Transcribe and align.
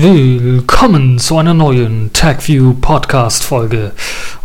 Willkommen 0.00 1.18
zu 1.18 1.38
einer 1.38 1.54
neuen 1.54 2.12
TagView 2.12 2.74
Podcast 2.74 3.42
Folge. 3.42 3.90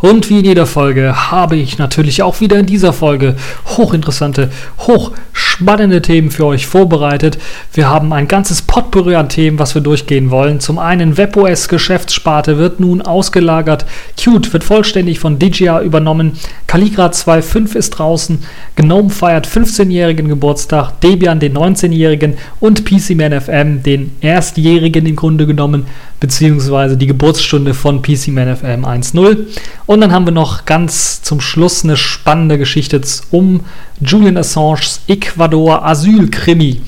Und 0.01 0.31
wie 0.31 0.39
in 0.39 0.45
jeder 0.45 0.65
Folge 0.65 1.29
habe 1.29 1.57
ich 1.57 1.77
natürlich 1.77 2.23
auch 2.23 2.41
wieder 2.41 2.57
in 2.57 2.65
dieser 2.65 2.91
Folge 2.91 3.35
hochinteressante, 3.67 4.49
hochspannende 4.79 6.01
Themen 6.01 6.31
für 6.31 6.47
euch 6.47 6.65
vorbereitet. 6.65 7.37
Wir 7.71 7.87
haben 7.87 8.13
ein 8.13 8.27
ganzes 8.27 8.63
Potpourri 8.63 9.13
an 9.13 9.29
Themen, 9.29 9.59
was 9.59 9.75
wir 9.75 9.83
durchgehen 9.83 10.31
wollen. 10.31 10.59
Zum 10.59 10.79
einen 10.79 11.17
WebOS 11.17 11.69
Geschäftssparte 11.69 12.57
wird 12.57 12.79
nun 12.79 13.03
ausgelagert. 13.03 13.85
Qt 14.17 14.53
wird 14.53 14.63
vollständig 14.63 15.19
von 15.19 15.37
DJI 15.37 15.85
übernommen. 15.85 16.31
Caligra 16.73 17.05
2.5 17.05 17.75
ist 17.75 17.91
draußen. 17.91 18.39
GNOME 18.77 19.11
feiert 19.11 19.47
15-jährigen 19.47 20.27
Geburtstag. 20.27 20.99
Debian 21.01 21.39
den 21.39 21.55
19-jährigen 21.55 22.33
und 22.59 22.83
PCMan 22.83 23.39
FM 23.39 23.83
den 23.83 24.15
erstjährigen 24.21 25.05
im 25.05 25.15
Grunde 25.15 25.45
genommen, 25.45 25.85
beziehungsweise 26.19 26.97
die 26.97 27.05
Geburtsstunde 27.05 27.75
von 27.75 28.01
PC 28.01 28.29
Man 28.29 28.55
FM 28.55 28.85
1.0. 28.85 29.45
Und 29.85 30.01
dann 30.01 30.11
haben 30.11 30.25
wir 30.25 30.31
noch 30.31 30.65
ganz 30.65 31.21
zum 31.21 31.41
Schluss 31.41 31.83
eine 31.83 31.95
spannende 31.95 32.57
Geschichte 32.57 32.99
um 33.29 33.59
Julian 34.01 34.37
Assange's 34.37 35.01
Ecuador 35.07 35.85
Asylkrimi. 35.85 36.81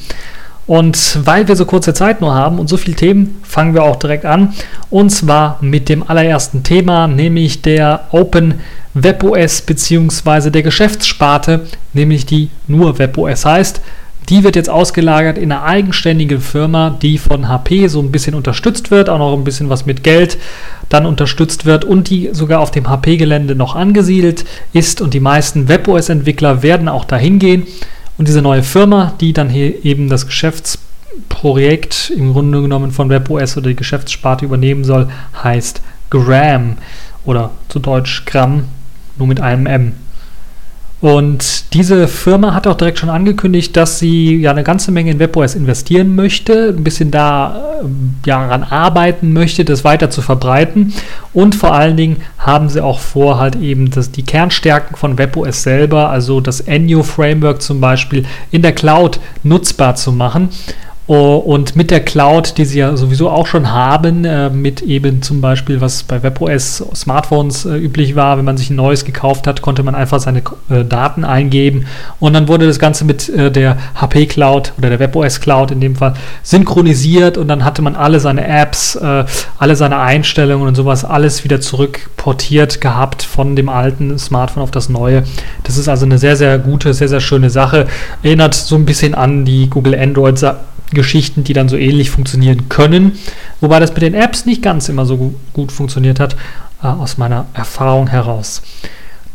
Und 0.68 1.20
weil 1.24 1.48
wir 1.48 1.56
so 1.56 1.66
kurze 1.66 1.94
Zeit 1.94 2.22
nur 2.22 2.34
haben 2.34 2.58
und 2.58 2.68
so 2.68 2.78
viele 2.78 2.96
Themen, 2.96 3.40
fangen 3.44 3.74
wir 3.74 3.84
auch 3.84 3.98
direkt 3.98 4.26
an. 4.26 4.54
Und 4.90 5.12
zwar 5.12 5.58
mit 5.62 5.90
dem 5.90 6.08
allerersten 6.08 6.64
Thema, 6.64 7.08
nämlich 7.08 7.62
der 7.62 8.08
Open 8.12 8.56
WebOS 8.96 9.62
bzw. 9.62 10.50
der 10.50 10.64
Geschäftssparte, 10.64 11.68
nämlich 11.94 12.26
die 12.26 12.50
nur 12.68 12.98
WebOS 12.98 13.46
heißt. 13.46 13.82
Die 14.30 14.44
wird 14.44 14.56
jetzt 14.56 14.72
ausgelagert 14.72 15.38
in 15.38 15.52
eine 15.52 15.62
eigenständige 15.62 16.40
Firma, 16.40 16.90
die 16.90 17.20
von 17.20 17.48
HP 17.48 17.88
so 17.88 18.00
ein 18.00 18.12
bisschen 18.12 18.34
unterstützt 18.34 18.90
wird, 18.90 19.08
auch 19.08 19.20
noch 19.20 19.34
ein 19.34 19.44
bisschen 19.44 19.70
was 19.70 19.86
mit 19.86 20.04
Geld 20.04 20.40
dann 20.90 21.06
unterstützt 21.06 21.66
wird 21.66 21.86
und 21.86 22.10
die 22.10 22.30
sogar 22.32 22.60
auf 22.60 22.72
dem 22.72 22.90
HP-Gelände 22.90 23.54
noch 23.54 23.76
angesiedelt 23.76 24.46
ist. 24.74 25.00
Und 25.00 25.14
die 25.14 25.20
meisten 25.20 25.68
WebOS-Entwickler 25.68 26.64
werden 26.64 26.90
auch 26.90 27.06
dahin 27.06 27.38
gehen. 27.38 27.68
Und 28.18 28.28
diese 28.28 28.42
neue 28.42 28.64
Firma, 28.64 29.14
die 29.20 29.34
dann 29.34 29.50
hier 29.50 29.84
eben 29.84 30.10
das 30.10 30.26
Geschäftsprojekt 30.26 32.12
im 32.16 32.34
Grunde 32.34 32.62
genommen 32.62 32.92
von 32.92 33.10
WebOS 33.10 33.58
oder 33.58 33.70
die 33.70 33.76
Geschäftssparte 33.76 34.46
übernehmen 34.46 34.84
soll, 34.84 35.10
heißt 35.44 35.82
Gram 36.10 36.78
oder 37.26 37.52
zu 37.68 37.80
Deutsch 37.80 38.24
Gram, 38.26 38.66
nur 39.18 39.28
mit 39.28 39.42
einem 39.42 39.66
M. 39.66 39.94
Und 41.02 41.74
diese 41.74 42.08
Firma 42.08 42.54
hat 42.54 42.68
auch 42.68 42.76
direkt 42.76 43.00
schon 43.00 43.10
angekündigt, 43.10 43.76
dass 43.76 44.00
sie 44.00 44.38
ja 44.38 44.52
eine 44.52 44.64
ganze 44.64 44.92
Menge 44.92 45.12
in 45.12 45.20
WebOS 45.20 45.54
investieren 45.54 46.16
möchte, 46.16 46.74
ein 46.76 46.84
bisschen 46.84 47.12
da 47.12 47.82
äh, 47.82 47.86
ja, 48.26 48.42
daran 48.42 48.64
arbeiten 48.64 49.34
möchte, 49.34 49.66
das 49.66 49.84
weiter 49.84 50.10
zu 50.10 50.22
verbreiten. 50.22 50.94
Und 51.34 51.54
vor 51.54 51.74
allen 51.74 51.98
Dingen 51.98 52.18
haben 52.38 52.70
sie 52.70 52.82
auch 52.82 53.00
vor, 53.00 53.40
halt 53.40 53.58
eben 53.58 53.92
das, 53.92 54.12
die 54.12 54.24
Kernstärken 54.24 54.96
von 54.96 55.18
WebOS 55.18 55.64
selber, 55.64 56.10
also 56.10 56.40
das 56.40 56.62
Enyo 56.62 57.04
Framework 57.04 57.62
zum 57.62 57.82
Beispiel, 57.82 58.26
in 58.52 58.62
der 58.62 58.74
Cloud 58.74 59.20
nutzbar 59.44 59.96
zu 59.96 60.14
machen. 60.14 60.50
Oh, 61.08 61.36
und 61.36 61.76
mit 61.76 61.92
der 61.92 62.00
Cloud, 62.00 62.58
die 62.58 62.66
sie 62.66 62.80
ja 62.80 62.98
sowieso 62.98 63.30
auch 63.30 63.46
schon 63.46 63.72
haben, 63.72 64.26
äh, 64.26 64.50
mit 64.50 64.82
eben 64.82 65.22
zum 65.22 65.40
Beispiel, 65.40 65.80
was 65.80 66.02
bei 66.02 66.24
WebOS 66.24 66.84
Smartphones 66.96 67.66
äh, 67.66 67.76
üblich 67.78 68.16
war, 68.16 68.40
wenn 68.40 68.46
man 68.46 68.58
sich 68.58 68.72
ein 68.72 68.76
neues 68.76 69.06
gekauft 69.06 69.46
hat, 69.46 69.62
konnte 69.62 69.84
man 69.84 69.94
einfach 69.94 70.20
seine 70.20 70.42
äh, 70.72 70.84
Daten 70.84 71.24
eingeben 71.24 71.86
und 72.20 72.34
dann 72.34 72.48
wurde 72.48 72.66
das 72.66 72.80
Ganze 72.80 73.06
mit 73.06 73.32
der 73.36 73.78
HP 73.96 74.26
Cloud 74.26 74.74
oder 74.80 74.90
der 74.90 75.00
WebOS 75.00 75.42
Cloud 75.42 75.70
in 75.70 75.80
dem 75.80 75.96
Fall 75.96 76.16
synchronisiert 76.42 77.38
und 77.38 77.50
dann 77.50 77.64
hatte 77.64 77.82
man 77.84 77.96
alle 77.96 78.20
seine 78.20 78.48
Apps, 78.48 78.98
alle 78.98 79.76
seine 79.76 80.00
Einstellungen 80.00 80.68
und 80.68 80.76
sowas, 80.76 81.04
alles 81.06 81.44
wieder 81.44 81.62
zurückportiert 81.62 82.82
gehabt 82.82 83.24
von 83.24 83.56
dem 83.56 83.70
alten 83.70 84.18
Smartphone 84.18 84.64
auf 84.64 84.72
das 84.72 84.90
neue. 84.90 85.24
Das 85.64 85.78
ist 85.78 85.88
also 85.88 86.06
eine 86.06 86.18
sehr, 86.18 86.36
sehr 86.36 86.58
gute, 86.60 86.94
sehr, 86.94 87.10
sehr 87.10 87.20
schöne 87.20 87.50
Sache. 87.50 87.88
Erinnert 88.24 88.54
so 88.54 88.76
ein 88.76 88.86
bisschen 88.86 89.16
an 89.16 89.46
die 89.46 89.70
Google 89.70 89.96
Android 89.96 90.38
Geschichten, 90.92 91.44
die 91.44 91.54
dann 91.54 91.70
so 91.70 91.78
ähnlich 91.78 92.10
funktionieren 92.10 92.70
können. 92.70 93.14
Wobei 93.62 93.80
das 93.80 93.94
mit 93.94 94.02
den 94.02 94.14
Apps 94.14 94.46
nicht 94.46 94.62
ganz 94.62 94.90
immer 94.90 95.06
so 95.06 95.36
gut 95.54 95.72
funktioniert 95.72 96.20
hat, 96.20 96.36
äh, 96.84 96.88
aus 96.88 97.18
meiner 97.18 97.46
Erfahrung 97.54 98.08
heraus. 98.08 98.62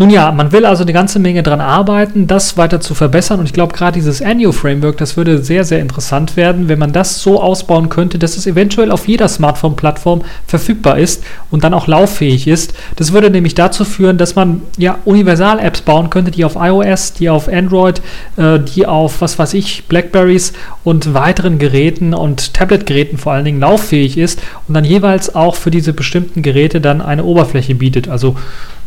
Nun 0.00 0.08
ja, 0.08 0.32
man 0.32 0.50
will 0.50 0.64
also 0.64 0.82
eine 0.82 0.94
ganze 0.94 1.18
Menge 1.18 1.42
daran 1.42 1.60
arbeiten, 1.60 2.26
das 2.26 2.56
weiter 2.56 2.80
zu 2.80 2.94
verbessern. 2.94 3.38
Und 3.38 3.44
ich 3.44 3.52
glaube, 3.52 3.74
gerade 3.74 3.92
dieses 3.92 4.22
Annual-Framework, 4.22 4.96
das 4.96 5.18
würde 5.18 5.42
sehr, 5.42 5.62
sehr 5.62 5.80
interessant 5.80 6.38
werden, 6.38 6.70
wenn 6.70 6.78
man 6.78 6.94
das 6.94 7.20
so 7.20 7.38
ausbauen 7.38 7.90
könnte, 7.90 8.18
dass 8.18 8.38
es 8.38 8.46
eventuell 8.46 8.92
auf 8.92 9.06
jeder 9.06 9.28
Smartphone-Plattform 9.28 10.22
verfügbar 10.46 10.98
ist 10.98 11.22
und 11.50 11.64
dann 11.64 11.74
auch 11.74 11.86
lauffähig 11.86 12.48
ist. 12.48 12.72
Das 12.96 13.12
würde 13.12 13.28
nämlich 13.28 13.54
dazu 13.54 13.84
führen, 13.84 14.16
dass 14.16 14.36
man 14.36 14.62
ja 14.78 14.96
Universal-Apps 15.04 15.82
bauen 15.82 16.08
könnte, 16.08 16.30
die 16.30 16.46
auf 16.46 16.56
iOS, 16.56 17.12
die 17.12 17.28
auf 17.28 17.46
Android, 17.46 18.00
äh, 18.38 18.58
die 18.58 18.86
auf, 18.86 19.20
was 19.20 19.38
weiß 19.38 19.52
ich, 19.52 19.84
Blackberries 19.84 20.54
und 20.82 21.12
weiteren 21.12 21.58
Geräten 21.58 22.14
und 22.14 22.54
Tablet-Geräten 22.54 23.18
vor 23.18 23.34
allen 23.34 23.44
Dingen 23.44 23.60
lauffähig 23.60 24.16
ist 24.16 24.40
und 24.66 24.72
dann 24.72 24.86
jeweils 24.86 25.34
auch 25.34 25.56
für 25.56 25.70
diese 25.70 25.92
bestimmten 25.92 26.40
Geräte 26.40 26.80
dann 26.80 27.02
eine 27.02 27.24
Oberfläche 27.24 27.74
bietet. 27.74 28.08
Also 28.08 28.34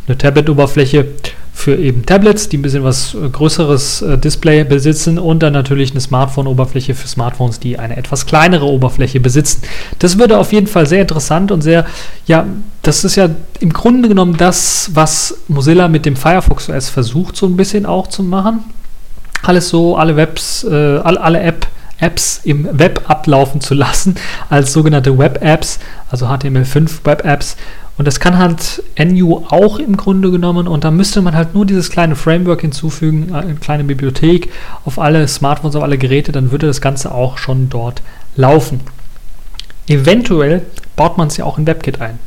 eine 0.08 0.18
Tablet-Oberfläche 0.18 1.08
für 1.54 1.76
eben 1.76 2.06
Tablets, 2.06 2.50
die 2.50 2.58
ein 2.58 2.62
bisschen 2.64 2.84
was 2.84 3.14
äh, 3.14 3.30
größeres 3.30 4.02
äh, 4.02 4.18
Display 4.18 4.64
besitzen 4.64 5.20
und 5.20 5.44
dann 5.44 5.54
natürlich 5.54 5.92
eine 5.92 6.02
Smartphone-Oberfläche 6.02 6.96
für 6.96 7.08
Smartphones, 7.08 7.60
die 7.60 7.78
eine 7.78 7.96
etwas 7.96 8.26
kleinere 8.26 8.66
Oberfläche 8.66 9.20
besitzen. 9.20 9.62
Das 10.00 10.18
würde 10.18 10.40
auf 10.40 10.52
jeden 10.52 10.68
Fall 10.68 10.88
sehr 10.88 11.02
interessant 11.02 11.52
und 11.52 11.62
sehr, 11.62 11.86
ja, 12.26 12.46
das 12.82 13.04
ist 13.06 13.16
ja 13.16 13.30
im 13.60 13.72
Grunde 13.72 14.10
genommen 14.10 14.36
das, 14.36 14.90
was 14.94 15.38
Mozilla 15.48 15.88
mit 15.88 16.06
dem 16.06 16.16
Firefox 16.16 16.70
OS 16.70 16.90
versucht, 16.90 17.38
so 17.38 17.46
ein 17.46 17.56
bisschen 17.56 17.86
auch 17.86 18.08
zu 18.08 18.24
machen. 18.24 18.64
Alles 19.44 19.70
so, 19.70 19.96
alle 19.96 20.16
Webs, 20.16 20.64
äh, 20.64 20.74
alle, 20.74 21.22
alle 21.22 21.40
App 21.40 21.68
Apps 22.00 22.42
im 22.44 22.68
Web 22.78 23.04
ablaufen 23.08 23.62
zu 23.62 23.76
lassen, 23.76 24.16
als 24.50 24.74
sogenannte 24.74 25.18
Web-Apps, 25.18 25.80
also 26.10 26.26
HTML5 26.26 26.90
Web-Apps 27.06 27.56
und 27.98 28.06
das 28.06 28.20
kann 28.20 28.38
halt 28.40 28.84
NU 28.98 29.44
auch 29.50 29.78
im 29.78 29.98
Grunde 29.98 30.32
genommen. 30.32 30.68
Und 30.68 30.84
da 30.84 30.92
müsste 30.92 31.22
man 31.22 31.36
halt 31.36 31.54
nur 31.54 31.66
dieses 31.66 31.90
kleine 31.90 32.16
Framework 32.16 32.62
hinzufügen, 32.62 33.30
äh, 33.32 33.38
eine 33.38 33.56
kleine 33.56 33.84
Bibliothek 33.84 34.50
auf 34.86 35.00
alle 35.00 35.28
Smartphones, 35.28 35.76
auf 35.76 35.84
alle 35.84 35.98
Geräte, 35.98 36.32
dann 36.32 36.52
würde 36.52 36.68
das 36.68 36.82
Ganze 36.82 37.14
auch 37.14 37.38
schon 37.38 37.70
dort 37.70 38.02
laufen. 38.36 38.82
Eventuell 39.88 40.64
baut 40.96 41.18
man 41.18 41.28
es 41.28 41.38
ja 41.38 41.46
auch 41.46 41.58
in 41.58 41.68
WebKit 41.68 42.02
ein. 42.02 42.20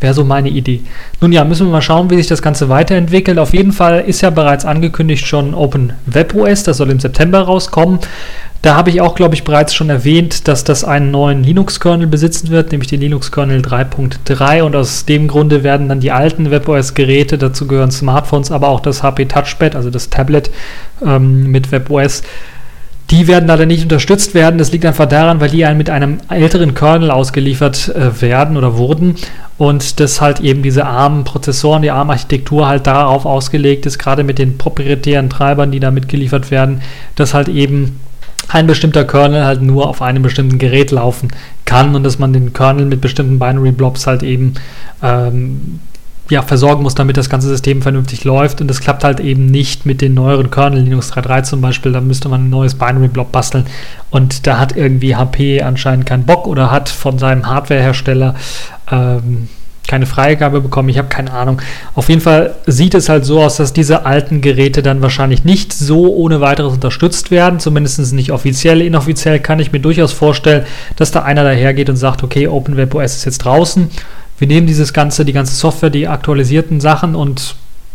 Wäre 0.00 0.14
so 0.14 0.24
meine 0.24 0.48
Idee. 0.48 0.80
Nun 1.20 1.30
ja, 1.30 1.44
müssen 1.44 1.66
wir 1.66 1.72
mal 1.72 1.82
schauen, 1.82 2.10
wie 2.10 2.16
sich 2.16 2.26
das 2.26 2.40
Ganze 2.40 2.68
weiterentwickelt. 2.68 3.38
Auf 3.38 3.52
jeden 3.52 3.72
Fall 3.72 4.00
ist 4.00 4.22
ja 4.22 4.30
bereits 4.30 4.64
angekündigt 4.64 5.26
schon 5.26 5.54
Open 5.54 5.92
Web 6.06 6.34
OS, 6.34 6.62
das 6.62 6.78
soll 6.78 6.90
im 6.90 7.00
September 7.00 7.40
rauskommen. 7.40 7.98
Da 8.62 8.74
habe 8.76 8.90
ich 8.90 9.00
auch, 9.00 9.14
glaube 9.14 9.34
ich, 9.34 9.44
bereits 9.44 9.74
schon 9.74 9.88
erwähnt, 9.88 10.46
dass 10.46 10.64
das 10.64 10.84
einen 10.84 11.10
neuen 11.10 11.42
Linux-Kernel 11.42 12.06
besitzen 12.06 12.50
wird, 12.50 12.72
nämlich 12.72 12.90
den 12.90 13.00
Linux-Kernel 13.00 13.62
3.3 13.62 14.62
und 14.62 14.76
aus 14.76 15.06
dem 15.06 15.28
Grunde 15.28 15.62
werden 15.62 15.88
dann 15.88 16.00
die 16.00 16.12
alten 16.12 16.50
WebOS-Geräte, 16.50 17.38
dazu 17.38 17.66
gehören 17.66 17.90
Smartphones, 17.90 18.50
aber 18.50 18.68
auch 18.68 18.80
das 18.80 19.02
HP 19.02 19.24
Touchpad, 19.26 19.74
also 19.74 19.88
das 19.88 20.10
Tablet 20.10 20.50
ähm, 21.02 21.50
mit 21.50 21.72
WebOS, 21.72 22.22
die 23.10 23.26
werden 23.26 23.48
leider 23.48 23.66
nicht 23.66 23.82
unterstützt 23.82 24.34
werden. 24.34 24.58
Das 24.58 24.70
liegt 24.70 24.86
einfach 24.86 25.06
daran, 25.06 25.40
weil 25.40 25.50
die 25.50 25.66
mit 25.74 25.90
einem 25.90 26.18
älteren 26.28 26.74
Kernel 26.74 27.10
ausgeliefert 27.10 27.88
äh, 27.88 28.20
werden 28.22 28.56
oder 28.56 28.76
wurden 28.76 29.16
und 29.58 30.00
das 30.00 30.20
halt 30.20 30.40
eben 30.40 30.62
diese 30.62 30.86
armen 30.86 31.24
Prozessoren, 31.24 31.82
die 31.82 31.90
ARM-Architektur 31.90 32.68
halt 32.68 32.86
darauf 32.86 33.26
ausgelegt 33.26 33.84
ist, 33.84 33.98
gerade 33.98 34.22
mit 34.22 34.38
den 34.38 34.58
proprietären 34.58 35.28
Treibern, 35.28 35.72
die 35.72 35.80
da 35.80 35.90
mitgeliefert 35.90 36.50
werden, 36.50 36.82
dass 37.16 37.34
halt 37.34 37.48
eben 37.48 37.98
ein 38.48 38.66
bestimmter 38.66 39.04
Kernel 39.04 39.44
halt 39.44 39.62
nur 39.62 39.88
auf 39.88 40.02
einem 40.02 40.22
bestimmten 40.22 40.58
Gerät 40.58 40.90
laufen 40.90 41.28
kann 41.64 41.94
und 41.94 42.04
dass 42.04 42.18
man 42.18 42.32
den 42.32 42.52
Kernel 42.52 42.86
mit 42.86 43.00
bestimmten 43.00 43.38
Binary 43.38 43.72
Blobs 43.72 44.06
halt 44.06 44.22
eben 44.22 44.54
ähm, 45.02 45.80
ja, 46.30 46.42
versorgen 46.42 46.82
muss, 46.82 46.94
damit 46.94 47.16
das 47.16 47.28
ganze 47.28 47.48
System 47.48 47.82
vernünftig 47.82 48.24
läuft. 48.24 48.60
Und 48.60 48.68
das 48.68 48.80
klappt 48.80 49.04
halt 49.04 49.20
eben 49.20 49.46
nicht 49.46 49.84
mit 49.84 50.00
den 50.00 50.14
neueren 50.14 50.50
Kernel, 50.50 50.82
Linux 50.82 51.12
3.3 51.12 51.42
zum 51.42 51.60
Beispiel. 51.60 51.92
Da 51.92 52.00
müsste 52.00 52.28
man 52.28 52.46
ein 52.46 52.50
neues 52.50 52.74
Binary 52.74 53.08
Blob 53.08 53.32
basteln. 53.32 53.66
Und 54.10 54.46
da 54.46 54.58
hat 54.58 54.76
irgendwie 54.76 55.16
HP 55.16 55.62
anscheinend 55.62 56.06
keinen 56.06 56.24
Bock 56.24 56.46
oder 56.46 56.70
hat 56.70 56.88
von 56.88 57.18
seinem 57.18 57.46
Hardwarehersteller 57.46 58.34
ähm, 58.90 59.48
keine 59.90 60.06
Freigabe 60.06 60.60
bekommen, 60.60 60.88
ich 60.88 60.98
habe 60.98 61.08
keine 61.08 61.32
Ahnung. 61.32 61.60
Auf 61.96 62.08
jeden 62.08 62.20
Fall 62.20 62.54
sieht 62.64 62.94
es 62.94 63.08
halt 63.08 63.24
so 63.24 63.42
aus, 63.42 63.56
dass 63.56 63.72
diese 63.72 64.06
alten 64.06 64.40
Geräte 64.40 64.84
dann 64.84 65.02
wahrscheinlich 65.02 65.44
nicht 65.44 65.72
so 65.72 66.14
ohne 66.14 66.40
weiteres 66.40 66.74
unterstützt 66.74 67.32
werden, 67.32 67.58
zumindest 67.58 68.12
nicht 68.12 68.30
offiziell. 68.30 68.82
Inoffiziell 68.82 69.40
kann 69.40 69.58
ich 69.58 69.72
mir 69.72 69.80
durchaus 69.80 70.12
vorstellen, 70.12 70.64
dass 70.94 71.10
da 71.10 71.22
einer 71.22 71.42
dahergeht 71.42 71.90
und 71.90 71.96
sagt, 71.96 72.22
okay, 72.22 72.46
OpenWebOS 72.46 73.16
ist 73.16 73.24
jetzt 73.24 73.38
draußen. 73.38 73.90
Wir 74.40 74.48
nehmen 74.48 74.66
dieses 74.66 74.94
ganze, 74.94 75.26
die 75.26 75.34
ganze 75.34 75.54
Software, 75.54 75.90
die 75.90 76.08
aktualisierten 76.08 76.80
Sachen 76.80 77.14
und 77.14 77.54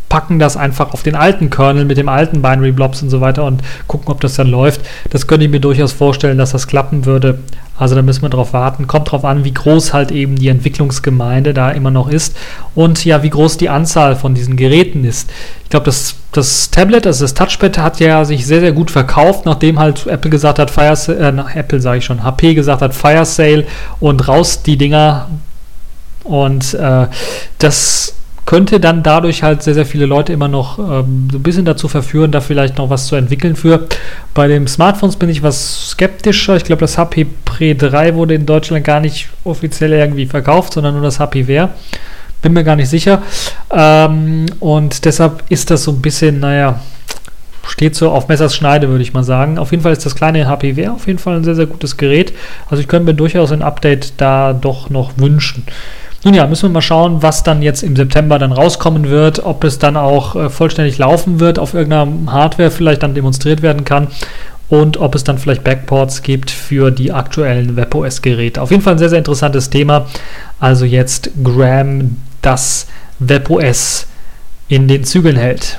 packen 0.10 0.38
das 0.38 0.56
einfach 0.56 0.94
auf 0.94 1.02
den 1.02 1.16
alten 1.16 1.50
Kernel 1.50 1.86
mit 1.86 1.98
dem 1.98 2.08
alten 2.08 2.44
Binary 2.44 2.72
Blobs 2.72 3.02
und 3.02 3.10
so 3.10 3.20
weiter 3.20 3.44
und 3.46 3.62
gucken, 3.88 4.10
ob 4.10 4.22
das 4.22 4.36
dann 4.36 4.48
läuft. 4.48 4.82
Das 5.10 5.26
könnte 5.26 5.46
ich 5.46 5.52
mir 5.52 5.60
durchaus 5.60 5.92
vorstellen, 5.92 6.38
dass 6.38 6.52
das 6.52 6.68
klappen 6.68 7.06
würde. 7.06 7.40
Also 7.78 7.96
da 7.96 8.04
müssen 8.04 8.22
wir 8.22 8.30
drauf 8.30 8.54
warten. 8.54 8.86
Kommt 8.86 9.12
drauf 9.12 9.26
an, 9.26 9.44
wie 9.44 9.54
groß 9.54 9.92
halt 9.92 10.12
eben 10.12 10.36
die 10.36 10.48
Entwicklungsgemeinde 10.48 11.56
da 11.56 11.72
immer 11.72 11.90
noch 11.92 12.08
ist 12.08 12.38
und 12.76 13.04
ja, 13.04 13.24
wie 13.24 13.30
groß 13.32 13.58
die 13.58 13.70
Anzahl 13.70 14.16
von 14.16 14.36
diesen 14.36 14.56
Geräten 14.56 15.04
ist. 15.04 15.30
Ich 15.64 15.70
glaube, 15.72 15.88
das, 15.88 16.16
das 16.32 16.70
Tablet, 16.70 17.08
also 17.08 17.26
das 17.26 17.34
Touchpad, 17.34 17.80
hat 17.80 18.00
ja 18.00 18.24
sich 18.24 18.46
sehr, 18.46 18.60
sehr 18.60 18.72
gut 18.72 18.92
verkauft, 18.92 19.46
nachdem 19.46 19.80
halt 19.80 20.06
Apple 20.06 20.30
gesagt 20.30 20.60
hat, 20.60 20.70
Fire 20.70 20.96
äh, 21.10 21.60
Apple 21.60 21.82
sage 21.82 21.98
ich 21.98 22.06
schon, 22.06 22.24
HP 22.24 22.54
gesagt 22.54 22.84
hat, 22.84 22.94
Fire 22.94 23.26
Sale 23.26 23.66
und 24.00 24.28
raus 24.28 24.62
die 24.62 24.78
Dinger. 24.78 25.28
Und 26.26 26.74
äh, 26.74 27.08
das 27.60 28.16
könnte 28.46 28.80
dann 28.80 29.02
dadurch 29.02 29.44
halt 29.44 29.64
sehr, 29.64 29.74
sehr 29.74 29.86
viele 29.86 30.06
Leute 30.06 30.32
immer 30.32 30.48
noch 30.48 30.78
ähm, 30.78 31.30
so 31.32 31.38
ein 31.40 31.44
bisschen 31.44 31.66
dazu 31.66 31.88
verführen, 31.88 32.32
da 32.32 32.42
vielleicht 32.42 32.78
noch 32.78 32.90
was 32.90 33.08
zu 33.08 33.16
entwickeln 33.16 33.56
für. 33.56 33.88
Bei 34.34 34.48
den 34.48 34.68
Smartphones 34.68 35.16
bin 35.16 35.30
ich 35.30 35.42
was 35.42 35.90
skeptischer. 35.92 36.56
Ich 36.56 36.64
glaube, 36.64 36.82
das 36.82 36.98
HP 36.98 37.26
Pre 37.44 37.74
3 37.74 38.16
wurde 38.16 38.36
in 38.36 38.46
Deutschland 38.46 38.84
gar 38.84 39.00
nicht 39.00 39.30
offiziell 39.44 39.94
irgendwie 39.94 40.28
verkauft, 40.28 40.74
sondern 40.74 40.94
nur 40.94 41.04
das 41.04 41.20
HP 41.20 41.48
Wear. 41.48 41.70
Bin 42.42 42.54
mir 42.54 42.64
gar 42.64 42.76
nicht 42.76 42.90
sicher. 42.90 43.24
Ähm, 43.72 44.46
und 44.60 45.06
deshalb 45.06 45.44
ist 45.50 45.72
das 45.72 45.84
so 45.84 45.92
ein 45.92 46.02
bisschen, 46.02 46.40
naja, 46.40 46.80
steht 47.68 47.96
so 47.96 48.12
auf 48.12 48.28
Messers 48.28 48.56
Schneide, 48.56 48.90
würde 48.90 49.02
ich 49.02 49.14
mal 49.14 49.24
sagen. 49.24 49.58
Auf 49.58 49.72
jeden 49.72 49.82
Fall 49.82 49.94
ist 49.94 50.06
das 50.06 50.16
kleine 50.16 50.48
HP 50.48 50.76
Wear 50.76 50.94
auf 50.94 51.08
jeden 51.08 51.18
Fall 51.18 51.38
ein 51.38 51.44
sehr, 51.44 51.56
sehr 51.56 51.66
gutes 51.66 51.98
Gerät. 51.98 52.34
Also 52.70 52.82
ich 52.82 52.88
könnte 52.88 53.06
mir 53.06 53.16
durchaus 53.16 53.52
ein 53.52 53.64
Update 53.64 54.14
da 54.18 54.54
doch 54.54 54.92
noch 54.92 55.18
wünschen. 55.18 55.64
Nun 56.26 56.34
ja, 56.34 56.48
müssen 56.48 56.64
wir 56.64 56.74
mal 56.74 56.82
schauen, 56.82 57.22
was 57.22 57.44
dann 57.44 57.62
jetzt 57.62 57.84
im 57.84 57.96
September 57.96 58.40
dann 58.40 58.52
rauskommen 58.52 59.10
wird, 59.10 59.46
ob 59.46 59.64
es 59.64 59.78
dann 59.78 59.96
auch 59.96 60.36
äh, 60.36 60.50
vollständig 60.50 60.98
laufen 60.98 61.40
wird, 61.40 61.60
auf 61.60 61.76
irgendeiner 61.76 62.34
Hardware 62.34 62.72
vielleicht 62.72 63.04
dann 63.04 63.14
demonstriert 63.14 63.62
werden 63.62 63.86
kann 63.86 64.08
und 64.68 64.98
ob 64.98 65.14
es 65.14 65.24
dann 65.24 65.38
vielleicht 65.38 65.64
Backports 65.64 66.24
gibt 66.24 66.50
für 66.50 66.90
die 66.90 67.12
aktuellen 67.12 67.76
WebOS-Geräte. 67.76 68.60
Auf 68.60 68.72
jeden 68.72 68.82
Fall 68.82 68.96
ein 68.96 68.98
sehr, 68.98 69.10
sehr 69.10 69.20
interessantes 69.20 69.70
Thema. 69.70 70.08
Also 70.60 70.86
jetzt 70.86 71.30
Graham 71.44 72.18
das 72.42 72.88
WebOS 73.20 74.08
in 74.68 74.88
den 74.88 75.04
Zügeln 75.04 75.36
hält. 75.36 75.78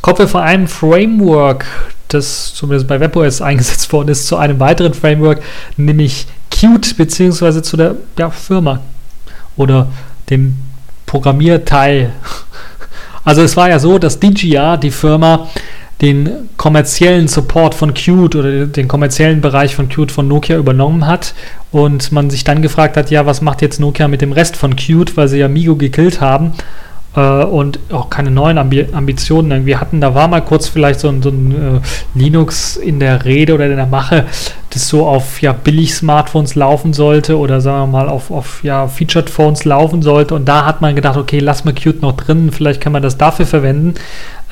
Kommen 0.00 0.18
wir 0.18 0.28
von 0.28 0.40
einem 0.40 0.66
Framework, 0.66 1.66
das 2.08 2.54
zumindest 2.54 2.88
bei 2.88 3.00
WebOS 3.00 3.42
eingesetzt 3.42 3.92
worden 3.92 4.08
ist, 4.08 4.26
zu 4.26 4.38
einem 4.38 4.58
weiteren 4.60 4.94
Framework, 4.94 5.42
nämlich 5.76 6.26
Qt, 6.50 6.96
beziehungsweise 6.96 7.60
zu 7.60 7.76
der 7.76 7.96
ja, 8.18 8.30
Firma 8.30 8.80
oder 9.56 9.88
dem 10.30 10.56
Programmierteil. 11.06 12.12
Also 13.24 13.42
es 13.42 13.56
war 13.56 13.68
ja 13.68 13.78
so, 13.78 13.98
dass 13.98 14.18
DGA, 14.18 14.76
die 14.76 14.90
Firma, 14.90 15.48
den 16.00 16.48
kommerziellen 16.56 17.28
Support 17.28 17.76
von 17.76 17.94
Qt 17.94 18.34
oder 18.34 18.66
den 18.66 18.88
kommerziellen 18.88 19.40
Bereich 19.40 19.76
von 19.76 19.88
Qt 19.88 20.10
von 20.10 20.26
Nokia 20.26 20.56
übernommen 20.56 21.06
hat 21.06 21.34
und 21.70 22.10
man 22.10 22.28
sich 22.28 22.42
dann 22.42 22.60
gefragt 22.60 22.96
hat, 22.96 23.10
ja, 23.12 23.24
was 23.24 23.40
macht 23.40 23.62
jetzt 23.62 23.78
Nokia 23.78 24.08
mit 24.08 24.20
dem 24.20 24.32
Rest 24.32 24.56
von 24.56 24.74
Qt, 24.74 25.16
weil 25.16 25.28
sie 25.28 25.38
ja 25.38 25.46
Migo 25.46 25.76
gekillt 25.76 26.20
haben 26.20 26.54
äh, 27.16 27.44
und 27.44 27.78
auch 27.90 28.10
keine 28.10 28.30
neuen 28.30 28.58
Ambi 28.58 28.86
Ambitionen 28.92 29.50
irgendwie 29.50 29.76
hatten. 29.76 30.00
Da 30.00 30.14
war 30.14 30.28
mal 30.28 30.40
kurz 30.40 30.68
vielleicht 30.68 31.00
so 31.00 31.08
ein, 31.08 31.22
so 31.22 31.30
ein 31.30 31.76
äh, 31.76 32.18
Linux 32.18 32.76
in 32.76 33.00
der 33.00 33.24
Rede 33.24 33.54
oder 33.54 33.66
in 33.66 33.76
der 33.76 33.86
Mache, 33.86 34.26
das 34.70 34.88
so 34.88 35.06
auf 35.06 35.42
ja, 35.42 35.52
Billig-Smartphones 35.52 36.54
laufen 36.54 36.92
sollte 36.92 37.38
oder 37.38 37.60
sagen 37.60 37.92
wir 37.92 37.98
mal 37.98 38.08
auf, 38.08 38.30
auf 38.30 38.64
ja, 38.64 38.88
Featured-Phones 38.88 39.64
laufen 39.64 40.02
sollte. 40.02 40.34
Und 40.34 40.46
da 40.46 40.64
hat 40.64 40.80
man 40.80 40.94
gedacht, 40.94 41.16
okay, 41.16 41.38
lass 41.38 41.64
mal 41.64 41.74
Qt 41.74 42.02
noch 42.02 42.16
drin, 42.16 42.50
vielleicht 42.52 42.80
kann 42.80 42.92
man 42.92 43.02
das 43.02 43.18
dafür 43.18 43.46
verwenden. 43.46 43.94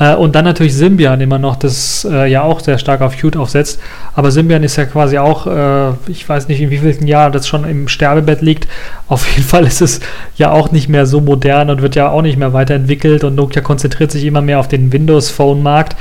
Äh, 0.00 0.16
und 0.16 0.34
dann 0.34 0.44
natürlich 0.44 0.74
Symbian 0.74 1.20
immer 1.20 1.38
noch, 1.38 1.54
das 1.54 2.04
äh, 2.10 2.28
ja 2.28 2.42
auch 2.42 2.58
sehr 2.58 2.78
stark 2.78 3.02
auf 3.02 3.16
Qt 3.16 3.36
aufsetzt. 3.36 3.78
Aber 4.14 4.32
Symbian 4.32 4.64
ist 4.64 4.76
ja 4.76 4.86
quasi 4.86 5.18
auch, 5.18 5.46
äh, 5.46 5.92
ich 6.08 6.28
weiß 6.28 6.48
nicht, 6.48 6.60
in 6.60 6.70
wievielten 6.70 7.06
Jahr 7.06 7.30
das 7.30 7.46
schon 7.46 7.64
im 7.64 7.86
Sterbebett 7.86 8.40
liegt. 8.40 8.66
Auf 9.06 9.28
jeden 9.30 9.46
Fall 9.46 9.64
ist 9.66 9.82
es 9.82 10.00
ja 10.36 10.50
auch 10.50 10.72
nicht 10.72 10.88
mehr 10.88 11.06
so 11.06 11.20
modern 11.20 11.70
und 11.70 11.82
wird 11.82 11.94
ja 11.94 12.10
auch 12.10 12.22
nicht 12.22 12.38
mehr 12.38 12.52
weiterentwickelt. 12.52 13.22
Und 13.22 13.36
Nokia 13.36 13.62
konzentriert 13.62 14.10
sich 14.10 14.24
immer 14.24 14.40
mehr 14.40 14.58
auf 14.58 14.68
den 14.68 14.92
Windows-Phone-Markt. 14.92 15.96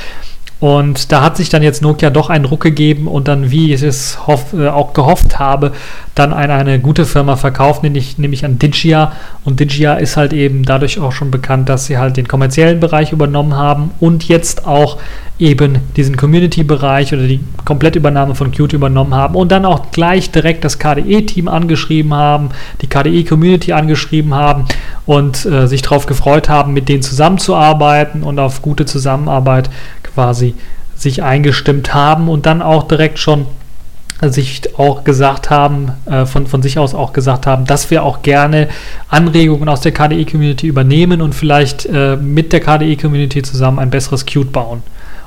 Und 0.59 1.13
da 1.13 1.21
hat 1.21 1.37
sich 1.37 1.47
dann 1.47 1.63
jetzt 1.63 1.81
Nokia 1.81 2.09
doch 2.09 2.29
einen 2.29 2.43
Ruck 2.43 2.61
gegeben 2.61 3.07
und 3.07 3.29
dann, 3.29 3.49
wie 3.49 3.73
ich 3.73 3.81
es 3.81 4.27
hoff, 4.27 4.53
äh, 4.53 4.67
auch 4.67 4.93
gehofft 4.93 5.39
habe, 5.39 5.71
dann 6.15 6.33
an 6.33 6.51
eine 6.51 6.79
gute 6.79 7.05
Firma 7.05 7.37
verkauft, 7.37 7.81
nämlich, 7.81 8.17
nämlich 8.17 8.43
an 8.43 8.59
Digia. 8.59 9.13
Und 9.45 9.61
Digia 9.61 9.93
ist 9.93 10.17
halt 10.17 10.33
eben 10.33 10.63
dadurch 10.63 10.99
auch 10.99 11.13
schon 11.13 11.31
bekannt, 11.31 11.69
dass 11.69 11.85
sie 11.85 11.97
halt 11.97 12.17
den 12.17 12.27
kommerziellen 12.27 12.81
Bereich 12.81 13.13
übernommen 13.13 13.55
haben 13.55 13.91
und 14.01 14.27
jetzt 14.27 14.65
auch 14.67 14.97
eben 15.39 15.79
diesen 15.95 16.17
Community-Bereich 16.17 17.13
oder 17.13 17.25
die 17.25 17.39
Komplettübernahme 17.63 18.35
von 18.35 18.51
Qt 18.51 18.73
übernommen 18.73 19.15
haben 19.15 19.35
und 19.35 19.53
dann 19.53 19.63
auch 19.63 19.91
gleich 19.91 20.31
direkt 20.31 20.65
das 20.65 20.77
KDE-Team 20.79 21.47
angeschrieben 21.47 22.13
haben, 22.13 22.49
die 22.81 22.87
KDE-Community 22.87 23.71
angeschrieben 23.71 24.33
haben 24.33 24.65
und 25.05 25.45
äh, 25.45 25.67
sich 25.67 25.81
darauf 25.81 26.05
gefreut 26.05 26.49
haben, 26.49 26.73
mit 26.73 26.89
denen 26.89 27.01
zusammenzuarbeiten 27.01 28.23
und 28.23 28.37
auf 28.37 28.61
gute 28.61 28.85
Zusammenarbeit 28.85 29.69
quasi 30.19 30.53
sich 30.97 31.23
eingestimmt 31.23 31.93
haben 31.93 32.27
und 32.27 32.45
dann 32.45 32.61
auch 32.61 32.83
direkt 32.89 33.19
schon 33.19 33.45
sich 34.21 34.77
auch 34.77 35.05
gesagt 35.05 35.49
haben, 35.49 35.93
äh, 36.07 36.25
von, 36.25 36.45
von 36.45 36.61
sich 36.61 36.77
aus 36.77 36.93
auch 36.93 37.13
gesagt 37.13 37.47
haben, 37.47 37.63
dass 37.63 37.89
wir 37.89 38.03
auch 38.03 38.21
gerne 38.21 38.67
Anregungen 39.07 39.69
aus 39.69 39.79
der 39.79 39.93
KDE-Community 39.93 40.67
übernehmen 40.67 41.21
und 41.21 41.33
vielleicht 41.33 41.85
äh, 41.85 42.17
mit 42.17 42.51
der 42.51 42.59
KDE-Community 42.59 43.43
zusammen 43.43 43.79
ein 43.79 43.89
besseres 43.89 44.25
Qt 44.25 44.51
bauen. 44.51 44.83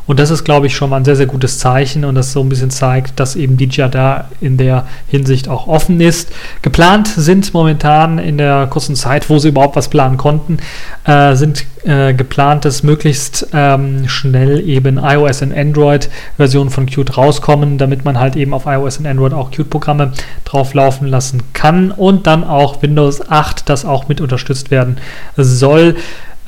Und 0.07 0.19
das 0.19 0.31
ist, 0.31 0.45
glaube 0.45 0.67
ich, 0.67 0.75
schon 0.75 0.91
mal 0.91 0.97
ein 0.97 1.05
sehr, 1.05 1.17
sehr 1.17 1.27
gutes 1.27 1.59
Zeichen 1.59 2.05
und 2.05 2.15
das 2.15 2.33
so 2.33 2.41
ein 2.41 2.49
bisschen 2.49 2.71
zeigt, 2.71 3.21
dass 3.21 3.37
eben 3.37 3.57
DJ 3.57 3.85
da 3.91 4.29
in 4.41 4.57
der 4.57 4.87
Hinsicht 5.07 5.49
auch 5.49 5.69
offen 5.69 6.01
ist. 6.01 6.33
Geplant 6.61 7.09
sind 7.09 7.55
momentan 7.55 8.19
in 8.19 8.39
der 8.39 8.67
kurzen 8.67 8.97
Zeit, 8.97 9.31
wo 9.31 9.39
sie 9.39 9.49
überhaupt 9.49 9.77
was 9.77 9.89
planen 9.89 10.17
konnten, 10.17 10.59
äh, 11.05 11.35
sind 11.37 11.65
äh, 11.85 12.15
geplant, 12.15 12.65
dass 12.65 12.83
möglichst 12.83 13.49
ähm, 13.53 14.09
schnell 14.09 14.61
eben 14.69 14.99
iOS 14.99 15.43
und 15.43 15.57
Android 15.57 16.11
Versionen 16.37 16.71
von 16.71 16.87
Qt 16.87 17.17
rauskommen, 17.17 17.79
damit 17.79 18.05
man 18.05 18.19
halt 18.19 18.37
eben 18.37 18.55
auf 18.55 18.67
iOS 18.67 18.99
und 18.99 19.07
Android 19.07 19.33
auch 19.33 19.51
Qt-Programme 19.51 20.13
drauf 20.45 20.75
laufen 20.75 21.07
lassen 21.07 21.43
kann 21.53 21.91
und 21.91 22.27
dann 22.27 22.45
auch 22.45 22.83
Windows 22.83 23.29
8, 23.29 23.69
das 23.69 23.85
auch 23.85 24.09
mit 24.09 24.21
unterstützt 24.21 24.71
werden 24.71 24.99
soll. 25.37 25.97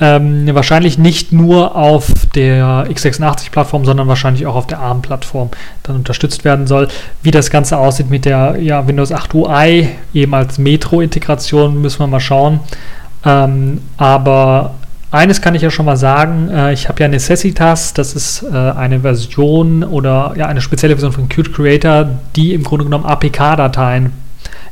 Ähm, 0.01 0.53
wahrscheinlich 0.53 0.97
nicht 0.97 1.31
nur 1.31 1.75
auf 1.75 2.11
der 2.35 2.85
x86-Plattform, 2.89 3.85
sondern 3.85 4.09
wahrscheinlich 4.09 4.45
auch 4.45 4.55
auf 4.55 4.67
der 4.67 4.79
ARM-Plattform 4.79 5.51
dann 5.83 5.95
unterstützt 5.95 6.43
werden 6.43 6.67
soll. 6.67 6.89
Wie 7.23 7.31
das 7.31 7.49
Ganze 7.49 7.77
aussieht 7.77 8.09
mit 8.09 8.25
der 8.25 8.57
ja, 8.59 8.85
Windows 8.87 9.13
8 9.13 9.33
UI, 9.33 9.89
eben 10.13 10.33
als 10.33 10.57
Metro-Integration, 10.57 11.81
müssen 11.81 11.99
wir 11.99 12.07
mal 12.07 12.19
schauen. 12.19 12.59
Ähm, 13.23 13.81
aber 13.95 14.75
eines 15.11 15.41
kann 15.41 15.55
ich 15.55 15.61
ja 15.61 15.71
schon 15.71 15.85
mal 15.85 15.95
sagen, 15.95 16.49
äh, 16.49 16.73
ich 16.73 16.89
habe 16.89 17.01
ja 17.01 17.07
Necessitas, 17.07 17.93
das 17.93 18.15
ist 18.15 18.43
äh, 18.43 18.53
eine 18.53 18.99
Version 18.99 19.83
oder 19.83 20.33
ja 20.35 20.47
eine 20.47 20.59
spezielle 20.59 20.95
Version 20.95 21.13
von 21.13 21.29
Qt 21.29 21.53
Creator, 21.53 22.09
die 22.35 22.53
im 22.53 22.63
Grunde 22.63 22.83
genommen 22.83 23.05
APK-Dateien 23.05 24.11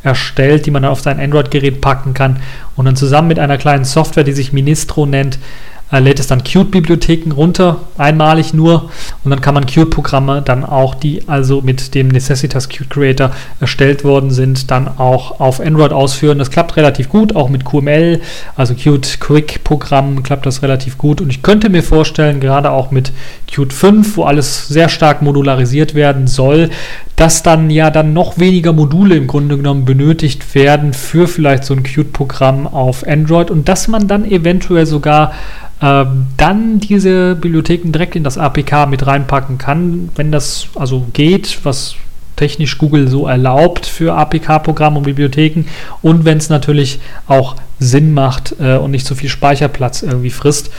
erstellt, 0.03 0.65
die 0.65 0.71
man 0.71 0.83
dann 0.83 0.91
auf 0.91 1.01
sein 1.01 1.19
Android-Gerät 1.19 1.81
packen 1.81 2.13
kann 2.13 2.41
und 2.75 2.85
dann 2.85 2.95
zusammen 2.95 3.29
mit 3.29 3.39
einer 3.39 3.57
kleinen 3.57 3.85
Software, 3.85 4.23
die 4.23 4.33
sich 4.33 4.53
Ministro 4.53 5.05
nennt, 5.05 5.39
äh, 5.91 5.99
lädt 5.99 6.19
es 6.19 6.27
dann 6.27 6.43
Qt-Bibliotheken 6.43 7.31
runter, 7.31 7.81
einmalig 7.97 8.53
nur, 8.53 8.89
und 9.23 9.31
dann 9.31 9.41
kann 9.41 9.53
man 9.53 9.65
Qt-Programme 9.65 10.41
dann 10.41 10.65
auch, 10.65 10.95
die 10.95 11.27
also 11.27 11.61
mit 11.61 11.93
dem 11.95 12.07
Necessitas 12.07 12.69
Qt 12.69 12.89
Creator 12.89 13.31
erstellt 13.59 14.03
worden 14.03 14.31
sind, 14.31 14.71
dann 14.71 14.87
auch 14.87 15.39
auf 15.39 15.59
Android 15.59 15.91
ausführen. 15.91 16.39
Das 16.39 16.51
klappt 16.51 16.75
relativ 16.77 17.09
gut, 17.09 17.35
auch 17.35 17.49
mit 17.49 17.65
QML, 17.65 18.21
also 18.55 18.73
Qt 18.73 19.19
Quick 19.19 19.63
Programm 19.63 20.23
klappt 20.23 20.45
das 20.45 20.61
relativ 20.61 20.97
gut. 20.97 21.21
Und 21.21 21.29
ich 21.29 21.43
könnte 21.43 21.69
mir 21.69 21.83
vorstellen, 21.83 22.39
gerade 22.39 22.71
auch 22.71 22.91
mit 22.91 23.11
Qt 23.47 23.71
5, 23.71 24.17
wo 24.17 24.23
alles 24.23 24.67
sehr 24.67 24.89
stark 24.89 25.21
modularisiert 25.21 25.93
werden 25.95 26.27
soll, 26.27 26.69
dass 27.15 27.43
dann 27.43 27.69
ja 27.69 27.91
dann 27.91 28.13
noch 28.13 28.39
weniger 28.39 28.73
Module 28.73 29.15
im 29.15 29.27
Grunde 29.27 29.57
genommen 29.57 29.85
benötigt 29.85 30.55
werden 30.55 30.93
für 30.93 31.27
vielleicht 31.27 31.63
so 31.63 31.73
ein 31.73 31.83
Qt-Programm 31.83 32.65
auf 32.65 33.07
Android 33.07 33.51
und 33.51 33.69
dass 33.69 33.87
man 33.87 34.07
dann 34.07 34.25
eventuell 34.25 34.85
sogar 34.85 35.33
ähm, 35.83 36.27
dann 36.37 36.79
diese 36.79 37.35
Bibliotheken 37.35 37.91
direkt 37.91 38.15
in 38.15 38.23
das 38.23 38.37
APK 38.37 38.87
mit 38.87 39.05
reinpacken 39.05 39.57
kann, 39.57 40.09
wenn 40.15 40.31
das 40.31 40.67
also 40.75 41.05
geht, 41.11 41.59
was 41.63 41.95
technisch 42.37 42.77
Google 42.77 43.09
so 43.09 43.27
erlaubt 43.27 43.85
für 43.85 44.15
APK-Programme 44.15 44.97
und 44.97 45.03
Bibliotheken 45.03 45.65
und 46.01 46.23
wenn 46.23 46.37
es 46.37 46.49
natürlich 46.49 46.99
auch 47.27 47.57
Sinn 47.79 48.13
macht 48.13 48.55
äh, 48.59 48.77
und 48.77 48.91
nicht 48.91 49.05
so 49.05 49.13
viel 49.13 49.29
Speicherplatz 49.29 50.03
irgendwie 50.03 50.29
frisst, 50.29 50.71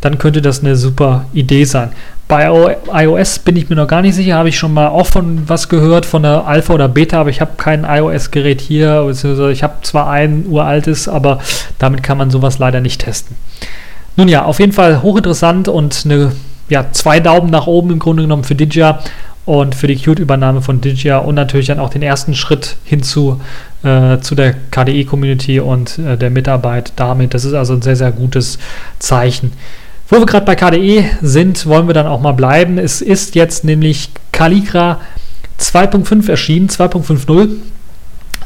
dann 0.00 0.18
könnte 0.18 0.42
das 0.42 0.60
eine 0.60 0.76
super 0.76 1.26
Idee 1.32 1.64
sein. 1.64 1.90
Bei 2.28 2.48
iOS 2.92 3.40
bin 3.40 3.56
ich 3.56 3.68
mir 3.68 3.76
noch 3.76 3.88
gar 3.88 4.00
nicht 4.00 4.14
sicher, 4.14 4.36
habe 4.36 4.48
ich 4.48 4.58
schon 4.58 4.72
mal 4.72 4.88
auch 4.88 5.06
von 5.06 5.48
was 5.48 5.68
gehört, 5.68 6.06
von 6.06 6.22
der 6.22 6.46
Alpha 6.46 6.72
oder 6.72 6.88
Beta, 6.88 7.20
aber 7.20 7.30
ich 7.30 7.40
habe 7.40 7.52
kein 7.56 7.84
iOS-Gerät 7.84 8.60
hier, 8.60 9.06
ich 9.50 9.62
habe 9.62 9.74
zwar 9.82 10.08
ein 10.08 10.46
uraltes, 10.46 11.08
aber 11.08 11.40
damit 11.78 12.02
kann 12.02 12.16
man 12.16 12.30
sowas 12.30 12.58
leider 12.58 12.80
nicht 12.80 13.02
testen. 13.02 13.36
Nun 14.16 14.28
ja, 14.28 14.44
auf 14.44 14.60
jeden 14.60 14.72
Fall 14.72 15.02
hochinteressant 15.02 15.68
und 15.68 16.02
eine, 16.04 16.32
ja, 16.68 16.86
zwei 16.92 17.20
Daumen 17.20 17.50
nach 17.50 17.66
oben 17.66 17.90
im 17.90 17.98
Grunde 17.98 18.22
genommen 18.22 18.44
für 18.44 18.54
Didja. 18.54 19.00
und 19.44 19.74
für 19.74 19.88
die 19.88 19.96
Qt-Übernahme 19.96 20.62
von 20.62 20.80
Digia 20.80 21.18
und 21.18 21.34
natürlich 21.34 21.66
dann 21.66 21.80
auch 21.80 21.90
den 21.90 22.02
ersten 22.02 22.34
Schritt 22.34 22.76
hinzu 22.84 23.40
äh, 23.82 24.18
zu 24.20 24.34
der 24.36 24.54
KDE-Community 24.70 25.58
und 25.58 25.98
äh, 25.98 26.16
der 26.16 26.30
Mitarbeit 26.30 26.92
damit. 26.96 27.34
Das 27.34 27.44
ist 27.44 27.54
also 27.54 27.74
ein 27.74 27.82
sehr, 27.82 27.96
sehr 27.96 28.12
gutes 28.12 28.58
Zeichen. 29.00 29.52
Wo 30.08 30.18
wir 30.18 30.26
gerade 30.26 30.46
bei 30.46 30.54
KDE 30.54 31.04
sind, 31.22 31.66
wollen 31.66 31.86
wir 31.88 31.94
dann 31.94 32.06
auch 32.06 32.20
mal 32.20 32.32
bleiben. 32.32 32.78
Es 32.78 33.00
ist 33.00 33.34
jetzt 33.34 33.64
nämlich 33.64 34.10
Caligra 34.30 35.00
2.5 35.58 36.28
erschienen, 36.28 36.68
2.50. 36.68 37.48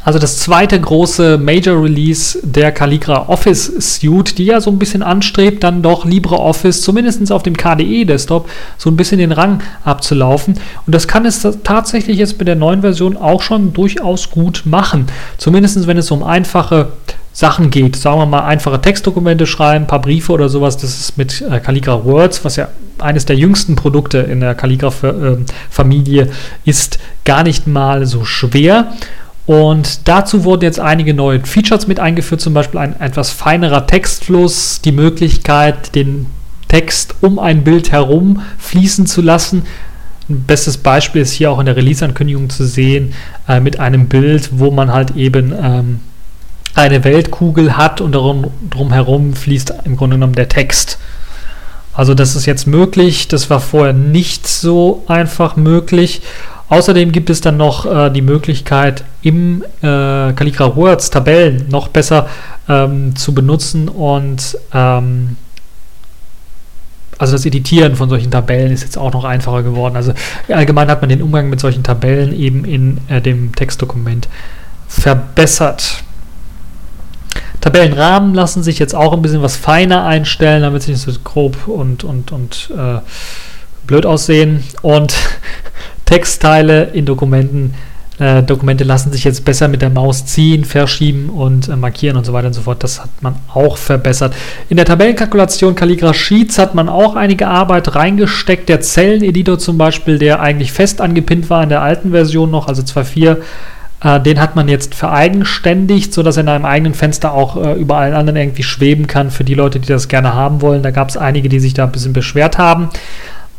Also 0.06 0.20
das 0.20 0.38
zweite 0.38 0.80
große 0.80 1.36
Major 1.36 1.82
Release 1.82 2.38
der 2.44 2.70
Caligra 2.70 3.28
Office 3.28 3.72
Suite, 3.80 4.38
die 4.38 4.44
ja 4.44 4.60
so 4.60 4.70
ein 4.70 4.78
bisschen 4.78 5.02
anstrebt, 5.02 5.64
dann 5.64 5.82
doch 5.82 6.04
LibreOffice, 6.04 6.80
zumindest 6.82 7.32
auf 7.32 7.42
dem 7.42 7.56
KDE-Desktop, 7.56 8.48
so 8.78 8.88
ein 8.88 8.96
bisschen 8.96 9.18
den 9.18 9.32
Rang 9.32 9.64
abzulaufen. 9.82 10.60
Und 10.86 10.94
das 10.94 11.08
kann 11.08 11.26
es 11.26 11.44
tatsächlich 11.64 12.18
jetzt 12.18 12.38
mit 12.38 12.46
der 12.46 12.54
neuen 12.54 12.82
Version 12.82 13.16
auch 13.16 13.42
schon 13.42 13.72
durchaus 13.72 14.30
gut 14.30 14.62
machen. 14.64 15.06
Zumindest 15.38 15.88
wenn 15.88 15.98
es 15.98 16.12
um 16.12 16.22
einfache 16.22 16.92
Sachen 17.32 17.70
geht. 17.70 17.96
Sagen 17.96 18.20
wir 18.20 18.26
mal, 18.26 18.44
einfache 18.44 18.80
Textdokumente 18.80 19.44
schreiben, 19.44 19.86
ein 19.86 19.88
paar 19.88 20.00
Briefe 20.00 20.32
oder 20.32 20.48
sowas. 20.48 20.76
Das 20.76 21.00
ist 21.00 21.18
mit 21.18 21.42
äh, 21.42 21.58
Calligra 21.58 22.04
Words, 22.04 22.44
was 22.44 22.54
ja 22.54 22.68
eines 22.98 23.26
der 23.26 23.34
jüngsten 23.34 23.74
Produkte 23.74 24.18
in 24.18 24.38
der 24.38 24.54
Calligra-Familie 24.54 26.22
ähm, 26.22 26.30
ist, 26.64 27.00
gar 27.24 27.42
nicht 27.42 27.66
mal 27.66 28.06
so 28.06 28.24
schwer. 28.24 28.92
Und 29.46 30.08
dazu 30.08 30.44
wurden 30.44 30.64
jetzt 30.64 30.80
einige 30.80 31.14
neue 31.14 31.40
Features 31.40 31.86
mit 31.86 32.00
eingeführt, 32.00 32.40
zum 32.40 32.52
Beispiel 32.52 32.80
ein 32.80 33.00
etwas 33.00 33.30
feinerer 33.30 33.86
Textfluss, 33.86 34.80
die 34.80 34.92
Möglichkeit, 34.92 35.94
den 35.94 36.26
Text 36.68 37.14
um 37.20 37.38
ein 37.38 37.62
Bild 37.62 37.92
herum 37.92 38.42
fließen 38.58 39.06
zu 39.06 39.22
lassen. 39.22 39.62
Ein 40.28 40.42
bestes 40.42 40.78
Beispiel 40.78 41.22
ist 41.22 41.32
hier 41.32 41.52
auch 41.52 41.60
in 41.60 41.66
der 41.66 41.76
Release-Ankündigung 41.76 42.50
zu 42.50 42.66
sehen, 42.66 43.14
äh, 43.48 43.60
mit 43.60 43.78
einem 43.78 44.08
Bild, 44.08 44.50
wo 44.58 44.72
man 44.72 44.92
halt 44.92 45.14
eben 45.14 45.54
ähm, 45.62 46.00
eine 46.74 47.04
Weltkugel 47.04 47.76
hat 47.76 48.00
und 48.00 48.12
darum, 48.12 48.50
drumherum 48.68 49.34
fließt 49.34 49.74
im 49.84 49.96
Grunde 49.96 50.16
genommen 50.16 50.34
der 50.34 50.48
Text. 50.48 50.98
Also 51.94 52.14
das 52.14 52.34
ist 52.34 52.44
jetzt 52.44 52.66
möglich, 52.66 53.28
das 53.28 53.48
war 53.48 53.60
vorher 53.60 53.94
nicht 53.94 54.46
so 54.46 55.04
einfach 55.06 55.56
möglich. 55.56 56.20
Außerdem 56.68 57.12
gibt 57.12 57.30
es 57.30 57.40
dann 57.40 57.56
noch 57.56 57.86
äh, 57.86 58.10
die 58.10 58.22
Möglichkeit, 58.22 59.04
im 59.22 59.62
äh, 59.82 60.32
Calligra 60.32 60.74
Words 60.74 61.10
Tabellen 61.10 61.66
noch 61.68 61.88
besser 61.88 62.28
ähm, 62.68 63.14
zu 63.14 63.34
benutzen 63.34 63.88
und 63.88 64.58
ähm, 64.74 65.36
also 67.18 67.32
das 67.32 67.46
Editieren 67.46 67.96
von 67.96 68.08
solchen 68.08 68.30
Tabellen 68.30 68.72
ist 68.72 68.82
jetzt 68.82 68.98
auch 68.98 69.12
noch 69.12 69.24
einfacher 69.24 69.62
geworden. 69.62 69.96
Also 69.96 70.12
allgemein 70.48 70.88
hat 70.88 71.00
man 71.00 71.08
den 71.08 71.22
Umgang 71.22 71.48
mit 71.48 71.60
solchen 71.60 71.82
Tabellen 71.82 72.38
eben 72.38 72.64
in 72.64 72.98
äh, 73.08 73.22
dem 73.22 73.54
Textdokument 73.54 74.28
verbessert. 74.88 76.02
Tabellenrahmen 77.60 78.34
lassen 78.34 78.62
sich 78.62 78.78
jetzt 78.78 78.94
auch 78.94 79.12
ein 79.12 79.22
bisschen 79.22 79.42
was 79.42 79.56
feiner 79.56 80.04
einstellen, 80.04 80.62
damit 80.62 80.82
sie 80.82 80.92
nicht 80.92 81.00
so 81.00 81.12
grob 81.24 81.68
und, 81.68 82.04
und, 82.04 82.32
und 82.32 82.70
äh, 82.76 82.98
blöd 83.86 84.06
aussehen. 84.06 84.62
Und 84.82 85.14
Textteile 86.04 86.84
in 86.84 87.04
Dokumenten. 87.04 87.74
Äh, 88.18 88.42
Dokumente 88.42 88.84
lassen 88.84 89.12
sich 89.12 89.24
jetzt 89.24 89.44
besser 89.44 89.68
mit 89.68 89.82
der 89.82 89.90
Maus 89.90 90.24
ziehen, 90.24 90.64
verschieben 90.64 91.28
und 91.28 91.68
äh, 91.68 91.76
markieren 91.76 92.16
und 92.16 92.24
so 92.24 92.32
weiter 92.32 92.46
und 92.46 92.54
so 92.54 92.62
fort. 92.62 92.82
Das 92.82 93.02
hat 93.02 93.10
man 93.20 93.36
auch 93.52 93.76
verbessert. 93.76 94.34
In 94.70 94.78
der 94.78 94.86
Tabellenkalkulation 94.86 95.74
Calligra 95.74 96.14
Sheets 96.14 96.58
hat 96.58 96.74
man 96.74 96.88
auch 96.88 97.14
einige 97.14 97.48
Arbeit 97.48 97.94
reingesteckt. 97.94 98.70
Der 98.70 98.80
Zelleneditor 98.80 99.58
zum 99.58 99.76
Beispiel, 99.76 100.18
der 100.18 100.40
eigentlich 100.40 100.72
fest 100.72 101.02
angepinnt 101.02 101.50
war 101.50 101.62
in 101.62 101.68
der 101.68 101.82
alten 101.82 102.12
Version 102.12 102.50
noch, 102.50 102.68
also 102.68 102.80
2.4, 102.80 103.36
äh, 104.02 104.20
den 104.20 104.40
hat 104.40 104.56
man 104.56 104.68
jetzt 104.68 104.94
vereigenständigt, 104.94 106.14
sodass 106.14 106.38
er 106.38 106.44
in 106.44 106.48
einem 106.48 106.64
eigenen 106.64 106.94
Fenster 106.94 107.34
auch 107.34 107.62
äh, 107.62 107.74
über 107.74 107.98
allen 107.98 108.14
anderen 108.14 108.36
irgendwie 108.36 108.62
schweben 108.62 109.06
kann 109.06 109.30
für 109.30 109.44
die 109.44 109.54
Leute, 109.54 109.78
die 109.78 109.88
das 109.88 110.08
gerne 110.08 110.32
haben 110.32 110.62
wollen. 110.62 110.82
Da 110.82 110.90
gab 110.90 111.10
es 111.10 111.18
einige, 111.18 111.50
die 111.50 111.60
sich 111.60 111.74
da 111.74 111.84
ein 111.84 111.92
bisschen 111.92 112.14
beschwert 112.14 112.56
haben. 112.56 112.88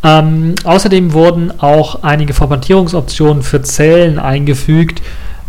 Ähm, 0.07 0.55
außerdem 0.63 1.11
wurden 1.11 1.59
auch 1.59 2.03
einige 2.03 2.33
Formatierungsoptionen 2.33 3.43
für 3.43 3.61
Zellen 3.61 4.19
eingefügt, 4.19 5.01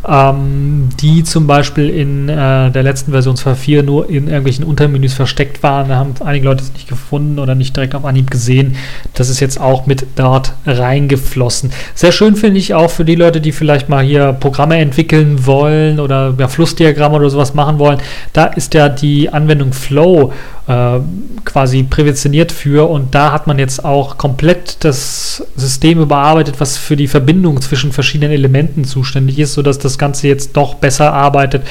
ähm, 0.07 0.91
die 1.01 1.25
zum 1.25 1.47
Beispiel 1.47 1.89
in 1.91 2.29
äh, 2.29 2.71
der 2.71 2.83
letzten 2.83 3.13
Version 3.13 3.35
2.4 3.35 3.83
nur 3.83 4.09
in 4.09 4.29
irgendwelchen 4.29 4.65
Untermenüs 4.65 5.15
versteckt 5.15 5.63
waren. 5.63 5.89
Da 5.89 5.97
haben 5.97 6.15
einige 6.25 6.47
Leute 6.47 6.63
es 6.63 6.73
nicht 6.73 6.89
gefunden 6.89 7.39
oder 7.39 7.55
nicht 7.55 7.75
direkt 7.77 7.95
auf 7.95 8.05
Anhieb 8.05 8.31
gesehen. 8.31 8.77
Das 9.15 9.29
ist 9.29 9.41
jetzt 9.41 9.61
auch 9.61 9.87
mit 9.87 10.07
dort 10.15 10.53
reingeflossen. 10.67 11.71
Sehr 11.95 12.13
schön 12.13 12.37
finde 12.37 12.59
ich 12.59 12.75
auch 12.75 12.91
für 12.91 13.05
die 13.05 13.17
Leute, 13.17 13.41
die 13.41 13.53
vielleicht 13.53 13.89
mal 13.89 14.05
hier 14.05 14.33
Programme 14.35 14.77
entwickeln 14.77 15.47
wollen 15.47 15.99
oder 15.99 16.35
ja, 16.39 16.49
Flussdiagramme 16.49 17.17
oder 17.17 17.31
sowas 17.31 17.55
machen 17.55 17.79
wollen. 17.79 17.99
Da 18.33 18.45
ist 18.45 18.75
ja 18.75 18.89
die 18.89 19.31
Anwendung 19.31 19.73
Flow 19.73 20.33
äh, 20.69 21.01
quasi 21.47 21.83
präventioniert 21.83 22.53
für 22.53 22.91
und 22.91 23.15
da 23.15 23.33
hat 23.33 23.47
man 23.47 23.59
jetzt 23.59 23.85
auch 23.87 24.19
komplett 24.19 24.85
das 24.85 25.43
System 25.57 25.99
überarbeitet, 25.99 26.61
was 26.61 26.77
für 26.77 26.95
die 26.95 27.09
Verbindung 27.09 27.61
zwischen 27.63 27.91
verschiedenen 27.91 28.33
Elementen 28.33 28.85
zuständig 28.85 29.39
ist, 29.39 29.55
sodass 29.55 29.79
das 29.79 29.88
Ganze 29.97 30.29
jetzt 30.29 30.57
doch 30.57 30.75
besser 30.75 31.15
arbeitet, 31.15 31.63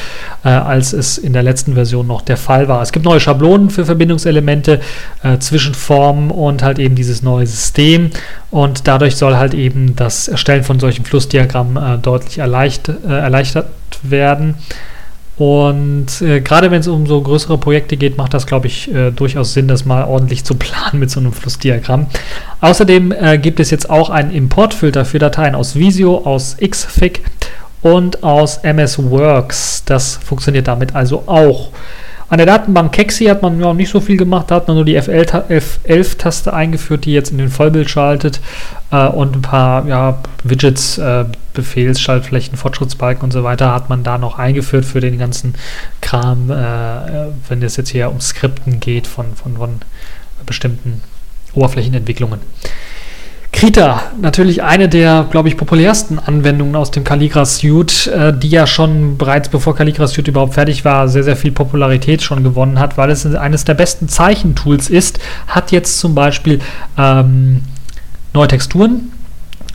äh, 0.43 0.50
als 0.50 0.93
es 0.93 1.19
in 1.19 1.33
der 1.33 1.43
letzten 1.43 1.75
Version 1.75 2.07
noch 2.07 2.21
der 2.21 2.38
Fall 2.38 2.67
war. 2.67 2.81
Es 2.81 2.91
gibt 2.91 3.05
neue 3.05 3.19
Schablonen 3.19 3.69
für 3.69 3.86
Verbindungselemente 3.86 4.79
äh, 5.21 5.38
zwischen 5.38 5.75
Formen 5.75 6.31
und 6.31 6.63
halt 6.63 6.79
eben 6.79 6.95
dieses 6.95 7.21
neue 7.21 7.45
System 7.45 8.09
und 8.50 8.88
dadurch 8.88 9.17
soll 9.17 9.36
halt 9.36 9.53
eben 9.53 9.95
das 9.95 10.27
Erstellen 10.27 10.63
von 10.63 10.79
solchen 10.79 11.05
Flussdiagrammen 11.05 11.77
äh, 11.77 11.97
deutlich 12.00 12.39
erleichtert, 12.39 12.97
äh, 13.05 13.19
erleichtert 13.19 13.67
werden. 14.01 14.55
Und 15.38 16.19
äh, 16.21 16.41
gerade 16.41 16.71
wenn 16.71 16.79
es 16.79 16.88
um 16.88 17.05
so 17.05 17.21
größere 17.21 17.59
Projekte 17.59 17.95
geht, 17.95 18.17
macht 18.17 18.33
das, 18.33 18.47
glaube 18.47 18.65
ich, 18.65 18.91
äh, 18.91 19.12
durchaus 19.12 19.53
Sinn, 19.53 19.67
das 19.67 19.86
mal 19.86 20.03
ordentlich 20.05 20.43
zu 20.43 20.55
planen 20.55 21.00
mit 21.00 21.12
so 21.12 21.19
einem 21.19 21.31
Flussdiagramm. 21.31 22.07
Außerdem 22.62 23.12
äh, 23.12 23.38
gibt 23.38 23.59
es 23.59 23.69
jetzt 23.69 23.89
auch 23.89 24.09
einen 24.09 24.31
Importfilter 24.31 25.05
für 25.05 25.19
Dateien 25.19 25.53
aus 25.53 25.75
Visio, 25.75 26.17
aus 26.25 26.57
Xfig 26.57 27.21
und 27.94 28.24
aus 28.24 28.58
MS 28.58 29.00
Works. 29.10 29.84
Das 29.86 30.17
funktioniert 30.17 30.67
damit 30.67 30.96
also 30.96 31.24
auch. 31.25 31.70
An 32.29 32.39
der 32.39 32.46
Datenbank 32.46 32.91
Kexi 32.91 33.25
hat 33.25 33.41
man 33.41 33.58
ja 33.62 33.74
nicht 33.74 33.89
so 33.89 34.01
viel 34.01 34.17
gemacht, 34.17 34.51
da 34.51 34.56
hat 34.56 34.67
man 34.67 34.75
nur 34.75 34.84
die 34.84 35.00
F11-Taste 35.00 36.53
eingeführt, 36.53 37.06
die 37.06 37.13
jetzt 37.13 37.32
in 37.32 37.38
den 37.38 37.48
Vollbild 37.48 37.89
schaltet 37.89 38.41
äh, 38.91 39.08
und 39.08 39.38
ein 39.38 39.41
paar 39.41 39.88
ja, 39.88 40.20
Widgets, 40.44 40.98
äh, 40.98 41.24
Befehls, 41.53 42.01
Schaltflächen, 42.01 42.58
Fortschrittsbalken 42.58 43.24
und 43.24 43.32
so 43.32 43.46
weiter 43.46 43.74
hat 43.74 43.88
man 43.88 44.03
da 44.03 44.17
noch 44.17 44.38
eingeführt 44.38 44.84
für 44.84 45.00
den 45.00 45.17
ganzen 45.17 45.56
Kram, 46.01 46.51
äh, 46.51 47.29
wenn 47.48 47.63
es 47.63 47.77
jetzt 47.77 47.89
hier 47.89 48.10
um 48.10 48.20
Skripten 48.20 48.82
geht 48.82 49.08
von, 49.08 49.34
von, 49.36 49.56
von 49.56 49.79
bestimmten 50.46 51.01
Oberflächenentwicklungen. 51.53 52.39
Krita, 53.58 54.12
natürlich 54.22 54.62
eine 54.62 54.88
der, 54.88 55.26
glaube 55.32 55.50
ich, 55.50 55.58
populärsten 55.58 56.20
Anwendungen 56.20 56.76
aus 56.76 56.92
dem 56.92 57.04
Calligra 57.04 57.44
Suite, 57.44 58.06
äh, 58.06 58.32
die 58.32 58.50
ja 58.50 58.68
schon 58.68 59.18
bereits 59.18 59.50
bevor 59.50 59.76
Calligra 59.76 60.06
Suite 60.06 60.28
überhaupt 60.28 60.54
fertig 60.54 60.86
war, 60.86 61.08
sehr, 61.08 61.24
sehr 61.24 61.36
viel 61.36 61.52
Popularität 61.52 62.22
schon 62.22 62.44
gewonnen 62.44 62.78
hat, 62.78 63.00
weil 63.00 63.10
es 63.10 63.26
eines 63.26 63.66
der 63.66 63.74
besten 63.74 64.10
Zeichentools 64.10 64.92
ist, 64.92 65.18
hat 65.48 65.72
jetzt 65.72 65.98
zum 65.98 66.14
Beispiel 66.14 66.60
ähm, 67.00 67.64
neue 68.32 68.48
Texturen 68.48 69.12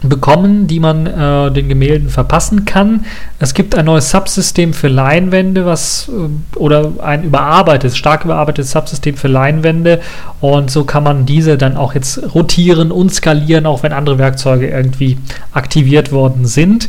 bekommen, 0.09 0.67
die 0.67 0.81
man 0.81 1.07
äh, 1.07 1.51
den 1.51 1.69
Gemälden 1.69 2.09
verpassen 2.09 2.65
kann. 2.65 3.05
Es 3.39 3.55
gibt 3.55 3.75
ein 3.75 3.85
neues 3.85 4.11
Subsystem 4.11 4.75
für 4.75 4.89
Leinwände, 4.89 5.65
was 5.67 6.09
äh, 6.09 6.59
oder 6.59 6.93
ein 7.03 7.23
überarbeitetes, 7.25 7.97
stark 7.97 8.25
überarbeitetes 8.25 8.73
Subsystem 8.73 9.17
für 9.17 9.29
Leinwände 9.29 10.01
und 10.41 10.71
so 10.71 10.85
kann 10.85 11.05
man 11.05 11.27
diese 11.27 11.57
dann 11.57 11.77
auch 11.77 11.95
jetzt 11.95 12.35
rotieren 12.35 12.91
und 12.91 13.15
skalieren, 13.15 13.67
auch 13.67 13.83
wenn 13.83 13.93
andere 13.93 14.19
Werkzeuge 14.19 14.69
irgendwie 14.69 15.19
aktiviert 15.53 16.13
worden 16.13 16.47
sind. 16.47 16.89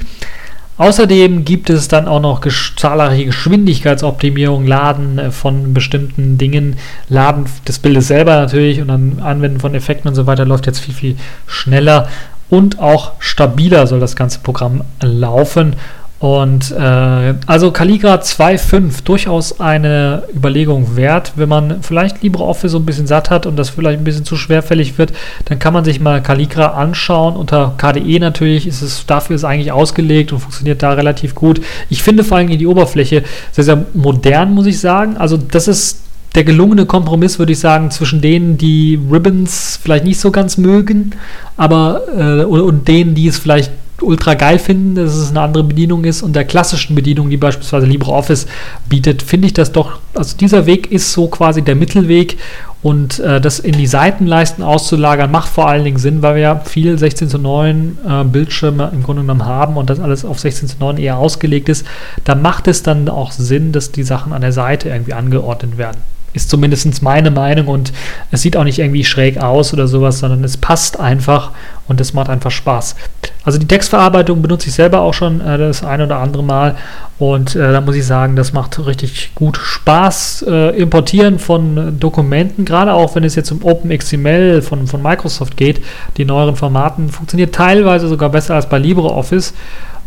Außerdem 0.77 1.45
gibt 1.45 1.69
es 1.69 1.87
dann 1.87 2.07
auch 2.07 2.19
noch 2.19 2.41
zahlreiche 2.75 3.25
Geschwindigkeitsoptimierungen, 3.25 4.67
Laden 4.67 5.19
äh, 5.19 5.31
von 5.31 5.73
bestimmten 5.73 6.37
Dingen, 6.37 6.77
Laden 7.09 7.45
des 7.67 7.77
Bildes 7.77 8.07
selber 8.07 8.35
natürlich 8.35 8.81
und 8.81 8.87
dann 8.87 9.19
Anwenden 9.19 9.59
von 9.59 9.75
Effekten 9.75 10.09
und 10.09 10.15
so 10.15 10.25
weiter 10.25 10.45
läuft 10.45 10.65
jetzt 10.65 10.79
viel, 10.79 10.93
viel 10.93 11.15
schneller 11.45 12.07
und 12.49 12.79
auch 12.79 13.13
stabiler 13.19 13.87
soll 13.87 13.99
das 13.99 14.15
ganze 14.15 14.39
Programm 14.39 14.83
laufen. 15.01 15.75
Und 16.23 16.71
äh, 16.71 17.33
also 17.47 17.71
Calligra 17.71 18.15
2.5 18.15 19.03
durchaus 19.03 19.59
eine 19.59 20.23
Überlegung 20.33 20.95
wert. 20.95 21.33
Wenn 21.35 21.49
man 21.49 21.83
vielleicht 21.83 22.23
LibreOffice 22.23 22.71
so 22.71 22.77
ein 22.77 22.85
bisschen 22.85 23.07
satt 23.07 23.29
hat 23.29 23.45
und 23.45 23.57
das 23.57 23.71
vielleicht 23.71 23.99
ein 23.99 24.05
bisschen 24.05 24.23
zu 24.23 24.37
schwerfällig 24.37 24.97
wird, 24.97 25.11
dann 25.45 25.59
kann 25.59 25.73
man 25.73 25.83
sich 25.83 25.99
mal 25.99 26.23
Calligra 26.23 26.67
anschauen. 26.67 27.35
Unter 27.35 27.73
KDE 27.77 28.19
natürlich 28.19 28.67
ist 28.67 28.81
es 28.81 29.05
dafür 29.05 29.35
ist 29.35 29.43
eigentlich 29.43 29.73
ausgelegt 29.73 30.31
und 30.31 30.39
funktioniert 30.39 30.81
da 30.81 30.93
relativ 30.93 31.35
gut. 31.35 31.59
Ich 31.89 32.01
finde 32.03 32.23
vor 32.23 32.37
allem 32.37 32.47
die 32.47 32.67
Oberfläche 32.67 33.23
sehr, 33.51 33.65
sehr 33.65 33.85
modern, 33.93 34.53
muss 34.53 34.65
ich 34.65 34.79
sagen. 34.79 35.17
Also 35.17 35.35
das 35.35 35.67
ist 35.67 36.03
der 36.35 36.43
gelungene 36.43 36.85
Kompromiss, 36.85 37.37
würde 37.39 37.51
ich 37.51 37.59
sagen, 37.59 37.91
zwischen 37.91 38.21
denen, 38.21 38.57
die 38.57 38.99
Ribbons 39.11 39.79
vielleicht 39.81 40.05
nicht 40.05 40.19
so 40.19 40.31
ganz 40.31 40.57
mögen, 40.57 41.11
aber 41.57 42.01
äh, 42.17 42.43
und, 42.43 42.61
und 42.61 42.87
denen, 42.87 43.13
die 43.13 43.27
es 43.27 43.37
vielleicht 43.37 43.71
ultra 44.01 44.33
geil 44.33 44.59
finden, 44.59 44.95
dass 44.95 45.15
es 45.15 45.29
eine 45.29 45.41
andere 45.41 45.63
Bedienung 45.63 46.03
ist 46.03 46.23
und 46.23 46.35
der 46.35 46.45
klassischen 46.45 46.95
Bedienung, 46.95 47.29
die 47.29 47.37
beispielsweise 47.37 47.85
LibreOffice 47.85 48.47
bietet, 48.89 49.21
finde 49.21 49.47
ich 49.47 49.53
das 49.53 49.71
doch, 49.71 49.99
also 50.13 50.35
dieser 50.35 50.65
Weg 50.65 50.91
ist 50.91 51.13
so 51.13 51.27
quasi 51.27 51.61
der 51.61 51.75
Mittelweg 51.75 52.37
und 52.81 53.19
äh, 53.19 53.39
das 53.39 53.59
in 53.59 53.77
die 53.77 53.87
Seitenleisten 53.87 54.63
auszulagern 54.63 55.31
macht 55.31 55.47
vor 55.47 55.69
allen 55.69 55.85
Dingen 55.85 55.97
Sinn, 55.97 56.21
weil 56.21 56.35
wir 56.35 56.41
ja 56.41 56.59
viel 56.59 56.97
16 56.97 57.29
zu 57.29 57.37
9 57.37 57.97
äh, 58.05 58.23
Bildschirme 58.25 58.89
im 58.93 59.03
Grunde 59.03 59.21
genommen 59.21 59.45
haben 59.45 59.77
und 59.77 59.89
das 59.89 59.99
alles 59.99 60.25
auf 60.25 60.39
16 60.39 60.67
zu 60.67 60.75
9 60.79 60.97
eher 60.97 61.17
ausgelegt 61.17 61.69
ist. 61.69 61.85
Da 62.25 62.35
macht 62.35 62.67
es 62.67 62.83
dann 62.83 63.07
auch 63.07 63.31
Sinn, 63.31 63.71
dass 63.71 63.91
die 63.91 64.03
Sachen 64.03 64.33
an 64.33 64.41
der 64.41 64.51
Seite 64.51 64.89
irgendwie 64.89 65.13
angeordnet 65.13 65.77
werden. 65.77 65.97
Ist 66.33 66.49
zumindest 66.49 67.01
meine 67.03 67.31
Meinung 67.31 67.67
und 67.67 67.93
es 68.31 68.41
sieht 68.41 68.57
auch 68.57 68.63
nicht 68.63 68.79
irgendwie 68.79 69.03
schräg 69.03 69.37
aus 69.37 69.73
oder 69.73 69.87
sowas, 69.87 70.19
sondern 70.19 70.43
es 70.43 70.57
passt 70.57 70.99
einfach 70.99 71.51
und 71.87 72.01
es 72.01 72.13
macht 72.13 72.29
einfach 72.29 72.51
Spaß. 72.51 72.95
Also 73.43 73.59
die 73.59 73.67
Textverarbeitung 73.67 74.41
benutze 74.41 74.69
ich 74.69 74.73
selber 74.73 75.01
auch 75.01 75.13
schon 75.13 75.41
äh, 75.41 75.57
das 75.57 75.83
ein 75.83 76.01
oder 76.01 76.17
andere 76.17 76.43
Mal 76.43 76.75
und 77.19 77.55
äh, 77.55 77.71
da 77.71 77.81
muss 77.81 77.95
ich 77.95 78.05
sagen, 78.05 78.35
das 78.35 78.53
macht 78.53 78.85
richtig 78.85 79.35
gut 79.35 79.57
Spaß. 79.57 80.45
Äh, 80.47 80.77
importieren 80.79 81.39
von 81.39 81.99
Dokumenten, 81.99 82.65
gerade 82.65 82.93
auch 82.93 83.15
wenn 83.15 83.23
es 83.23 83.35
jetzt 83.35 83.51
um 83.51 83.63
OpenXML 83.63 84.61
von, 84.61 84.87
von 84.87 85.01
Microsoft 85.01 85.57
geht, 85.57 85.81
die 86.17 86.25
neueren 86.25 86.55
Formaten, 86.55 87.09
funktioniert 87.09 87.53
teilweise 87.53 88.07
sogar 88.07 88.29
besser 88.29 88.55
als 88.55 88.67
bei 88.67 88.79
LibreOffice. 88.79 89.53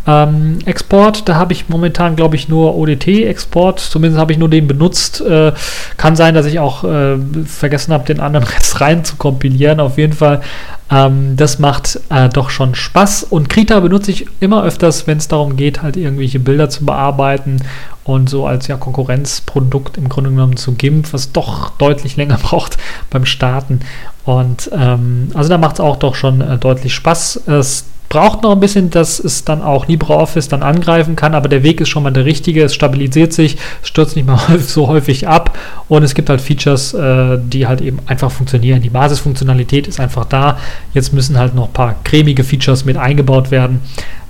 Ähm, 0.07 0.59
Export, 0.65 1.29
da 1.29 1.35
habe 1.35 1.53
ich 1.53 1.69
momentan, 1.69 2.15
glaube 2.15 2.37
ich, 2.37 2.49
nur 2.49 2.77
ODT-Export. 2.77 3.81
Zumindest 3.81 4.21
habe 4.21 4.33
ich 4.33 4.39
nur 4.39 4.49
den 4.49 4.69
benutzt. 4.69 5.21
Äh, 5.21 5.53
kann 5.97 6.15
sein, 6.15 6.35
dass 6.35 6.47
ich 6.47 6.59
auch 6.59 6.85
äh, 6.85 7.17
vergessen 7.45 7.93
habe, 7.93 8.05
den 8.05 8.21
anderen 8.21 8.47
Rest 8.57 8.81
rein 8.81 9.05
zu 9.05 9.17
kompilieren. 9.17 9.81
Auf 9.81 9.99
jeden 9.99 10.13
Fall, 10.13 10.43
ähm, 10.91 11.37
das 11.37 11.59
macht 11.59 12.01
äh, 12.11 12.29
doch 12.29 12.51
schon 12.51 12.75
Spaß. 12.75 13.25
Und 13.25 13.49
Krita 13.49 13.81
benutze 13.81 14.13
ich 14.13 14.27
immer 14.39 14.63
öfters, 14.63 15.07
wenn 15.09 15.19
es 15.19 15.27
darum 15.27 15.57
geht, 15.57 15.83
halt 15.83 15.97
irgendwelche 15.97 16.39
Bilder 16.39 16.71
zu 16.71 16.85
bearbeiten 16.85 17.63
und 18.05 18.31
so 18.31 18.47
als 18.47 18.69
ja 18.69 18.77
Konkurrenzprodukt 18.77 19.99
im 19.99 20.09
Grunde 20.09 20.31
genommen 20.31 20.57
zu 20.57 20.75
GIMP, 20.75 21.13
was 21.13 21.33
doch 21.33 21.71
deutlich 21.71 22.17
länger 22.17 22.39
braucht 22.43 22.79
beim 23.11 23.27
Starten. 23.27 23.81
Und 24.25 24.71
ähm, 24.73 25.31
also 25.35 25.49
da 25.49 25.59
macht 25.59 25.75
es 25.75 25.81
auch 25.81 25.97
doch 25.97 26.15
schon 26.15 26.41
äh, 26.41 26.59
deutlich 26.59 26.95
Spaß. 26.95 27.43
Es 27.47 27.85
braucht 28.09 28.43
noch 28.43 28.53
ein 28.53 28.61
bisschen, 28.61 28.91
dass 28.91 29.19
es 29.19 29.45
dann 29.45 29.63
auch 29.63 29.89
LibreOffice 29.89 30.49
dann 30.49 30.63
angreifen 30.63 31.17
kann, 31.17 31.35
aber 31.35 31.49
der 31.49 31.63
Weg 31.63 31.81
ist 31.81 31.89
schon 31.89 32.03
mal 32.03 32.13
der 32.13 32.25
richtige. 32.25 32.65
Es 32.65 32.75
stabilisiert 32.75 33.33
sich, 33.33 33.57
stürzt 33.83 34.17
nicht 34.17 34.27
mal 34.27 34.39
so 34.59 34.89
häufig 34.89 35.27
ab 35.29 35.57
und 35.89 36.03
es 36.03 36.15
gibt 36.15 36.29
halt 36.29 36.41
Features, 36.41 36.95
äh, 36.95 37.39
die 37.43 37.67
halt 37.67 37.81
eben 37.81 37.99
einfach 38.07 38.31
funktionieren. 38.31 38.83
Die 38.83 38.91
Basisfunktionalität 38.91 39.87
ist 39.87 40.01
einfach 40.01 40.25
da. 40.25 40.59
Jetzt 40.95 41.13
müssen 41.13 41.39
halt 41.39 41.55
noch 41.55 41.67
ein 41.67 41.73
paar 41.73 41.97
cremige 42.05 42.45
Features 42.45 42.85
mit 42.85 42.97
eingebaut 42.97 43.51
werden. 43.51 43.81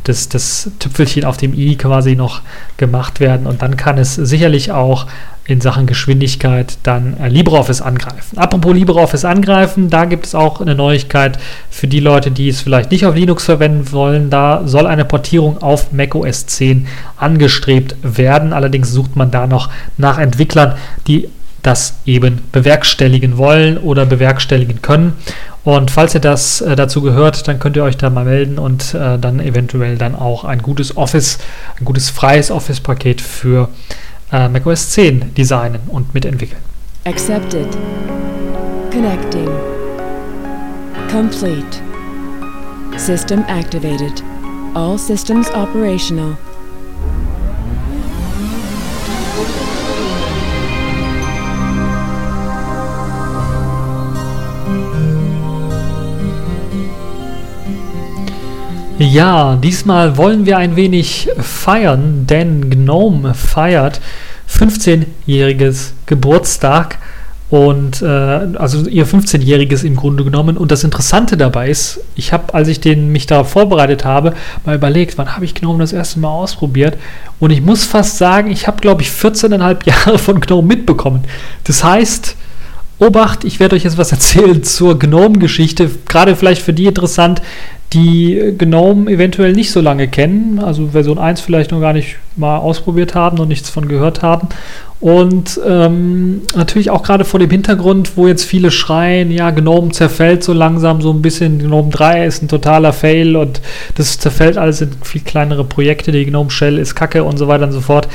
Das, 0.04 0.28
das 0.28 0.70
Tüpfelchen 0.78 1.24
auf 1.24 1.36
dem 1.36 1.52
i 1.52 1.74
quasi 1.74 2.14
noch 2.14 2.42
gemacht 2.76 3.18
werden 3.18 3.46
und 3.48 3.62
dann 3.62 3.76
kann 3.76 3.98
es 3.98 4.14
sicherlich 4.14 4.70
auch 4.70 5.06
in 5.46 5.60
Sachen 5.60 5.86
Geschwindigkeit 5.86 6.78
dann 6.82 7.16
äh, 7.18 7.28
LibreOffice 7.28 7.80
angreifen. 7.80 8.38
Apropos 8.38 8.74
LibreOffice 8.74 9.24
angreifen, 9.24 9.90
da 9.90 10.04
gibt 10.04 10.26
es 10.26 10.34
auch 10.34 10.60
eine 10.60 10.74
Neuigkeit 10.74 11.38
für 11.70 11.86
die 11.86 12.00
Leute, 12.00 12.30
die 12.30 12.48
es 12.48 12.60
vielleicht 12.60 12.90
nicht 12.90 13.06
auf 13.06 13.14
Linux 13.14 13.44
verwenden 13.44 13.92
wollen. 13.92 14.30
Da 14.30 14.62
soll 14.66 14.86
eine 14.86 15.04
Portierung 15.04 15.62
auf 15.62 15.92
macOS 15.92 16.46
10 16.46 16.86
angestrebt 17.16 17.96
werden. 18.02 18.52
Allerdings 18.52 18.90
sucht 18.90 19.14
man 19.14 19.30
da 19.30 19.46
noch 19.46 19.70
nach 19.96 20.18
Entwicklern, 20.18 20.74
die 21.06 21.28
das 21.62 21.98
eben 22.06 22.42
bewerkstelligen 22.52 23.38
wollen 23.38 23.76
oder 23.78 24.06
bewerkstelligen 24.06 24.82
können. 24.82 25.14
Und 25.64 25.90
falls 25.90 26.14
ihr 26.14 26.20
das 26.20 26.60
äh, 26.60 26.76
dazu 26.76 27.02
gehört, 27.02 27.48
dann 27.48 27.58
könnt 27.58 27.76
ihr 27.76 27.82
euch 27.82 27.96
da 27.96 28.08
mal 28.08 28.24
melden 28.24 28.58
und 28.58 28.94
äh, 28.94 29.18
dann 29.18 29.40
eventuell 29.40 29.98
dann 29.98 30.14
auch 30.14 30.44
ein 30.44 30.62
gutes 30.62 30.96
Office, 30.96 31.38
ein 31.80 31.84
gutes 31.84 32.08
freies 32.08 32.52
Office-Paket 32.52 33.20
für 33.20 33.62
äh, 33.64 34.05
macOS 34.30 34.90
10 34.90 35.34
designen 35.34 35.80
und 35.88 36.12
mitentwickeln. 36.14 36.60
Accepted. 37.04 37.68
Connecting. 38.90 39.48
Complete. 41.08 41.82
System 42.98 43.44
activated. 43.48 44.22
All 44.74 44.98
systems 44.98 45.48
operational. 45.50 46.36
Ja, 59.16 59.56
diesmal 59.56 60.18
wollen 60.18 60.44
wir 60.44 60.58
ein 60.58 60.76
wenig 60.76 61.30
feiern, 61.38 62.26
denn 62.26 62.68
Gnome 62.68 63.32
feiert 63.32 64.02
15-jähriges 64.46 65.92
Geburtstag 66.04 66.98
und 67.48 68.02
äh, 68.02 68.04
also 68.04 68.86
ihr 68.86 69.06
15-jähriges 69.06 69.84
im 69.86 69.96
Grunde 69.96 70.22
genommen. 70.22 70.58
Und 70.58 70.70
das 70.70 70.84
Interessante 70.84 71.38
dabei 71.38 71.70
ist, 71.70 72.00
ich 72.14 72.34
habe, 72.34 72.52
als 72.52 72.68
ich 72.68 72.80
den 72.80 73.10
mich 73.10 73.24
darauf 73.24 73.48
vorbereitet 73.48 74.04
habe, 74.04 74.34
mal 74.66 74.76
überlegt, 74.76 75.16
wann 75.16 75.34
habe 75.34 75.46
ich 75.46 75.54
Gnome 75.54 75.78
das 75.78 75.94
erste 75.94 76.20
Mal 76.20 76.28
ausprobiert. 76.28 76.98
Und 77.40 77.52
ich 77.52 77.62
muss 77.62 77.86
fast 77.86 78.18
sagen, 78.18 78.50
ich 78.50 78.66
habe, 78.66 78.82
glaube 78.82 79.00
ich, 79.00 79.08
14,5 79.08 79.86
Jahre 79.86 80.18
von 80.18 80.40
Gnome 80.40 80.68
mitbekommen. 80.68 81.24
Das 81.64 81.82
heißt, 81.82 82.36
Obacht, 82.98 83.44
ich 83.44 83.60
werde 83.60 83.76
euch 83.76 83.84
jetzt 83.84 83.98
was 83.98 84.12
erzählen 84.12 84.62
zur 84.62 84.98
Gnome-Geschichte. 84.98 85.90
Gerade 86.06 86.34
vielleicht 86.34 86.62
für 86.62 86.72
die 86.72 86.86
interessant, 86.86 87.42
die 87.92 88.54
GNOME 88.58 89.10
eventuell 89.10 89.52
nicht 89.52 89.70
so 89.70 89.80
lange 89.80 90.08
kennen, 90.08 90.58
also 90.58 90.88
Version 90.88 91.18
1 91.18 91.40
vielleicht 91.40 91.70
noch 91.70 91.80
gar 91.80 91.92
nicht 91.92 92.16
mal 92.34 92.58
ausprobiert 92.58 93.14
haben 93.14 93.38
und 93.38 93.48
nichts 93.48 93.70
von 93.70 93.88
gehört 93.88 94.22
haben. 94.22 94.48
Und 94.98 95.60
ähm, 95.66 96.42
natürlich 96.54 96.90
auch 96.90 97.02
gerade 97.02 97.26
vor 97.26 97.38
dem 97.38 97.50
Hintergrund, 97.50 98.12
wo 98.16 98.26
jetzt 98.26 98.44
viele 98.44 98.70
schreien, 98.70 99.30
ja, 99.30 99.50
GNOME 99.50 99.92
zerfällt 99.92 100.42
so 100.42 100.54
langsam 100.54 101.02
so 101.02 101.12
ein 101.12 101.20
bisschen, 101.20 101.58
GNOME 101.58 101.90
3 101.90 102.24
ist 102.24 102.42
ein 102.42 102.48
totaler 102.48 102.94
Fail 102.94 103.36
und 103.36 103.60
das 103.96 104.18
zerfällt 104.18 104.56
alles 104.56 104.80
in 104.80 104.92
viel 105.02 105.20
kleinere 105.20 105.64
Projekte, 105.64 106.12
die 106.12 106.24
GNOME 106.24 106.50
Shell 106.50 106.78
ist 106.78 106.94
kacke 106.94 107.24
und 107.24 107.36
so 107.36 107.46
weiter 107.46 107.64
und 107.64 107.72
so 107.72 107.82
fort. 107.82 108.08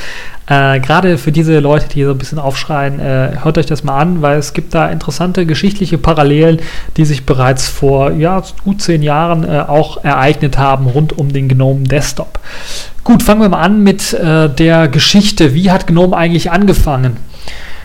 Äh, 0.47 0.79
gerade 0.79 1.19
für 1.19 1.31
diese 1.31 1.59
Leute, 1.59 1.87
die 1.87 2.03
so 2.03 2.11
ein 2.11 2.17
bisschen 2.17 2.39
aufschreien, 2.39 2.99
äh, 2.99 3.37
hört 3.43 3.59
euch 3.59 3.67
das 3.67 3.83
mal 3.83 3.99
an, 3.99 4.23
weil 4.23 4.39
es 4.39 4.53
gibt 4.53 4.73
da 4.73 4.89
interessante 4.89 5.45
geschichtliche 5.45 5.99
Parallelen, 5.99 6.59
die 6.97 7.05
sich 7.05 7.27
bereits 7.27 7.69
vor 7.69 8.11
ja, 8.11 8.41
gut 8.63 8.81
zehn 8.81 9.03
Jahren 9.03 9.47
äh, 9.47 9.59
auch 9.59 10.03
ereignet 10.03 10.57
haben 10.57 10.87
rund 10.87 11.15
um 11.17 11.31
den 11.31 11.47
GNOME 11.47 11.83
Desktop. 11.83 12.39
Gut, 13.03 13.23
fangen 13.23 13.41
wir 13.41 13.49
mal 13.49 13.61
an 13.61 13.81
mit 13.83 14.13
äh, 14.13 14.47
der 14.47 14.87
Geschichte. 14.87 15.55
Wie 15.55 15.71
hat 15.71 15.87
GNOME 15.87 16.15
eigentlich 16.15 16.51
angefangen? 16.51 17.17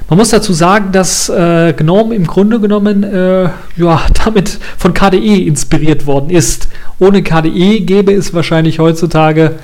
Man 0.08 0.18
muss 0.18 0.28
dazu 0.28 0.52
sagen, 0.52 0.92
dass 0.92 1.28
äh, 1.28 1.72
GNOME 1.72 2.14
im 2.14 2.26
Grunde 2.26 2.60
genommen 2.60 3.02
äh, 3.02 3.44
ja, 3.76 4.02
damit 4.24 4.58
von 4.76 4.92
KDE 4.92 5.46
inspiriert 5.46 6.06
worden 6.06 6.30
ist. 6.30 6.68
Ohne 6.98 7.22
KDE 7.22 7.80
gäbe 7.80 8.12
es 8.12 8.34
wahrscheinlich 8.34 8.78
heutzutage 8.78 9.54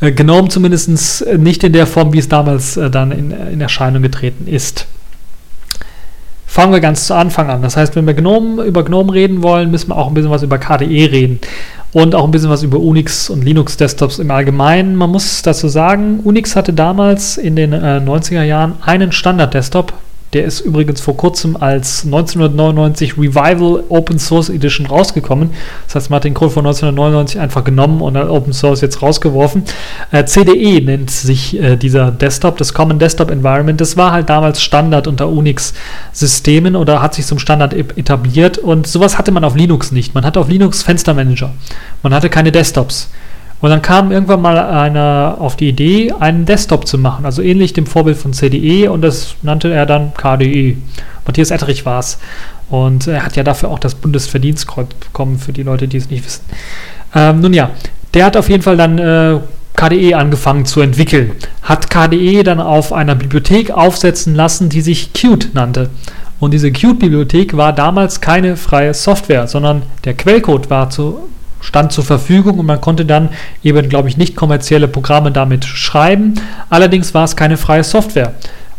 äh, 0.00 0.12
GNOME 0.12 0.48
zumindest 0.48 1.26
nicht 1.36 1.62
in 1.62 1.74
der 1.74 1.86
Form, 1.86 2.12
wie 2.14 2.18
es 2.18 2.28
damals 2.28 2.78
äh, 2.78 2.90
dann 2.90 3.12
in, 3.12 3.30
in, 3.30 3.60
Erscheinung 3.60 4.02
getreten 4.02 4.48
ist. 4.48 4.86
Fangen 6.50 6.72
wir 6.72 6.80
ganz 6.80 7.06
zu 7.06 7.14
Anfang 7.14 7.48
an. 7.48 7.62
Das 7.62 7.76
heißt, 7.76 7.94
wenn 7.94 8.08
wir 8.08 8.14
GNOME, 8.14 8.64
über 8.64 8.82
GNOME 8.82 9.12
reden 9.12 9.44
wollen, 9.44 9.70
müssen 9.70 9.90
wir 9.90 9.96
auch 9.96 10.08
ein 10.08 10.14
bisschen 10.14 10.32
was 10.32 10.42
über 10.42 10.58
KDE 10.58 11.12
reden 11.12 11.38
und 11.92 12.16
auch 12.16 12.24
ein 12.24 12.32
bisschen 12.32 12.50
was 12.50 12.64
über 12.64 12.80
Unix 12.80 13.30
und 13.30 13.44
Linux-Desktops 13.44 14.18
im 14.18 14.32
Allgemeinen. 14.32 14.96
Man 14.96 15.10
muss 15.10 15.42
dazu 15.42 15.68
sagen, 15.68 16.18
Unix 16.24 16.56
hatte 16.56 16.72
damals 16.72 17.38
in 17.38 17.54
den 17.54 17.72
äh, 17.72 18.00
90er 18.04 18.42
Jahren 18.42 18.74
einen 18.84 19.12
Standard-Desktop, 19.12 19.92
der 20.32 20.44
ist 20.44 20.60
übrigens 20.60 21.00
vor 21.00 21.16
kurzem 21.16 21.56
als 21.56 22.04
1999 22.04 23.18
Revival 23.18 23.82
Open 23.88 24.18
Source 24.18 24.48
Edition 24.48 24.86
rausgekommen. 24.86 25.50
Das 25.86 25.96
heißt, 25.96 26.10
man 26.10 26.16
hat 26.16 26.24
den 26.24 26.34
Code 26.34 26.52
von 26.52 26.64
1999 26.64 27.40
einfach 27.40 27.64
genommen 27.64 28.00
und 28.00 28.16
Open 28.16 28.52
Source 28.52 28.80
jetzt 28.80 29.02
rausgeworfen. 29.02 29.64
Äh, 30.12 30.24
CDE 30.26 30.80
nennt 30.82 31.10
sich 31.10 31.58
äh, 31.60 31.76
dieser 31.76 32.12
Desktop, 32.12 32.58
das 32.58 32.74
Common 32.74 33.00
Desktop 33.00 33.30
Environment. 33.30 33.80
Das 33.80 33.96
war 33.96 34.12
halt 34.12 34.28
damals 34.28 34.62
Standard 34.62 35.08
unter 35.08 35.28
Unix-Systemen 35.28 36.76
oder 36.76 37.02
hat 37.02 37.14
sich 37.14 37.26
zum 37.26 37.40
Standard 37.40 37.74
etabliert. 37.74 38.58
Und 38.58 38.86
sowas 38.86 39.18
hatte 39.18 39.32
man 39.32 39.42
auf 39.42 39.56
Linux 39.56 39.90
nicht. 39.90 40.14
Man 40.14 40.24
hatte 40.24 40.38
auf 40.38 40.48
Linux 40.48 40.84
Fenstermanager. 40.84 41.52
Man 42.04 42.14
hatte 42.14 42.30
keine 42.30 42.52
Desktops. 42.52 43.08
Und 43.60 43.70
dann 43.70 43.82
kam 43.82 44.10
irgendwann 44.10 44.40
mal 44.40 44.58
einer 44.58 45.36
auf 45.38 45.56
die 45.56 45.68
Idee, 45.68 46.12
einen 46.18 46.46
Desktop 46.46 46.86
zu 46.86 46.96
machen, 46.96 47.26
also 47.26 47.42
ähnlich 47.42 47.72
dem 47.74 47.86
Vorbild 47.86 48.16
von 48.16 48.32
CDE 48.32 48.90
und 48.90 49.02
das 49.02 49.34
nannte 49.42 49.72
er 49.72 49.84
dann 49.84 50.14
KDE. 50.14 50.78
Matthias 51.26 51.50
Etterich 51.50 51.84
war 51.84 52.00
es. 52.00 52.18
Und 52.70 53.06
er 53.06 53.24
hat 53.24 53.36
ja 53.36 53.42
dafür 53.42 53.68
auch 53.70 53.78
das 53.78 53.96
Bundesverdienstkreuz 53.96 54.88
bekommen, 54.94 55.38
für 55.38 55.52
die 55.52 55.64
Leute, 55.64 55.88
die 55.88 55.96
es 55.96 56.08
nicht 56.08 56.24
wissen. 56.24 56.44
Ähm, 57.14 57.40
nun 57.40 57.52
ja, 57.52 57.70
der 58.14 58.24
hat 58.24 58.36
auf 58.36 58.48
jeden 58.48 58.62
Fall 58.62 58.76
dann 58.76 58.98
äh, 58.98 59.40
KDE 59.76 60.14
angefangen 60.14 60.66
zu 60.66 60.80
entwickeln, 60.80 61.32
hat 61.62 61.90
KDE 61.90 62.42
dann 62.42 62.60
auf 62.60 62.92
einer 62.92 63.14
Bibliothek 63.14 63.70
aufsetzen 63.70 64.34
lassen, 64.34 64.68
die 64.68 64.80
sich 64.80 65.12
Qt 65.12 65.54
nannte. 65.54 65.90
Und 66.38 66.52
diese 66.52 66.72
Qt-Bibliothek 66.72 67.56
war 67.56 67.74
damals 67.74 68.22
keine 68.22 68.56
freie 68.56 68.94
Software, 68.94 69.46
sondern 69.46 69.82
der 70.04 70.14
Quellcode 70.14 70.70
war 70.70 70.88
zu, 70.88 71.28
stand 71.60 71.92
zur 71.92 72.04
Verfügung 72.04 72.58
und 72.58 72.66
man 72.66 72.80
konnte 72.80 73.04
dann 73.04 73.30
eben, 73.62 73.88
glaube 73.88 74.08
ich, 74.08 74.16
nicht 74.16 74.36
kommerzielle 74.36 74.88
Programme 74.88 75.30
damit 75.32 75.64
schreiben. 75.64 76.34
Allerdings 76.68 77.14
war 77.14 77.24
es 77.24 77.36
keine 77.36 77.56
freie 77.56 77.84
Software. 77.84 78.34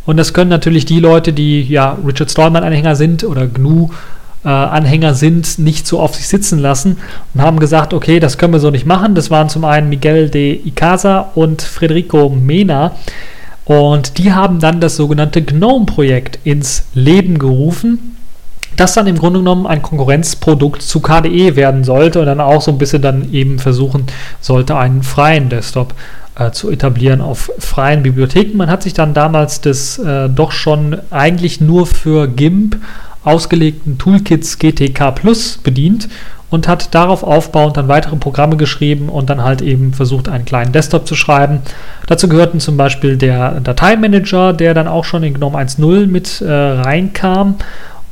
Und 0.06 0.18
das 0.18 0.34
können 0.34 0.50
natürlich 0.50 0.86
die 0.86 1.00
Leute, 1.00 1.32
die 1.32 1.62
ja 1.62 1.98
Richard 2.06 2.32
Stallman-Anhänger 2.32 2.96
sind 2.96 3.24
oder 3.24 3.48
GNU 3.48 3.90
äh, 4.44 4.50
Anhänger 4.50 5.14
sind, 5.14 5.60
nicht 5.60 5.86
so 5.86 6.00
auf 6.00 6.16
sich 6.16 6.28
sitzen 6.28 6.60
lassen 6.60 6.98
und 7.34 7.42
haben 7.42 7.60
gesagt, 7.60 7.94
okay, 7.94 8.20
das 8.20 8.38
können 8.38 8.54
wir 8.54 8.60
so 8.60 8.72
nicht 8.72 8.86
machen. 8.86 9.14
Das 9.14 9.30
waren 9.30 9.50
zum 9.50 9.66
einen 9.66 9.90
Miguel 9.90 10.30
de 10.30 10.60
Icaza 10.66 11.32
und 11.36 11.62
Federico 11.62 12.30
Mena. 12.30 12.94
Und 13.66 14.18
die 14.18 14.34
haben 14.34 14.60
dann 14.60 14.82
das 14.82 14.96
sogenannte 14.96 15.44
GNOME-Projekt 15.44 16.40
ins 16.44 16.86
Leben 16.94 17.38
gerufen, 17.38 18.18
das 18.82 18.96
dann 18.96 19.06
im 19.06 19.18
Grunde 19.18 19.40
genommen 19.40 19.68
ein 19.68 19.84
Konkurrenzprodukt 19.84 20.82
zu 20.82 21.02
KDE 21.02 21.56
werden 21.56 21.84
sollte 21.84 22.20
und 22.20 22.26
dann 22.26 22.42
auch 22.42 22.62
so 22.62 22.72
ein 22.72 22.80
bisschen 22.80 23.02
dann 23.02 23.32
eben 23.32 23.60
versuchen 23.60 24.08
sollte, 24.40 24.76
einen 24.76 25.04
freien 25.04 25.50
Desktop 25.50 25.94
äh, 26.36 26.50
zu 26.52 26.72
etablieren 26.72 27.22
auf 27.22 27.52
freien 27.60 28.02
Bibliotheken. 28.02 28.58
Man 28.58 28.72
hat 28.72 28.82
sich 28.82 28.94
dann 28.94 29.14
damals 29.14 29.62
des 29.62 30.00
äh, 30.00 30.30
doch 30.30 30.52
schon 30.52 30.98
eigentlich 31.12 31.62
nur 31.62 31.86
für 31.86 32.28
GIMP 32.28 32.78
ausgelegten 33.24 34.00
Toolkits 34.00 34.58
GTK 34.58 35.14
Plus 35.14 35.60
bedient 35.60 36.10
und 36.50 36.68
hat 36.68 36.94
darauf 36.96 37.24
aufbauend 37.24 37.78
dann 37.78 37.88
weitere 37.88 38.16
Programme 38.16 38.58
geschrieben 38.58 39.10
und 39.10 39.30
dann 39.30 39.44
halt 39.44 39.62
eben 39.62 39.94
versucht, 39.94 40.28
einen 40.28 40.46
kleinen 40.46 40.72
Desktop 40.72 41.08
zu 41.08 41.16
schreiben. 41.16 41.62
Dazu 42.08 42.28
gehörten 42.28 42.60
zum 42.60 42.78
Beispiel 42.78 43.16
der 43.16 43.60
Dateimanager, 43.62 44.54
der 44.54 44.74
dann 44.74 44.88
auch 44.88 45.06
schon 45.06 45.24
in 45.24 45.36
GNOME 45.36 45.58
1.0 45.58 46.08
mit 46.08 46.42
äh, 46.42 46.52
reinkam 46.52 47.56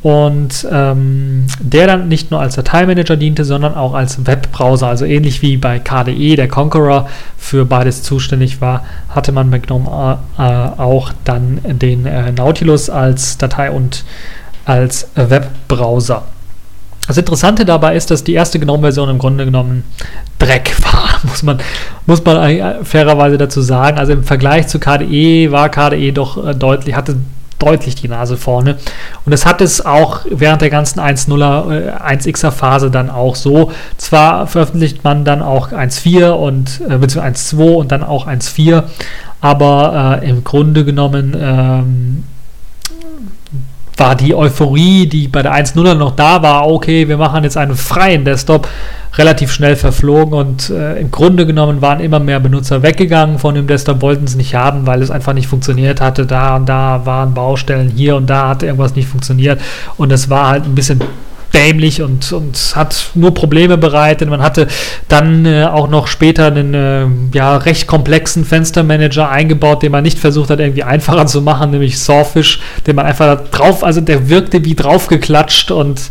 und 0.01 0.65
ähm, 0.71 1.47
der 1.59 1.87
dann 1.87 2.07
nicht 2.07 2.31
nur 2.31 2.39
als 2.39 2.55
Dateimanager 2.55 3.17
diente, 3.17 3.43
sondern 3.43 3.75
auch 3.75 3.93
als 3.93 4.25
Webbrowser. 4.25 4.87
Also 4.87 5.05
ähnlich 5.05 5.41
wie 5.41 5.57
bei 5.57 5.79
KDE, 5.79 6.37
der 6.37 6.47
Conqueror 6.47 7.09
für 7.37 7.65
beides 7.65 8.01
zuständig 8.03 8.61
war, 8.61 8.85
hatte 9.09 9.31
man 9.33 9.51
bei 9.51 9.59
GNOME 9.59 10.19
äh, 10.37 10.41
auch 10.41 11.11
dann 11.25 11.59
den 11.65 12.05
äh, 12.05 12.31
Nautilus 12.31 12.89
als 12.89 13.37
Datei- 13.37 13.71
und 13.71 14.05
als 14.63 15.09
Webbrowser. 15.15 16.23
Das 17.07 17.17
Interessante 17.17 17.65
dabei 17.65 17.95
ist, 17.95 18.11
dass 18.11 18.23
die 18.23 18.33
erste 18.33 18.59
GNOME-Version 18.59 19.09
im 19.09 19.17
Grunde 19.17 19.43
genommen 19.43 19.83
Dreck 20.37 20.75
war, 20.93 21.19
muss 21.23 21.43
man, 21.43 21.59
muss 22.05 22.23
man 22.23 22.85
fairerweise 22.85 23.37
dazu 23.37 23.61
sagen. 23.61 23.97
Also 23.97 24.13
im 24.13 24.23
Vergleich 24.23 24.67
zu 24.67 24.79
KDE 24.79 25.51
war 25.51 25.67
KDE 25.67 26.13
doch 26.13 26.45
äh, 26.45 26.55
deutlich, 26.55 26.95
hatte 26.95 27.17
deutlich 27.59 27.95
die 27.95 28.07
Nase 28.07 28.37
vorne. 28.37 28.77
Und 29.25 29.31
das 29.31 29.45
hat 29.45 29.61
es 29.61 29.85
auch 29.85 30.21
während 30.29 30.61
der 30.61 30.69
ganzen 30.69 30.99
1.0er, 30.99 31.99
1xer 32.01 32.47
äh, 32.47 32.51
Phase 32.51 32.89
dann 32.89 33.09
auch 33.09 33.35
so. 33.35 33.71
Zwar 33.97 34.47
veröffentlicht 34.47 35.03
man 35.03 35.25
dann 35.25 35.41
auch 35.41 35.71
1.4 35.71 36.31
und 36.31 36.81
äh, 36.89 36.97
beziehungsweise 36.97 37.55
1.2 37.55 37.75
und 37.75 37.91
dann 37.91 38.03
auch 38.03 38.27
1.4, 38.27 38.83
aber 39.41 40.19
äh, 40.21 40.29
im 40.29 40.43
Grunde 40.43 40.85
genommen 40.85 41.35
ähm, 41.39 42.23
war 43.99 44.15
die 44.15 44.33
Euphorie, 44.33 45.07
die 45.07 45.27
bei 45.27 45.41
der 45.41 45.53
1.0 45.53 45.93
noch 45.95 46.15
da 46.15 46.41
war, 46.41 46.69
okay, 46.69 47.07
wir 47.07 47.17
machen 47.17 47.43
jetzt 47.43 47.57
einen 47.57 47.75
freien 47.75 48.25
Desktop, 48.25 48.67
relativ 49.17 49.51
schnell 49.51 49.75
verflogen 49.75 50.33
und 50.33 50.69
äh, 50.69 50.99
im 50.99 51.11
Grunde 51.11 51.45
genommen 51.45 51.81
waren 51.81 51.99
immer 51.99 52.19
mehr 52.19 52.39
Benutzer 52.39 52.83
weggegangen 52.83 53.39
von 53.39 53.55
dem 53.55 53.67
Desktop, 53.67 54.01
wollten 54.01 54.25
es 54.25 54.35
nicht 54.35 54.55
haben, 54.55 54.85
weil 54.85 55.01
es 55.01 55.11
einfach 55.11 55.33
nicht 55.33 55.47
funktioniert 55.47 55.99
hatte. 55.99 56.25
Da 56.25 56.55
und 56.55 56.67
da 56.67 57.01
waren 57.05 57.33
Baustellen, 57.33 57.89
hier 57.89 58.15
und 58.15 58.29
da 58.29 58.49
hat 58.49 58.63
irgendwas 58.63 58.95
nicht 58.95 59.07
funktioniert 59.07 59.59
und 59.97 60.11
es 60.11 60.29
war 60.29 60.49
halt 60.49 60.65
ein 60.65 60.75
bisschen 60.75 61.01
dämlich 61.53 62.01
und, 62.01 62.31
und 62.31 62.73
hat 62.75 63.11
nur 63.15 63.33
Probleme 63.33 63.77
bereitet. 63.77 64.29
Man 64.29 64.41
hatte 64.41 64.67
dann 65.07 65.45
äh, 65.45 65.65
auch 65.65 65.89
noch 65.89 66.07
später 66.07 66.47
einen 66.47 66.73
äh, 66.73 67.05
ja, 67.33 67.57
recht 67.57 67.87
komplexen 67.87 68.45
Fenstermanager 68.45 69.29
eingebaut, 69.29 69.83
den 69.83 69.91
man 69.91 70.03
nicht 70.03 70.19
versucht 70.19 70.49
hat, 70.49 70.59
irgendwie 70.59 70.83
einfacher 70.83 71.25
zu 71.27 71.41
machen, 71.41 71.71
nämlich 71.71 71.99
Sawfish, 71.99 72.59
den 72.87 72.95
man 72.95 73.05
einfach 73.05 73.49
drauf, 73.49 73.83
also 73.83 74.01
der 74.01 74.29
wirkte 74.29 74.63
wie 74.65 74.75
draufgeklatscht 74.75 75.71
und 75.71 76.01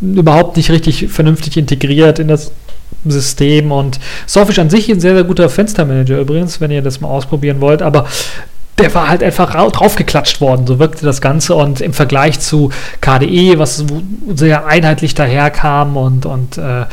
überhaupt 0.00 0.56
nicht 0.56 0.70
richtig 0.70 1.08
vernünftig 1.08 1.56
integriert 1.56 2.18
in 2.18 2.28
das 2.28 2.52
System 3.04 3.72
und 3.72 3.98
Sawfish 4.26 4.58
an 4.58 4.70
sich 4.70 4.90
ein 4.90 5.00
sehr, 5.00 5.14
sehr 5.14 5.24
guter 5.24 5.48
Fenstermanager 5.48 6.18
übrigens, 6.18 6.60
wenn 6.60 6.70
ihr 6.70 6.82
das 6.82 7.00
mal 7.00 7.08
ausprobieren 7.08 7.60
wollt, 7.60 7.82
aber 7.82 8.06
der 8.78 8.94
war 8.94 9.08
halt 9.08 9.22
einfach 9.22 9.50
draufgeklatscht 9.70 10.40
worden. 10.40 10.66
So 10.66 10.78
wirkte 10.78 11.06
das 11.06 11.20
Ganze. 11.20 11.54
Und 11.54 11.80
im 11.80 11.94
Vergleich 11.94 12.40
zu 12.40 12.70
KDE, 13.00 13.58
was 13.58 13.84
sehr 14.34 14.66
einheitlich 14.66 15.14
daherkam 15.14 15.96
und, 15.96 16.26
und 16.26 16.58
äh, 16.58 16.84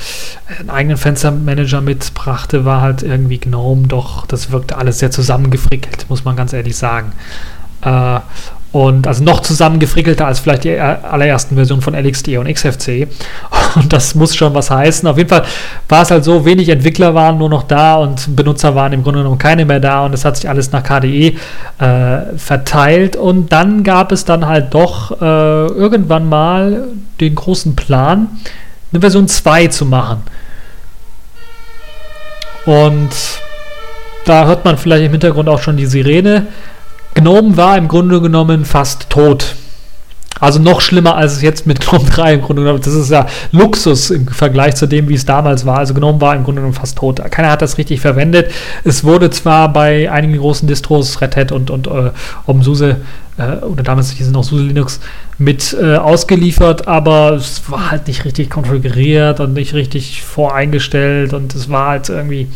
einen 0.60 0.70
eigenen 0.70 0.98
Fenstermanager 0.98 1.82
mitbrachte, 1.82 2.64
war 2.64 2.82
halt 2.82 3.04
irgendwie 3.04 3.38
GNOME 3.38 3.88
doch, 3.88 4.26
das 4.26 4.52
wirkte 4.52 4.78
alles 4.78 5.00
sehr 5.00 5.12
zusammengefrickelt, 5.12 6.10
muss 6.10 6.24
man 6.24 6.36
ganz 6.38 6.54
ehrlich 6.54 6.78
sagen. 6.78 7.12
Äh, 7.82 8.20
und 8.74 9.06
also 9.06 9.24
noch 9.24 9.42
zusammengefrickelter 9.42 10.26
als 10.26 10.40
vielleicht 10.40 10.64
die 10.64 10.78
allerersten 10.80 11.56
Versionen 11.56 11.84
von 11.84 11.94
LXD 11.94 12.38
und 12.40 12.52
XFC. 12.52 13.08
Und 13.76 13.94
das 13.94 14.14
muss 14.14 14.36
schon 14.36 14.54
was 14.54 14.70
heißen. 14.70 15.08
Auf 15.08 15.18
jeden 15.18 15.30
Fall 15.30 15.44
war 15.90 16.02
es 16.02 16.12
halt 16.12 16.24
so, 16.24 16.46
wenig 16.46 16.70
Entwickler 16.70 17.16
waren 17.16 17.38
nur 17.38 17.50
noch 17.50 17.64
da 17.64 17.96
und 17.96 18.36
Benutzer 18.36 18.76
waren 18.76 18.94
im 18.94 19.04
Grunde 19.04 19.20
genommen 19.20 19.40
keine 19.40 19.66
mehr 19.66 19.80
da 19.80 20.06
und 20.06 20.14
es 20.14 20.26
hat 20.26 20.38
sich 20.38 20.48
alles 20.48 20.72
nach 20.72 20.84
KDE 20.84 21.34
äh, 21.80 22.38
verteilt. 22.38 23.16
Und 23.16 23.52
dann 23.52 23.84
gab 23.84 24.12
es 24.12 24.26
dann 24.26 24.46
halt 24.46 24.74
doch 24.74 25.22
äh, 25.22 25.26
irgendwann 25.26 26.28
mal 26.30 26.88
den 27.20 27.36
großen 27.36 27.76
Plan, 27.76 28.28
eine 28.92 29.02
Version 29.02 29.28
2 29.28 29.68
zu 29.68 29.86
machen. 29.86 30.24
Und 32.66 33.10
da 34.26 34.46
hört 34.46 34.66
man 34.66 34.78
vielleicht 34.78 35.06
im 35.06 35.12
Hintergrund 35.12 35.50
auch 35.50 35.62
schon 35.62 35.78
die 35.78 35.86
Sirene. 35.86 36.48
Gnome 37.14 37.58
war 37.58 37.78
im 37.78 37.88
Grunde 37.88 38.22
genommen 38.22 38.66
fast 38.66 39.10
tot. 39.10 39.56
Also 40.40 40.60
noch 40.60 40.82
schlimmer 40.82 41.16
als 41.16 41.34
es 41.34 41.42
jetzt 41.42 41.68
mit 41.68 41.80
Gnome 41.80 42.10
3 42.10 42.34
im 42.34 42.42
Grunde 42.42 42.64
genommen. 42.64 42.82
Das 42.84 42.94
ist 42.94 43.12
ja 43.12 43.28
Luxus 43.52 44.10
im 44.10 44.28
Vergleich 44.28 44.76
zu 44.76 44.88
dem, 44.88 45.08
wie 45.08 45.14
es 45.14 45.26
damals 45.26 45.66
war. 45.66 45.78
Also 45.78 45.94
Gnome 45.94 46.20
war 46.20 46.36
im 46.36 46.44
Grunde 46.44 46.62
genommen 46.62 46.74
fast 46.74 46.98
tot. 46.98 47.22
Keiner 47.32 47.52
hat 47.52 47.62
das 47.62 47.78
richtig 47.78 48.02
verwendet. 48.02 48.52
Es 48.84 49.04
wurde 49.04 49.30
zwar 49.30 49.72
bei 49.72 50.12
einigen 50.12 50.38
großen 50.38 50.68
Distros, 50.68 51.22
Red 51.22 51.38
Hat 51.38 51.52
und, 51.52 51.70
und 51.70 51.88
äh, 51.88 52.12
OpenSUSE 52.46 52.98
äh, 53.38 53.64
oder 53.64 53.84
damals 53.84 54.12
hieß 54.12 54.28
es 54.28 54.34
noch 54.34 54.44
SUSE 54.44 54.64
Linux 54.64 55.00
mit 55.38 55.76
äh, 55.80 55.96
ausgeliefert, 55.96 56.88
aber 56.88 57.34
es 57.34 57.70
war 57.70 57.92
halt 57.92 58.08
nicht 58.08 58.26
richtig 58.26 58.50
konfiguriert 58.50 59.40
und 59.40 59.54
nicht 59.54 59.74
richtig 59.74 60.24
voreingestellt 60.24 61.34
und 61.34 61.56
es 61.56 61.70
war 61.70 61.90
halt 61.90 62.10
irgendwie 62.10 62.48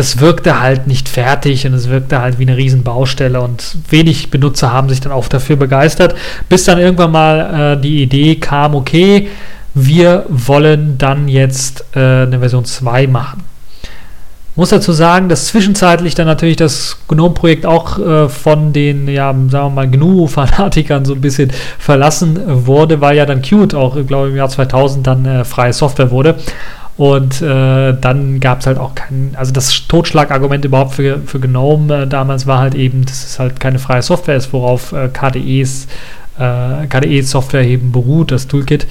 das 0.00 0.18
wirkte 0.18 0.60
halt 0.60 0.86
nicht 0.86 1.10
fertig 1.10 1.66
und 1.66 1.74
es 1.74 1.90
wirkte 1.90 2.22
halt 2.22 2.38
wie 2.38 2.44
eine 2.44 2.56
Riesenbaustelle 2.56 3.38
und 3.38 3.76
wenig 3.90 4.30
Benutzer 4.30 4.72
haben 4.72 4.88
sich 4.88 5.02
dann 5.02 5.12
auch 5.12 5.28
dafür 5.28 5.56
begeistert, 5.56 6.14
bis 6.48 6.64
dann 6.64 6.78
irgendwann 6.78 7.12
mal 7.12 7.74
äh, 7.76 7.80
die 7.82 8.02
Idee 8.02 8.36
kam, 8.36 8.74
okay, 8.74 9.28
wir 9.74 10.24
wollen 10.30 10.96
dann 10.96 11.28
jetzt 11.28 11.84
äh, 11.94 12.22
eine 12.22 12.38
Version 12.38 12.64
2 12.64 13.08
machen. 13.08 13.42
Muss 14.56 14.70
dazu 14.70 14.92
sagen, 14.92 15.28
dass 15.28 15.48
zwischenzeitlich 15.48 16.14
dann 16.14 16.26
natürlich 16.26 16.56
das 16.56 16.96
GNOME-Projekt 17.06 17.66
auch 17.66 17.98
äh, 17.98 18.28
von 18.30 18.72
den, 18.72 19.06
ja, 19.06 19.34
sagen 19.48 19.50
wir 19.50 19.68
mal, 19.68 19.88
GNU-Fanatikern 19.90 21.04
so 21.04 21.12
ein 21.12 21.20
bisschen 21.20 21.52
verlassen 21.78 22.40
wurde, 22.66 23.02
weil 23.02 23.18
ja 23.18 23.26
dann 23.26 23.42
Qt 23.42 23.74
auch, 23.74 23.96
glaube 24.06 24.28
ich, 24.28 24.32
im 24.32 24.38
Jahr 24.38 24.48
2000 24.48 25.06
dann 25.06 25.26
äh, 25.26 25.44
freie 25.44 25.74
Software 25.74 26.10
wurde. 26.10 26.36
Und 27.00 27.40
äh, 27.40 27.94
dann 27.98 28.40
gab 28.40 28.60
es 28.60 28.66
halt 28.66 28.76
auch 28.76 28.94
kein, 28.94 29.34
also 29.34 29.54
das 29.54 29.88
Totschlagargument 29.88 30.66
überhaupt 30.66 30.96
für, 30.96 31.18
für 31.24 31.40
GNOME 31.40 32.02
äh, 32.02 32.06
damals 32.06 32.46
war 32.46 32.58
halt 32.58 32.74
eben, 32.74 33.06
dass 33.06 33.24
es 33.24 33.38
halt 33.38 33.58
keine 33.58 33.78
freie 33.78 34.02
Software 34.02 34.36
ist, 34.36 34.52
worauf 34.52 34.92
äh, 34.92 35.08
KDEs, 35.08 35.86
äh, 36.38 36.86
KDE-Software 36.86 37.64
eben 37.64 37.90
beruht, 37.90 38.32
das 38.32 38.48
Toolkit. 38.48 38.86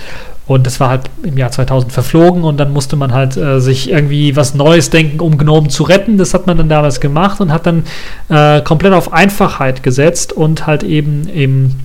Und 0.47 0.65
das 0.65 0.79
war 0.79 0.89
halt 0.89 1.01
im 1.21 1.37
Jahr 1.37 1.51
2000 1.51 1.93
verflogen 1.93 2.45
und 2.45 2.57
dann 2.57 2.73
musste 2.73 2.95
man 2.95 3.13
halt 3.13 3.37
äh, 3.37 3.61
sich 3.61 3.91
irgendwie 3.91 4.35
was 4.35 4.55
Neues 4.55 4.89
denken, 4.89 5.19
um 5.19 5.37
GNOME 5.37 5.67
zu 5.67 5.83
retten. 5.83 6.17
Das 6.17 6.33
hat 6.33 6.47
man 6.47 6.57
dann 6.57 6.67
damals 6.67 7.01
gemacht 7.01 7.39
und 7.39 7.53
hat 7.53 7.67
dann 7.67 7.83
äh, 8.29 8.61
komplett 8.61 8.93
auf 8.93 9.13
Einfachheit 9.13 9.83
gesetzt 9.83 10.33
und 10.33 10.65
halt 10.65 10.81
eben 10.81 11.29
im 11.29 11.75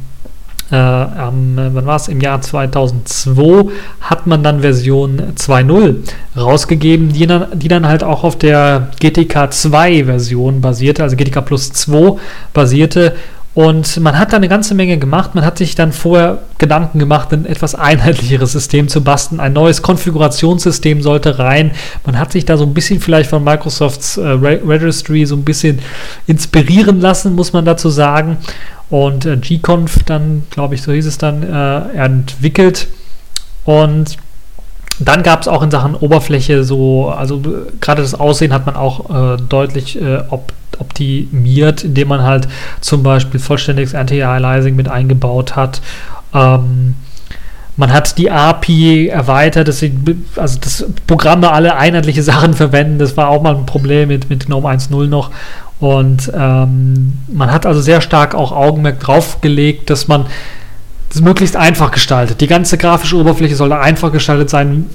äh, 0.71 0.77
am, 0.77 1.57
wann 1.57 1.87
war 1.87 1.97
es? 1.97 2.09
Im 2.09 2.21
Jahr 2.21 2.41
2002 2.41 3.71
hat 4.01 4.27
man 4.27 4.43
dann 4.43 4.61
Version 4.61 5.35
2.0 5.37 5.97
rausgegeben, 6.37 7.13
die 7.13 7.27
dann, 7.27 7.47
die 7.59 7.69
dann 7.69 7.87
halt 7.87 8.03
auch 8.03 8.25
auf 8.25 8.37
der 8.37 8.89
GTK 9.01 9.53
2 9.53 10.05
Version 10.05 10.61
basierte, 10.61 11.03
also 11.03 11.17
GTK 11.17 11.45
Plus 11.45 11.73
2 11.73 12.17
basierte 12.53 13.15
Und 13.55 14.01
man 14.01 14.19
hat 14.19 14.33
da 14.33 14.37
eine 14.37 14.49
ganze 14.49 14.75
Menge 14.75 14.99
gemacht. 14.99 15.37
Man 15.37 15.45
hat 15.45 15.59
sich 15.59 15.77
dann 15.77 15.93
vorher 15.93 16.39
Gedanken 16.59 16.99
gemacht, 16.99 17.33
ein 17.33 17.47
etwas 17.47 17.77
einheitlicheres 17.77 18.51
System 18.51 18.89
zu 18.89 19.05
basteln. 19.05 19.39
Ein 19.39 19.53
neues 19.53 19.81
Konfigurationssystem 19.81 21.03
sollte 21.03 21.39
rein. 21.39 21.71
Man 22.05 22.19
hat 22.19 22.33
sich 22.33 22.45
da 22.45 22.57
so 22.57 22.65
ein 22.65 22.75
bisschen 22.75 23.01
vielleicht 23.01 23.31
von 23.31 23.45
Microsofts 23.45 24.17
äh, 24.17 24.27
Registry 24.27 25.25
so 25.25 25.37
ein 25.37 25.45
bisschen 25.45 25.79
inspirieren 26.27 27.01
lassen, 27.01 27.37
muss 27.37 27.53
man 27.53 27.65
dazu 27.65 27.91
sagen. 27.91 28.39
Und 28.91 29.27
äh, 29.27 29.37
gconf 29.37 30.03
dann, 30.05 30.45
glaube 30.51 30.75
ich, 30.75 30.83
so 30.83 30.93
hieß 30.93 31.07
es 31.07 31.19
dann, 31.19 31.43
äh, 31.43 31.97
entwickelt. 31.97 32.89
Und 33.65 34.17
dann 34.99 35.23
gab 35.23 35.43
es 35.43 35.49
auch 35.49 35.63
in 35.63 35.71
Sachen 35.71 35.95
Oberfläche 35.95 36.65
so, 36.65 37.09
also 37.09 37.43
gerade 37.81 38.03
das 38.03 38.15
Aussehen 38.15 38.53
hat 38.53 38.67
man 38.67 38.77
auch 38.77 39.35
äh, 39.35 39.37
deutlich 39.49 40.01
äh, 40.01 40.23
op 40.31 40.53
optimiert, 40.81 41.85
indem 41.85 42.09
man 42.09 42.23
halt 42.23 42.49
zum 42.81 43.05
Beispiel 43.05 43.39
vollständiges 43.39 43.95
Anti-Aliasing 43.95 44.75
mit 44.75 44.89
eingebaut 44.89 45.55
hat. 45.55 45.81
Ähm, 46.35 46.97
man 47.77 47.93
hat 47.93 48.19
die 48.19 48.31
API 48.31 49.09
erweitert, 49.09 49.69
dass, 49.69 49.79
sie, 49.79 49.93
also 50.37 50.59
dass 50.61 50.85
Programme 51.07 51.53
alle 51.53 51.77
einheitliche 51.77 52.23
Sachen 52.25 52.55
verwenden. 52.55 52.99
Das 52.99 53.17
war 53.17 53.29
auch 53.29 53.43
mal 53.43 53.55
ein 53.55 53.67
Problem 53.67 54.09
mit, 54.09 54.31
mit 54.31 54.47
GNOME 54.47 54.69
1.0 54.69 55.07
noch. 55.07 55.31
Und 55.85 56.33
ähm, 56.35 57.13
man 57.31 57.53
hat 57.53 57.67
also 57.67 57.83
sehr 57.83 58.01
stark 58.01 58.35
auch 58.35 58.53
Augenmerk 58.53 59.01
drauf 59.01 59.43
gelegt, 59.43 59.91
dass 59.91 60.09
man 60.09 60.25
das 61.11 61.21
möglichst 61.21 61.57
einfach 61.57 61.91
gestaltet. 61.91 62.41
Die 62.41 62.47
ganze 62.47 62.79
grafische 62.79 63.17
Oberfläche 63.17 63.55
soll 63.55 63.71
einfach 63.71 64.11
gestaltet 64.11 64.49
sein 64.49 64.87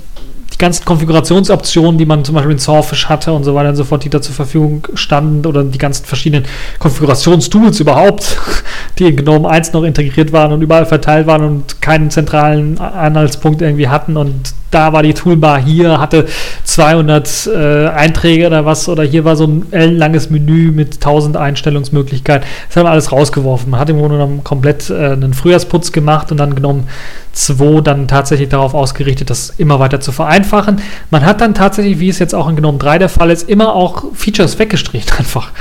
ganzen 0.59 0.85
Konfigurationsoptionen, 0.85 1.97
die 1.97 2.05
man 2.05 2.23
zum 2.23 2.35
Beispiel 2.35 2.51
in 2.51 2.59
Sawfish 2.59 3.07
hatte 3.07 3.33
und 3.33 3.43
so 3.43 3.55
weiter 3.55 3.69
und 3.69 3.75
so 3.75 3.85
fort, 3.85 4.03
die 4.03 4.09
da 4.09 4.21
zur 4.21 4.35
Verfügung 4.35 4.85
standen 4.93 5.45
oder 5.47 5.63
die 5.63 5.77
ganzen 5.77 6.05
verschiedenen 6.05 6.45
Konfigurationstools 6.77 7.79
überhaupt, 7.79 8.37
die 8.99 9.05
in 9.05 9.15
GNOME 9.15 9.49
1 9.49 9.73
noch 9.73 9.83
integriert 9.83 10.31
waren 10.31 10.51
und 10.51 10.61
überall 10.61 10.85
verteilt 10.85 11.25
waren 11.25 11.43
und 11.43 11.81
keinen 11.81 12.11
zentralen 12.11 12.77
Anhaltspunkt 12.77 13.61
irgendwie 13.61 13.87
hatten 13.87 14.17
und 14.17 14.53
da 14.71 14.93
war 14.93 15.03
die 15.03 15.13
Toolbar, 15.13 15.59
hier 15.59 15.99
hatte 15.99 16.27
200 16.63 17.47
äh, 17.47 17.87
Einträge 17.87 18.47
oder 18.47 18.65
was, 18.65 18.87
oder 18.87 19.03
hier 19.03 19.25
war 19.25 19.35
so 19.35 19.45
ein 19.45 19.65
ellenlanges 19.71 20.29
Menü 20.29 20.71
mit 20.71 20.95
1000 20.95 21.37
Einstellungsmöglichkeiten. 21.37 22.47
Das 22.67 22.77
haben 22.77 22.85
wir 22.85 22.91
alles 22.91 23.11
rausgeworfen. 23.11 23.71
Man 23.71 23.79
hat 23.79 23.89
im 23.89 23.97
Grunde 23.97 24.15
genommen 24.15 24.43
komplett 24.43 24.89
äh, 24.89 25.11
einen 25.11 25.33
Frühjahrsputz 25.33 25.91
gemacht 25.91 26.31
und 26.31 26.37
dann 26.37 26.55
genommen 26.55 26.87
2 27.33 27.81
dann 27.81 28.07
tatsächlich 28.07 28.49
darauf 28.49 28.73
ausgerichtet, 28.73 29.29
das 29.29 29.51
immer 29.57 29.79
weiter 29.79 29.99
zu 29.99 30.11
vereinfachen. 30.11 30.81
Man 31.09 31.25
hat 31.25 31.41
dann 31.41 31.53
tatsächlich, 31.53 31.99
wie 31.99 32.09
es 32.09 32.19
jetzt 32.19 32.35
auch 32.35 32.49
in 32.49 32.55
Gnome 32.55 32.77
3 32.77 32.99
der 32.99 33.09
Fall 33.09 33.31
ist, 33.31 33.49
immer 33.49 33.75
auch 33.75 34.05
Features 34.13 34.59
weggestrichen 34.59 35.11
einfach. 35.17 35.51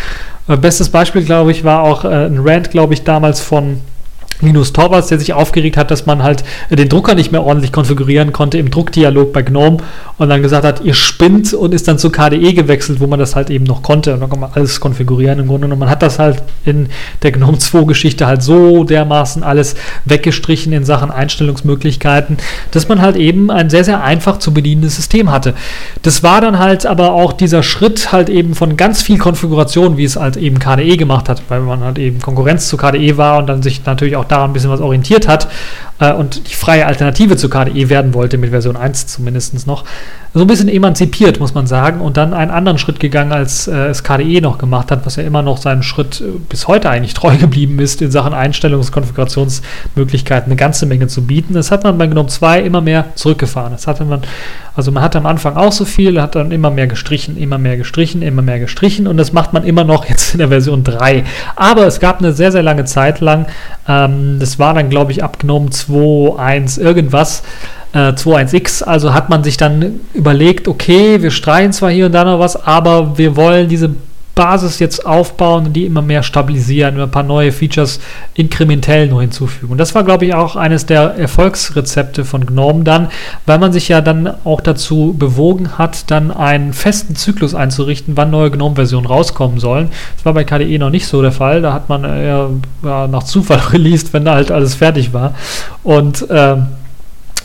Äh, 0.49 0.57
bestes 0.57 0.89
Beispiel, 0.89 1.25
glaube 1.25 1.51
ich, 1.51 1.65
war 1.65 1.83
auch 1.83 2.05
äh, 2.05 2.27
ein 2.27 2.41
Rant, 2.45 2.71
glaube 2.71 2.95
ich, 2.95 3.05
damals 3.05 3.41
von 3.41 3.81
Linus 4.41 4.73
Torvalds, 4.73 5.09
der 5.09 5.19
sich 5.19 5.33
aufgeregt 5.33 5.77
hat, 5.77 5.91
dass 5.91 6.07
man 6.07 6.23
halt 6.23 6.45
den 6.71 6.89
Drucker 6.89 7.15
nicht 7.15 7.33
mehr 7.33 7.45
ordentlich 7.45 7.73
konfigurieren 7.73 8.33
konnte 8.33 8.59
im 8.59 8.71
Druckdialog 8.71 9.33
bei 9.33 9.43
GNOME 9.43 9.79
und 10.17 10.29
dann 10.29 10.43
gesagt 10.43 10.65
hat, 10.65 10.85
ihr 10.85 10.95
spinnt 10.95 11.53
und 11.55 11.75
ist 11.75 11.89
dann 11.89 11.99
zu 11.99 12.11
KDE 12.11 12.55
gewechselt, 12.55 13.01
wo 13.01 13.07
man 13.07 13.19
das 13.19 13.35
halt 13.35 13.51
eben 13.51 13.65
noch 13.65 13.83
konnte 13.83 14.15
und 14.15 14.21
dann 14.21 14.31
kann 14.31 14.41
man 14.41 14.51
alles 14.53 14.81
konfigurieren 14.81 15.41
im 15.41 15.49
Grunde 15.49 15.67
und 15.67 15.79
man 15.79 15.91
hat 15.91 16.03
das 16.03 16.19
halt 16.19 16.43
in 16.65 16.89
der 17.23 17.33
GNOME 17.33 17.59
2 17.59 17.85
Geschichte 17.85 18.27
halt 18.27 18.43
so 18.43 18.85
dermaßen 18.85 19.43
alles 19.43 19.75
weggestrichen 20.05 20.73
in 20.73 20.85
Sachen 20.85 21.11
Einstellungsmöglichkeiten, 21.11 22.37
dass 22.71 22.89
man 22.89 23.03
halt 23.03 23.17
eben 23.17 23.51
ein 23.51 23.71
sehr, 23.71 23.85
sehr 23.85 24.03
einfach 24.03 24.39
zu 24.39 24.55
bedienendes 24.55 24.97
System 24.97 25.31
hatte. 25.31 25.55
Das 26.03 26.23
war 26.23 26.41
dann 26.41 26.59
halt 26.59 26.87
aber 26.87 27.13
auch 27.13 27.33
dieser 27.33 27.63
Schritt 27.63 28.13
halt 28.13 28.29
eben 28.29 28.55
von 28.55 28.77
ganz 28.77 29.03
viel 29.03 29.19
Konfiguration, 29.19 29.97
wie 29.97 30.05
es 30.05 30.17
halt 30.17 30.37
eben 30.37 30.59
KDE 30.59 30.97
gemacht 30.97 31.29
hat, 31.29 31.43
weil 31.49 31.61
man 31.61 31.81
halt 31.81 31.99
eben 31.99 32.21
Konkurrenz 32.21 32.69
zu 32.69 32.77
KDE 32.77 33.17
war 33.17 33.39
und 33.39 33.47
dann 33.49 33.63
sich 33.63 33.85
natürlich 33.85 34.17
auch 34.17 34.28
daran 34.29 34.51
ein 34.51 34.53
bisschen 34.53 34.71
was 34.71 34.81
orientiert 34.81 35.27
hat 35.29 35.49
äh, 35.99 36.13
und 36.13 36.49
die 36.49 36.55
freie 36.55 36.87
Alternative 36.87 37.37
zu 37.37 37.49
KDE 37.49 37.89
werden 37.89 38.15
wollte, 38.15 38.39
mit 38.39 38.51
Version 38.51 38.77
1 38.77 39.07
zumindest 39.07 39.67
noch, 39.67 39.85
so 40.35 40.43
ein 40.43 40.47
bisschen 40.47 40.69
emanzipiert, 40.69 41.41
muss 41.41 41.55
man 41.55 41.67
sagen, 41.67 42.01
und 42.01 42.17
dann 42.17 42.35
einen 42.35 42.51
anderen 42.51 42.79
Schritt 42.79 43.01
gegangen, 43.01 43.33
als 43.33 43.67
äh, 43.67 43.87
es 43.87 44.05
KDE 44.05 44.41
noch 44.41 44.59
gemacht 44.59 44.91
hat, 44.91 45.07
was 45.07 45.17
ja 45.17 45.23
immer 45.23 45.43
noch 45.43 45.57
seinen 45.57 45.83
Schritt 45.83 46.21
äh, 46.21 46.39
bis 46.49 46.69
heute 46.69 46.91
eigentlich 46.91 47.15
treu 47.15 47.37
geblieben 47.41 47.79
ist, 47.79 48.03
in 48.03 48.11
Sachen 48.11 48.35
Einstellungs- 48.35 48.93
Konfigurationsmöglichkeiten 48.93 50.47
eine 50.47 50.57
ganze 50.57 50.87
Menge 50.87 51.07
zu 51.07 51.23
bieten. 51.27 51.55
Das 51.55 51.71
hat 51.71 51.85
man 51.85 51.99
bei 51.99 52.07
GNOME 52.07 52.29
2 52.29 52.61
immer 52.61 52.81
mehr 52.81 53.07
zurückgefahren. 53.15 53.73
Das 53.73 53.87
hatte 53.87 54.05
man, 54.05 54.23
also 54.75 54.93
man 54.93 55.03
hatte 55.03 55.19
am 55.19 55.27
Anfang 55.27 55.57
auch 55.57 55.73
so 55.73 55.85
viel, 55.85 56.21
hat 56.21 56.35
dann 56.35 56.53
immer 56.53 56.71
mehr 56.71 56.87
gestrichen, 56.87 57.37
immer 57.37 57.59
mehr 57.59 57.77
gestrichen, 57.77 58.23
immer 58.23 58.43
mehr 58.43 58.59
gestrichen 58.59 59.07
und 59.07 59.17
das 59.17 59.33
macht 59.33 59.53
man 59.53 59.65
immer 59.65 59.85
noch 59.85 60.05
jetzt 60.07 60.35
in 60.35 60.39
der 60.39 60.49
Version 60.49 60.85
3. 60.85 61.25
Aber 61.57 61.87
es 61.87 62.01
gab 62.01 62.19
eine 62.19 62.33
sehr, 62.33 62.53
sehr 62.53 62.63
lange 62.63 62.85
Zeit 62.85 63.21
lang, 63.21 63.47
ähm, 63.89 64.18
das 64.39 64.59
war 64.59 64.75
dann, 64.75 64.91
glaube 64.91 65.13
ich, 65.13 65.23
ab 65.23 65.39
GNOME 65.39 65.69
2.1 65.71 66.81
irgendwas, 66.81 67.43
äh, 67.93 68.13
2.1x. 68.13 68.83
Also 68.83 69.15
hat 69.15 69.29
man 69.31 69.45
sich 69.45 69.57
dann 69.57 70.01
überlegt, 70.15 70.69
okay, 70.69 71.23
wir 71.23 71.31
streichen 71.31 71.73
zwar 71.73 71.91
hier 71.91 72.07
und 72.07 72.13
da 72.13 72.25
noch 72.25 72.39
was, 72.39 72.57
aber 72.57 73.19
wir 73.19 73.37
wollen 73.37 73.69
diese 73.69 73.91
Basis 74.39 74.79
jetzt 74.79 75.05
aufbauen 75.05 75.67
und 75.67 75.73
die 75.73 75.85
immer 75.85 76.01
mehr 76.01 76.23
stabilisieren, 76.23 77.01
ein 77.01 77.11
paar 77.11 77.25
neue 77.25 77.51
Features 77.51 77.99
inkrementell 78.35 79.09
nur 79.09 79.21
hinzufügen. 79.21 79.73
Und 79.73 79.79
das 79.79 79.97
war, 79.97 80.05
glaube 80.05 80.27
ich, 80.27 80.35
auch 80.35 80.55
eines 80.55 80.87
der 80.87 81.17
Erfolgsrezepte 81.17 82.25
von 82.25 82.47
GNOME 82.47 82.85
dann, 82.85 83.09
weil 83.47 83.59
man 83.59 83.73
sich 83.73 83.89
ja 83.89 84.01
dann 84.01 84.33
auch 84.45 84.61
dazu 84.61 85.13
bewogen 85.19 85.77
hat, 85.77 86.09
dann 86.13 86.31
einen 86.31 86.73
festen 86.73 87.17
Zyklus 87.17 87.57
einzurichten, 87.57 88.17
wann 88.17 88.31
neue 88.31 88.53
GNOME-Versionen 88.53 89.09
rauskommen 89.09 89.59
sollen. 89.59 89.89
Das 90.15 90.25
war 90.25 90.35
bei 90.35 90.45
KDE 90.45 90.79
noch 90.79 90.91
nicht 90.91 91.09
so 91.09 91.21
der 91.21 91.33
Fall. 91.33 91.61
Da 91.61 91.73
hat 91.73 91.89
man 91.89 92.05
eher 92.05 92.51
ja, 92.85 93.09
nach 93.09 93.25
Zufall 93.25 93.59
released, 93.73 94.13
wenn 94.13 94.25
da 94.25 94.35
halt 94.35 94.53
alles 94.53 94.77
fertig 94.77 95.13
war. 95.13 95.35
Und 95.83 96.31
äh, 96.31 96.59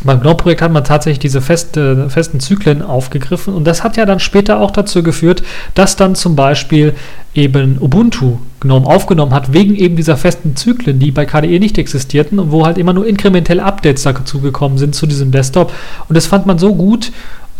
beim 0.04 0.20
GNOME-Projekt 0.22 0.62
hat 0.62 0.72
man 0.72 0.84
tatsächlich 0.84 1.20
diese 1.20 1.42
feste, 1.42 2.10
festen 2.10 2.40
Zyklen 2.40 2.82
aufgegriffen 2.82 3.54
und 3.54 3.66
das 3.66 3.84
hat 3.84 3.98
ja 3.98 4.06
dann 4.06 4.20
später 4.20 4.60
auch 4.60 4.72
dazu 4.72 5.04
geführt, 5.04 5.44
dass 5.76 5.96
dann 5.96 6.16
zum 6.16 6.36
Beispiel 6.36 6.94
eben 7.34 7.78
Ubuntu 7.80 8.38
GNOME 8.60 8.86
aufgenommen 8.86 9.34
hat, 9.34 9.54
wegen 9.54 9.76
eben 9.76 9.96
dieser 9.96 10.18
festen 10.18 10.56
Zyklen, 10.56 11.00
die 11.00 11.12
bei 11.12 11.26
KDE 11.26 11.60
nicht 11.60 11.78
existierten 11.78 12.40
und 12.40 12.52
wo 12.52 12.66
halt 12.66 12.78
immer 12.78 12.94
nur 12.94 13.08
inkrementelle 13.08 13.64
Updates 13.64 14.04
dazu 14.04 14.40
gekommen 14.42 14.78
sind 14.78 14.96
zu 14.96 15.06
diesem 15.06 15.32
Desktop. 15.32 15.74
Und 16.08 16.16
das 16.16 16.28
fand 16.28 16.46
man 16.46 16.58
so 16.58 16.76
gut 16.76 17.12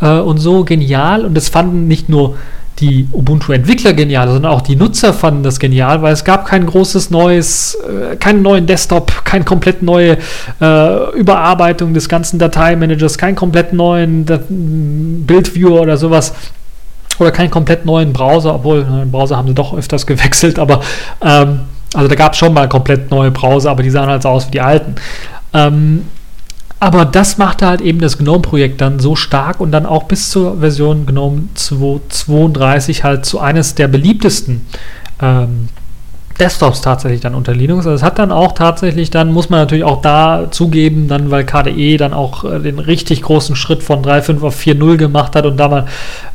äh, 0.02 0.20
und 0.20 0.38
so 0.38 0.64
genial 0.64 1.26
und 1.26 1.36
das 1.36 1.50
fanden 1.50 1.88
nicht 1.88 2.10
nur 2.10 2.38
die 2.80 3.08
Ubuntu-Entwickler 3.12 3.94
genial, 3.94 4.28
sondern 4.28 4.52
auch 4.52 4.62
die 4.62 4.76
Nutzer 4.76 5.14
fanden 5.14 5.44
das 5.44 5.60
genial, 5.60 6.02
weil 6.02 6.14
es 6.14 6.24
gab 6.24 6.46
kein 6.46 6.66
großes 6.66 7.12
neues, 7.12 7.76
äh, 7.76 8.16
keinen 8.16 8.42
neuen 8.42 8.66
Desktop, 8.66 9.24
keine 9.26 9.46
komplett 9.46 9.84
neue 9.84 10.18
äh, 10.60 11.12
Überarbeitung 11.18 11.94
des 11.94 12.10
ganzen 12.10 12.40
Dateimanagers, 12.40 13.18
keinen 13.18 13.36
komplett 13.36 13.74
neuen 13.74 14.26
Bildviewer 15.28 15.82
oder 15.82 15.98
sowas 15.98 16.34
oder 17.20 17.32
keinen 17.32 17.52
komplett 17.52 17.86
neuen 17.86 18.12
Browser, 18.12 18.56
obwohl 18.56 18.84
den 18.84 19.12
Browser 19.12 19.38
haben 19.38 19.48
sie 19.48 19.54
doch 19.54 19.76
öfters 19.76 20.08
gewechselt, 20.08 20.58
aber 20.58 20.82
ähm, 21.22 21.62
also 21.94 22.08
da 22.08 22.16
gab 22.16 22.34
es 22.34 22.40
schon 22.40 22.54
mal 22.54 22.68
komplett 22.68 23.12
neue 23.12 23.30
Browser, 23.30 23.70
aber 23.70 23.84
die 23.84 23.92
sahen 23.92 24.10
halt 24.10 24.24
so 24.24 24.30
aus 24.30 24.48
wie 24.48 24.52
die 24.52 24.62
alten. 24.62 24.96
Ähm, 25.54 26.06
aber 26.84 27.06
das 27.06 27.38
machte 27.38 27.66
halt 27.66 27.80
eben 27.80 28.00
das 28.00 28.18
GNOME-Projekt 28.18 28.82
dann 28.82 29.00
so 29.00 29.16
stark 29.16 29.62
und 29.62 29.72
dann 29.72 29.86
auch 29.86 30.04
bis 30.04 30.30
zur 30.30 30.60
Version 30.60 31.06
GNOME 31.06 31.44
2.32 31.56 33.04
halt 33.04 33.26
zu 33.26 33.40
eines 33.40 33.74
der 33.76 33.88
beliebtesten 33.88 34.68
ähm, 35.22 35.70
Desktops 36.42 36.82
tatsächlich 36.82 37.22
dann 37.22 37.36
unter 37.36 37.54
Linux. 37.54 37.86
Also 37.86 37.96
es 37.96 38.04
hat 38.04 38.20
dann 38.20 38.34
auch 38.34 38.52
tatsächlich, 38.52 39.10
dann 39.10 39.32
muss 39.32 39.50
man 39.50 39.60
natürlich 39.60 39.86
auch 39.86 40.02
da 40.02 40.48
zugeben, 40.52 41.08
dann 41.08 41.32
weil 41.32 41.46
KDE 41.46 41.96
dann 41.96 42.12
auch 42.12 42.44
äh, 42.44 42.60
den 42.60 42.80
richtig 42.80 43.22
großen 43.22 43.56
Schritt 43.56 43.82
von 43.82 44.04
3.5 44.04 44.42
auf 44.42 44.60
4.0 44.60 44.98
gemacht 44.98 45.38
hat 45.38 45.46
und 45.46 45.56
da 45.56 45.70
mal, 45.70 45.86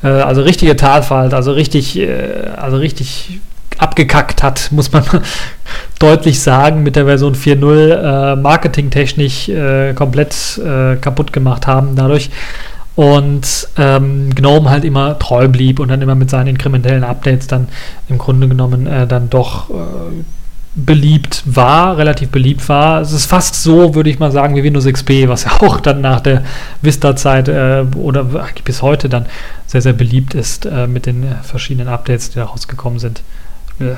äh, 0.02 0.06
also 0.06 0.40
richtige 0.40 0.76
Tatfall, 0.76 1.34
also 1.34 1.52
richtig, 1.52 1.98
äh, 1.98 2.52
also 2.56 2.78
richtig 2.78 3.38
abgekackt 3.78 4.42
hat, 4.42 4.70
muss 4.72 4.92
man 4.92 5.04
deutlich 5.98 6.40
sagen, 6.40 6.82
mit 6.82 6.96
der 6.96 7.06
Version 7.06 7.34
4.0 7.34 8.32
äh, 8.32 8.36
marketingtechnisch 8.36 9.48
äh, 9.48 9.94
komplett 9.94 10.58
äh, 10.58 10.96
kaputt 10.96 11.32
gemacht 11.32 11.66
haben 11.66 11.96
dadurch. 11.96 12.30
Und 12.96 13.68
ähm, 13.76 14.34
GNOME 14.34 14.70
halt 14.70 14.84
immer 14.84 15.16
treu 15.20 15.46
blieb 15.46 15.78
und 15.78 15.88
dann 15.88 16.02
immer 16.02 16.16
mit 16.16 16.30
seinen 16.30 16.48
inkrementellen 16.48 17.04
Updates 17.04 17.46
dann 17.46 17.68
im 18.08 18.18
Grunde 18.18 18.48
genommen 18.48 18.88
äh, 18.88 19.06
dann 19.06 19.30
doch 19.30 19.70
äh, 19.70 19.74
beliebt 20.74 21.42
war, 21.44 21.96
relativ 21.96 22.30
beliebt 22.30 22.68
war. 22.68 23.00
Es 23.00 23.12
ist 23.12 23.26
fast 23.26 23.62
so, 23.62 23.94
würde 23.94 24.10
ich 24.10 24.18
mal 24.18 24.32
sagen, 24.32 24.56
wie 24.56 24.64
Windows 24.64 24.84
XP, 24.84 25.28
was 25.28 25.44
ja 25.44 25.52
auch 25.60 25.80
dann 25.80 26.00
nach 26.00 26.20
der 26.20 26.42
Vista-Zeit 26.82 27.48
äh, 27.48 27.84
oder 27.96 28.24
bis 28.64 28.82
heute 28.82 29.08
dann 29.08 29.26
sehr, 29.66 29.82
sehr 29.82 29.92
beliebt 29.92 30.34
ist 30.34 30.66
äh, 30.66 30.88
mit 30.88 31.06
den 31.06 31.24
verschiedenen 31.42 31.86
Updates, 31.86 32.30
die 32.30 32.40
da 32.40 32.46
rausgekommen 32.46 32.98
sind 32.98 33.22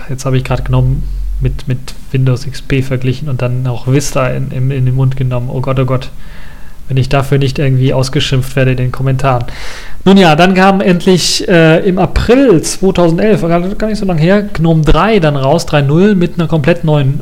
jetzt 0.08 0.24
habe 0.24 0.36
ich 0.36 0.44
gerade 0.44 0.62
genommen, 0.62 1.02
mit, 1.40 1.68
mit 1.68 1.78
Windows 2.12 2.46
XP 2.46 2.84
verglichen 2.84 3.28
und 3.28 3.42
dann 3.42 3.66
auch 3.66 3.86
Vista 3.86 4.28
in, 4.28 4.50
in, 4.50 4.70
in 4.70 4.84
den 4.86 4.94
Mund 4.94 5.16
genommen. 5.16 5.48
Oh 5.50 5.60
Gott, 5.60 5.78
oh 5.78 5.84
Gott. 5.84 6.10
Wenn 6.88 6.96
ich 6.96 7.08
dafür 7.08 7.38
nicht 7.38 7.58
irgendwie 7.60 7.94
ausgeschimpft 7.94 8.56
werde 8.56 8.72
in 8.72 8.76
den 8.76 8.92
Kommentaren. 8.92 9.44
Nun 10.04 10.16
ja, 10.16 10.34
dann 10.34 10.54
kam 10.54 10.80
endlich 10.80 11.46
äh, 11.48 11.86
im 11.88 11.98
April 11.98 12.60
2011, 12.60 13.42
gar 13.78 13.88
nicht 13.88 13.98
so 13.98 14.06
lange 14.06 14.20
her, 14.20 14.42
GNOME 14.42 14.82
3 14.82 15.20
dann 15.20 15.36
raus, 15.36 15.68
3.0 15.68 16.16
mit 16.16 16.34
einer 16.34 16.48
komplett 16.48 16.82
neuen 16.82 17.20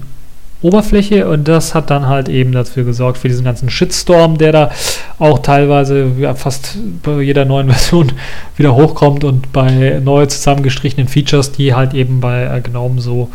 Oberfläche 0.61 1.29
und 1.29 1.47
das 1.47 1.75
hat 1.75 1.91
dann 1.91 2.09
halt 2.09 2.29
eben 2.29 2.51
dafür 2.53 2.85
gesorgt, 2.85 3.19
für 3.19 3.29
diesen 3.29 3.45
ganzen 3.45 3.71
Shitstorm, 3.71 4.39
der 4.39 4.53
da 4.53 4.71
auch 5.19 5.39
teilweise 5.39 6.11
ja, 6.19 6.35
fast 6.35 6.77
bei 7.03 7.21
jeder 7.21 7.45
neuen 7.45 7.69
Version 7.71 8.13
wieder 8.57 8.75
hochkommt 8.75 9.23
und 9.23 9.53
bei 9.53 10.01
neu 10.03 10.27
zusammengestrichenen 10.27 11.07
Features, 11.07 11.53
die 11.53 11.75
halt 11.75 11.95
eben 11.95 12.21
bei 12.21 12.45
äh, 12.45 12.61
GNOME 12.61 13.01
so 13.01 13.31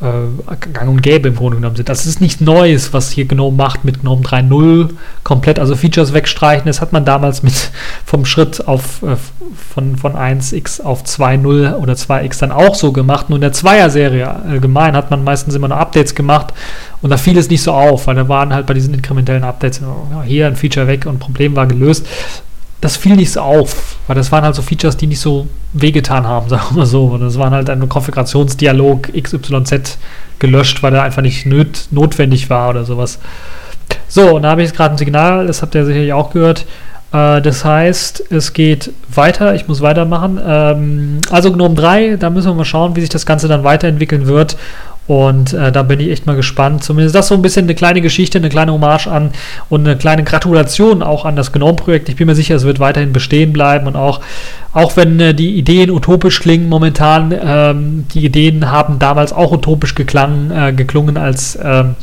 äh, 0.00 0.56
gang 0.72 0.88
und 0.88 1.02
gäbe 1.02 1.28
im 1.28 1.36
Grunde 1.36 1.56
genommen 1.56 1.76
sind. 1.76 1.88
Das 1.88 2.06
ist 2.06 2.20
nichts 2.20 2.40
Neues, 2.40 2.92
was 2.92 3.10
hier 3.10 3.26
GNOME 3.26 3.56
macht 3.56 3.84
mit 3.84 4.00
GNOME 4.00 4.22
3.0 4.22 4.90
komplett, 5.24 5.58
also 5.58 5.76
Features 5.76 6.14
wegstreichen. 6.14 6.66
Das 6.66 6.80
hat 6.80 6.92
man 6.92 7.04
damals 7.04 7.42
mit 7.42 7.70
vom 8.04 8.24
Schritt 8.24 8.66
auf 8.66 9.02
äh, 9.02 9.16
von, 9.72 9.96
von 9.96 10.14
1x 10.14 10.82
auf 10.82 11.04
2.0 11.04 11.74
oder 11.74 11.92
2x 11.94 12.40
dann 12.40 12.52
auch 12.52 12.74
so 12.74 12.92
gemacht. 12.92 13.28
Nur 13.28 13.36
in 13.36 13.42
der 13.42 13.52
Zweier-Serie 13.52 14.28
allgemein 14.28 14.96
hat 14.96 15.10
man 15.10 15.22
meistens 15.22 15.54
immer 15.54 15.68
nur 15.68 15.78
Updates 15.78 16.14
gemacht 16.14 16.54
und 17.02 17.10
da 17.10 17.16
fiel 17.16 17.36
es 17.38 17.48
nicht 17.50 17.62
so 17.62 17.72
auf, 17.72 18.06
weil 18.06 18.14
da 18.14 18.28
waren 18.28 18.52
halt 18.52 18.66
bei 18.66 18.74
diesen 18.74 18.94
inkrementellen 18.94 19.44
Updates 19.44 19.80
ja, 19.80 20.22
hier 20.22 20.46
ein 20.46 20.56
Feature 20.56 20.86
weg 20.86 21.06
und 21.06 21.18
Problem 21.18 21.56
war 21.56 21.66
gelöst 21.66 22.06
das 22.80 22.96
fiel 22.96 23.16
nicht 23.16 23.32
so 23.32 23.40
auf, 23.40 23.96
weil 24.06 24.16
das 24.16 24.32
waren 24.32 24.44
halt 24.44 24.54
so 24.54 24.62
Features, 24.62 24.96
die 24.96 25.06
nicht 25.06 25.20
so 25.20 25.46
wehgetan 25.72 26.26
haben, 26.26 26.48
sagen 26.50 26.62
wir 26.70 26.78
mal 26.78 26.86
so. 26.86 27.06
Und 27.06 27.20
das 27.20 27.38
waren 27.38 27.52
halt 27.52 27.68
ein 27.70 27.88
Konfigurationsdialog 27.88 29.12
XYZ 29.12 29.98
gelöscht, 30.38 30.82
weil 30.82 30.94
er 30.94 31.02
einfach 31.02 31.22
nicht 31.22 31.46
nöt 31.46 31.88
notwendig 31.90 32.50
war 32.50 32.70
oder 32.70 32.84
sowas. 32.84 33.18
So, 34.08 34.36
und 34.36 34.42
da 34.42 34.50
habe 34.50 34.62
ich 34.62 34.68
jetzt 34.68 34.76
gerade 34.76 34.94
ein 34.94 34.98
Signal, 34.98 35.46
das 35.46 35.62
habt 35.62 35.74
ihr 35.74 35.84
sicherlich 35.84 36.12
auch 36.12 36.30
gehört. 36.30 36.66
Äh, 37.12 37.42
das 37.42 37.64
heißt, 37.64 38.24
es 38.30 38.52
geht 38.52 38.92
weiter, 39.12 39.54
ich 39.54 39.68
muss 39.68 39.80
weitermachen. 39.80 40.40
Ähm, 40.44 41.20
also 41.30 41.52
GNOME 41.52 41.74
3, 41.74 42.16
da 42.16 42.30
müssen 42.30 42.48
wir 42.48 42.54
mal 42.54 42.64
schauen, 42.64 42.96
wie 42.96 43.00
sich 43.00 43.10
das 43.10 43.26
Ganze 43.26 43.48
dann 43.48 43.64
weiterentwickeln 43.64 44.26
wird. 44.26 44.56
Und 45.10 45.54
äh, 45.54 45.72
da 45.72 45.82
bin 45.82 45.98
ich 45.98 46.08
echt 46.08 46.26
mal 46.26 46.36
gespannt. 46.36 46.84
Zumindest 46.84 47.16
das 47.16 47.26
so 47.26 47.34
ein 47.34 47.42
bisschen 47.42 47.64
eine 47.64 47.74
kleine 47.74 48.00
Geschichte, 48.00 48.38
eine 48.38 48.48
kleine 48.48 48.72
Hommage 48.72 49.08
an 49.08 49.32
und 49.68 49.80
eine 49.80 49.96
kleine 49.96 50.22
Gratulation 50.22 51.02
auch 51.02 51.24
an 51.24 51.34
das 51.34 51.50
GNOME-Projekt. 51.50 52.08
Ich 52.08 52.14
bin 52.14 52.28
mir 52.28 52.36
sicher, 52.36 52.54
es 52.54 52.62
wird 52.62 52.78
weiterhin 52.78 53.12
bestehen 53.12 53.52
bleiben 53.52 53.88
und 53.88 53.96
auch, 53.96 54.20
auch 54.72 54.96
wenn 54.96 55.18
äh, 55.18 55.34
die 55.34 55.56
Ideen 55.56 55.90
utopisch 55.90 56.38
klingen 56.38 56.68
momentan, 56.68 57.34
ähm, 57.44 58.04
die 58.14 58.24
Ideen 58.24 58.70
haben 58.70 59.00
damals 59.00 59.32
auch 59.32 59.50
utopisch 59.50 59.96
geklang, 59.96 60.52
äh, 60.52 60.72
geklungen, 60.72 61.16
als 61.16 61.58
ähm, 61.60 61.96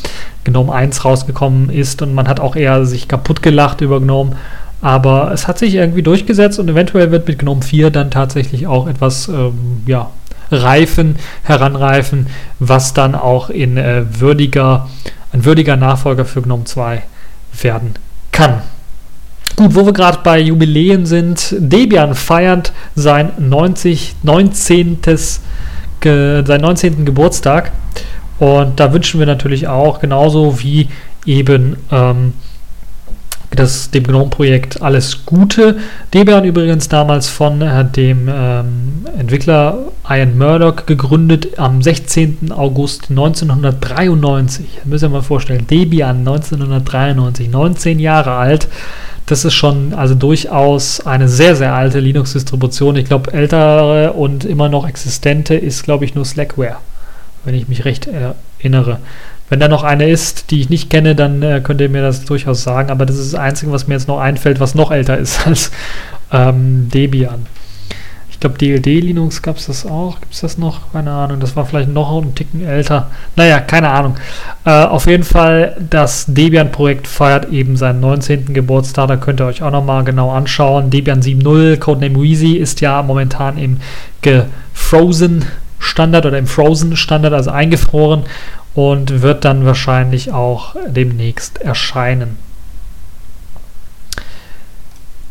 GNOME 0.43 0.74
1 0.74 1.06
rausgekommen 1.06 1.70
ist 1.70 2.02
und 2.02 2.13
man 2.13 2.28
hat 2.28 2.41
auch 2.41 2.58
eher 2.58 2.86
sich 2.86 3.08
kaputt 3.08 3.41
gelacht 3.41 3.80
über 3.80 4.02
GNOME. 4.02 4.36
Aber 4.82 5.32
es 5.32 5.48
hat 5.48 5.60
sich 5.60 5.76
irgendwie 5.76 6.04
durchgesetzt 6.04 6.60
und 6.60 6.67
eventuell 6.67 7.10
wird 7.10 7.26
mit 7.26 7.39
GNOME 7.39 7.62
4 7.62 7.89
dann 7.89 8.12
tatsächlich 8.12 8.67
auch 8.67 8.86
etwas, 8.86 9.30
ähm, 9.30 9.84
ja, 9.86 10.10
reifen, 10.51 11.17
heranreifen, 11.43 12.27
was 12.60 12.93
dann 12.93 13.15
auch 13.15 13.49
in 13.49 13.77
äh, 13.77 14.05
würdiger, 14.19 14.89
ein 15.31 15.45
würdiger 15.45 15.75
Nachfolger 15.75 16.25
für 16.25 16.41
GNOME 16.41 16.65
2 16.65 17.03
werden 17.62 17.93
kann. 18.31 18.62
Gut, 19.55 19.73
wo 19.73 19.86
wir 19.86 19.93
gerade 19.93 20.19
bei 20.23 20.39
Jubiläen 20.39 21.05
sind, 21.05 21.55
Debian 21.57 22.13
feiert 22.13 22.73
sein 22.95 23.31
90, 23.39 24.17
19. 24.21 24.99
Ge, 25.99 26.45
seinen 26.45 26.62
19. 26.62 27.05
Geburtstag 27.05 27.71
und 28.38 28.79
da 28.79 28.93
wünschen 28.93 29.19
wir 29.19 29.25
natürlich 29.25 29.67
auch, 29.67 29.99
genauso 29.99 30.62
wie 30.62 30.89
eben 31.25 31.77
ähm, 31.91 32.33
das, 33.51 33.91
dem 33.91 34.03
GNOME-Projekt 34.03 34.81
alles 34.81 35.25
Gute. 35.25 35.77
Debian 36.13 36.43
übrigens 36.43 36.89
damals 36.89 37.29
von 37.29 37.62
äh, 37.62 37.86
dem 37.86 38.29
ähm, 38.31 39.05
Entwickler 39.17 39.77
Ian 40.10 40.38
Murdoch 40.38 40.86
gegründet 40.86 41.57
am 41.57 41.81
16. 41.81 42.51
August 42.51 43.10
1993. 43.10 44.65
Das 44.75 44.86
müsst 44.86 45.10
mal 45.10 45.21
vorstellen. 45.21 45.65
Debian 45.67 46.19
1993, 46.19 47.49
19 47.49 47.99
Jahre 47.99 48.31
alt. 48.31 48.67
Das 49.27 49.43
ist 49.43 49.55
schon 49.55 49.93
also 49.93 50.15
durchaus 50.15 51.05
eine 51.05 51.27
sehr, 51.27 51.55
sehr 51.55 51.73
alte 51.73 51.99
Linux-Distribution. 51.99 52.95
Ich 52.95 53.05
glaube, 53.05 53.33
ältere 53.33 54.13
und 54.13 54.45
immer 54.45 54.69
noch 54.69 54.88
existente 54.88 55.55
ist, 55.55 55.83
glaube 55.83 56.05
ich, 56.05 56.15
nur 56.15 56.23
Slackware, 56.23 56.77
wenn 57.43 57.53
ich 57.53 57.67
mich 57.67 57.83
recht 57.83 58.07
erinnere. 58.07 58.99
Wenn 59.49 59.60
da 59.60 59.67
noch 59.67 59.83
eine 59.83 60.10
ist, 60.10 60.51
die 60.51 60.60
ich 60.60 60.69
nicht 60.69 60.89
kenne, 60.89 61.15
dann 61.15 61.41
äh, 61.41 61.62
könnt 61.63 61.79
ihr 61.79 61.89
mir 61.89 62.01
das 62.01 62.25
durchaus 62.25 62.63
sagen. 62.63 62.89
Aber 62.89 63.05
das 63.05 63.17
ist 63.17 63.33
das 63.33 63.39
Einzige, 63.39 63.71
was 63.71 63.88
mir 63.88 63.93
jetzt 63.93 64.07
noch 64.07 64.19
einfällt, 64.19 64.60
was 64.60 64.75
noch 64.75 64.91
älter 64.91 65.17
ist 65.17 65.47
als 65.47 65.71
ähm, 66.31 66.89
Debian. 66.93 67.45
Ich 68.38 68.41
glaube, 68.41 68.60
DLD 68.60 68.86
Linux 69.01 69.41
gab 69.41 69.57
es 69.57 69.65
das 69.65 69.83
auch. 69.83 70.19
Gibt 70.19 70.33
es 70.36 70.41
das 70.41 70.60
noch? 70.60 70.91
Keine 70.91 71.12
Ahnung. 71.12 71.39
Das 71.39 71.55
war 71.55 71.65
vielleicht 71.65 71.89
noch 71.89 72.15
einen 72.15 72.36
Ticken 72.36 72.63
älter. 72.63 73.10
Naja, 73.36 73.60
keine 73.60 73.89
Ahnung. 73.89 74.15
Äh, 74.63 74.83
auf 74.83 75.07
jeden 75.07 75.23
Fall, 75.23 75.75
das 75.89 76.25
Debian-Projekt 76.27 77.07
feiert 77.07 77.51
eben 77.51 77.77
seinen 77.77 77.99
19. 77.99 78.53
Geburtstag. 78.53 79.07
Da 79.07 79.17
könnt 79.17 79.41
ihr 79.41 79.47
euch 79.47 79.63
auch 79.63 79.71
nochmal 79.71 80.03
genau 80.03 80.29
anschauen. 80.29 80.91
Debian 80.91 81.21
7.0, 81.21 81.77
Codename 81.77 82.21
Wheezy, 82.21 82.57
ist 82.57 82.79
ja 82.79 83.01
momentan 83.01 83.57
im 83.57 83.77
Gefrozen 84.21 85.45
Standard 85.79 86.27
oder 86.27 86.38
im 86.38 86.47
Frozen 86.47 86.95
Standard, 86.95 87.33
also 87.33 87.49
eingefroren 87.49 88.23
und 88.78 89.24
wird 89.24 89.44
dann 89.44 89.66
wahrscheinlich 89.66 90.32
auch 90.32 90.76
demnächst 90.88 91.60
erscheinen. 91.60 92.38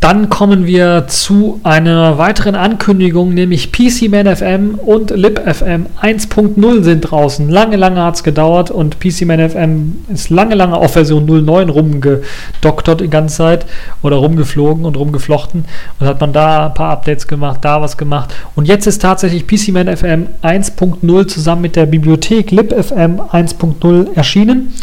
Dann 0.01 0.29
kommen 0.29 0.67
wir 0.67 1.07
zu 1.09 1.59
einer 1.63 2.19
weiteren 2.19 2.55
Ankündigung, 2.55 3.33
nämlich 3.33 3.73
PCMan 3.73 4.37
FM 4.37 4.75
und 4.75 5.11
LibFM 5.11 5.87
1.0 6.01 6.83
sind 6.83 7.01
draußen. 7.01 7.49
Lange, 7.49 7.77
lange 7.77 8.03
hat 8.03 8.17
es 8.17 8.23
gedauert 8.23 8.71
und 8.71 9.01
PCMan 9.01 9.49
FM 9.49 10.05
ist 10.13 10.29
lange, 10.29 10.55
lange 10.55 10.77
auf 10.77 10.93
Version 10.93 11.25
09 11.25 11.71
rumgedoktert 11.71 13.01
die 13.01 13.09
ganze 13.09 13.37
Zeit 13.39 13.67
oder 14.03 14.17
rumgeflogen 14.17 14.85
und 14.85 14.99
rumgeflochten 14.99 15.65
und 15.99 16.07
hat 16.07 16.21
man 16.21 16.35
da 16.35 16.67
ein 16.67 16.75
paar 16.75 16.91
Updates 16.91 17.27
gemacht, 17.27 17.61
da 17.63 17.81
was 17.81 17.97
gemacht. 17.97 18.35
Und 18.55 18.69
jetzt 18.69 18.87
ist 18.87 19.01
tatsächlich 19.01 19.47
PCMan 19.47 19.97
FM 19.97 20.27
1.0 20.43 21.27
zusammen 21.27 21.63
mit 21.63 21.75
der 21.75 21.87
Bibliothek 21.87 22.51
LibFM 22.51 23.21
1.0 23.33 24.15
erschienen. 24.15 24.75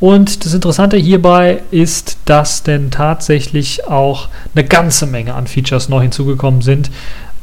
Und 0.00 0.44
das 0.44 0.54
Interessante 0.54 0.96
hierbei 0.96 1.62
ist, 1.70 2.18
dass 2.24 2.62
denn 2.62 2.90
tatsächlich 2.90 3.86
auch 3.86 4.28
eine 4.54 4.64
ganze 4.64 5.06
Menge 5.06 5.34
an 5.34 5.46
Features 5.46 5.88
neu 5.88 6.02
hinzugekommen 6.02 6.62
sind. 6.62 6.90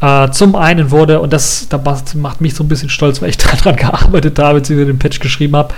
Äh, 0.02 0.32
zum 0.32 0.56
einen 0.56 0.92
wurde, 0.92 1.22
und 1.22 1.32
das, 1.32 1.68
das 1.70 2.16
macht 2.16 2.42
mich 2.42 2.56
so 2.56 2.64
ein 2.64 2.68
bisschen 2.68 2.90
stolz, 2.90 3.22
weil 3.22 3.30
ich 3.30 3.38
daran 3.38 3.76
gearbeitet 3.76 4.38
habe, 4.40 4.60
beziehungsweise 4.60 4.92
den 4.92 5.00
Patch 5.00 5.20
geschrieben 5.20 5.56
habe, 5.56 5.74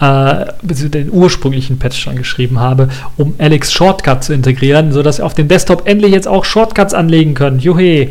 äh, 0.00 0.52
beziehungsweise 0.62 1.04
den 1.04 1.12
ursprünglichen 1.12 1.78
Patch 1.78 2.00
schon 2.00 2.16
geschrieben 2.16 2.58
habe, 2.58 2.88
um 3.16 3.34
Alex 3.38 3.72
Shortcut 3.72 4.24
zu 4.24 4.32
integrieren, 4.32 4.92
sodass 4.92 5.20
ihr 5.20 5.26
auf 5.26 5.34
dem 5.34 5.48
Desktop 5.48 5.86
endlich 5.86 6.12
jetzt 6.12 6.28
auch 6.28 6.44
Shortcuts 6.44 6.94
anlegen 6.94 7.34
könnt. 7.34 7.62
Juhe! 7.62 8.08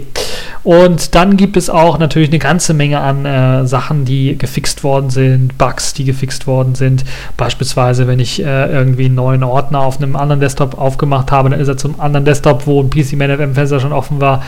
Und 0.68 1.16
dann 1.16 1.38
gibt 1.38 1.56
es 1.56 1.70
auch 1.70 1.98
natürlich 1.98 2.28
eine 2.28 2.40
ganze 2.40 2.74
Menge 2.74 3.00
an 3.00 3.24
äh, 3.24 3.66
Sachen, 3.66 4.04
die 4.04 4.38
gefixt 4.38 4.84
worden 4.84 5.10
sind, 5.10 5.58
Bugs, 5.58 5.94
die 5.94 6.04
gefixt 6.04 6.46
worden 6.46 6.76
sind. 6.76 7.06
Beispielsweise, 7.38 8.06
wenn 8.06 8.20
ich 8.20 8.44
äh, 8.44 8.70
irgendwie 8.70 9.06
einen 9.06 9.16
neuen 9.16 9.44
Ordner 9.46 9.80
auf 9.80 9.96
einem 9.96 10.18
anderen 10.18 10.42
Desktop 10.42 10.78
aufgemacht 10.78 11.32
habe, 11.32 11.52
dann 11.52 11.62
ist 11.62 11.70
er 11.70 11.78
zum 11.78 12.02
anderen 12.02 12.26
Desktop, 12.26 12.68
wo 12.68 12.84
ein 12.84 12.90
PC 12.90 13.14
Man 13.14 13.34
FM 13.34 13.56
Fenster 13.56 13.80
schon 13.80 13.94
offen 13.94 14.20
war, 14.20 14.44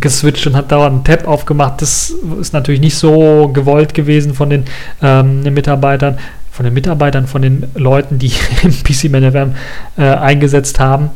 geswitcht 0.00 0.44
und 0.48 0.56
hat 0.56 0.72
dauernd 0.72 0.92
einen 0.92 1.04
Tab 1.04 1.28
aufgemacht. 1.28 1.80
Das 1.82 2.12
ist 2.40 2.52
natürlich 2.52 2.80
nicht 2.80 2.96
so 2.96 3.46
gewollt 3.54 3.94
gewesen 3.94 4.34
von 4.34 4.50
den 4.50 4.64
ähm, 5.00 5.44
Mitarbeitern 5.54 6.18
von 6.50 6.64
den 6.64 6.74
Mitarbeitern, 6.74 7.28
von 7.28 7.42
den 7.42 7.68
Leuten, 7.76 8.18
die 8.18 8.32
im 8.64 8.72
PCManFM 8.72 9.54
äh, 9.96 10.02
eingesetzt 10.02 10.80
haben 10.80 11.10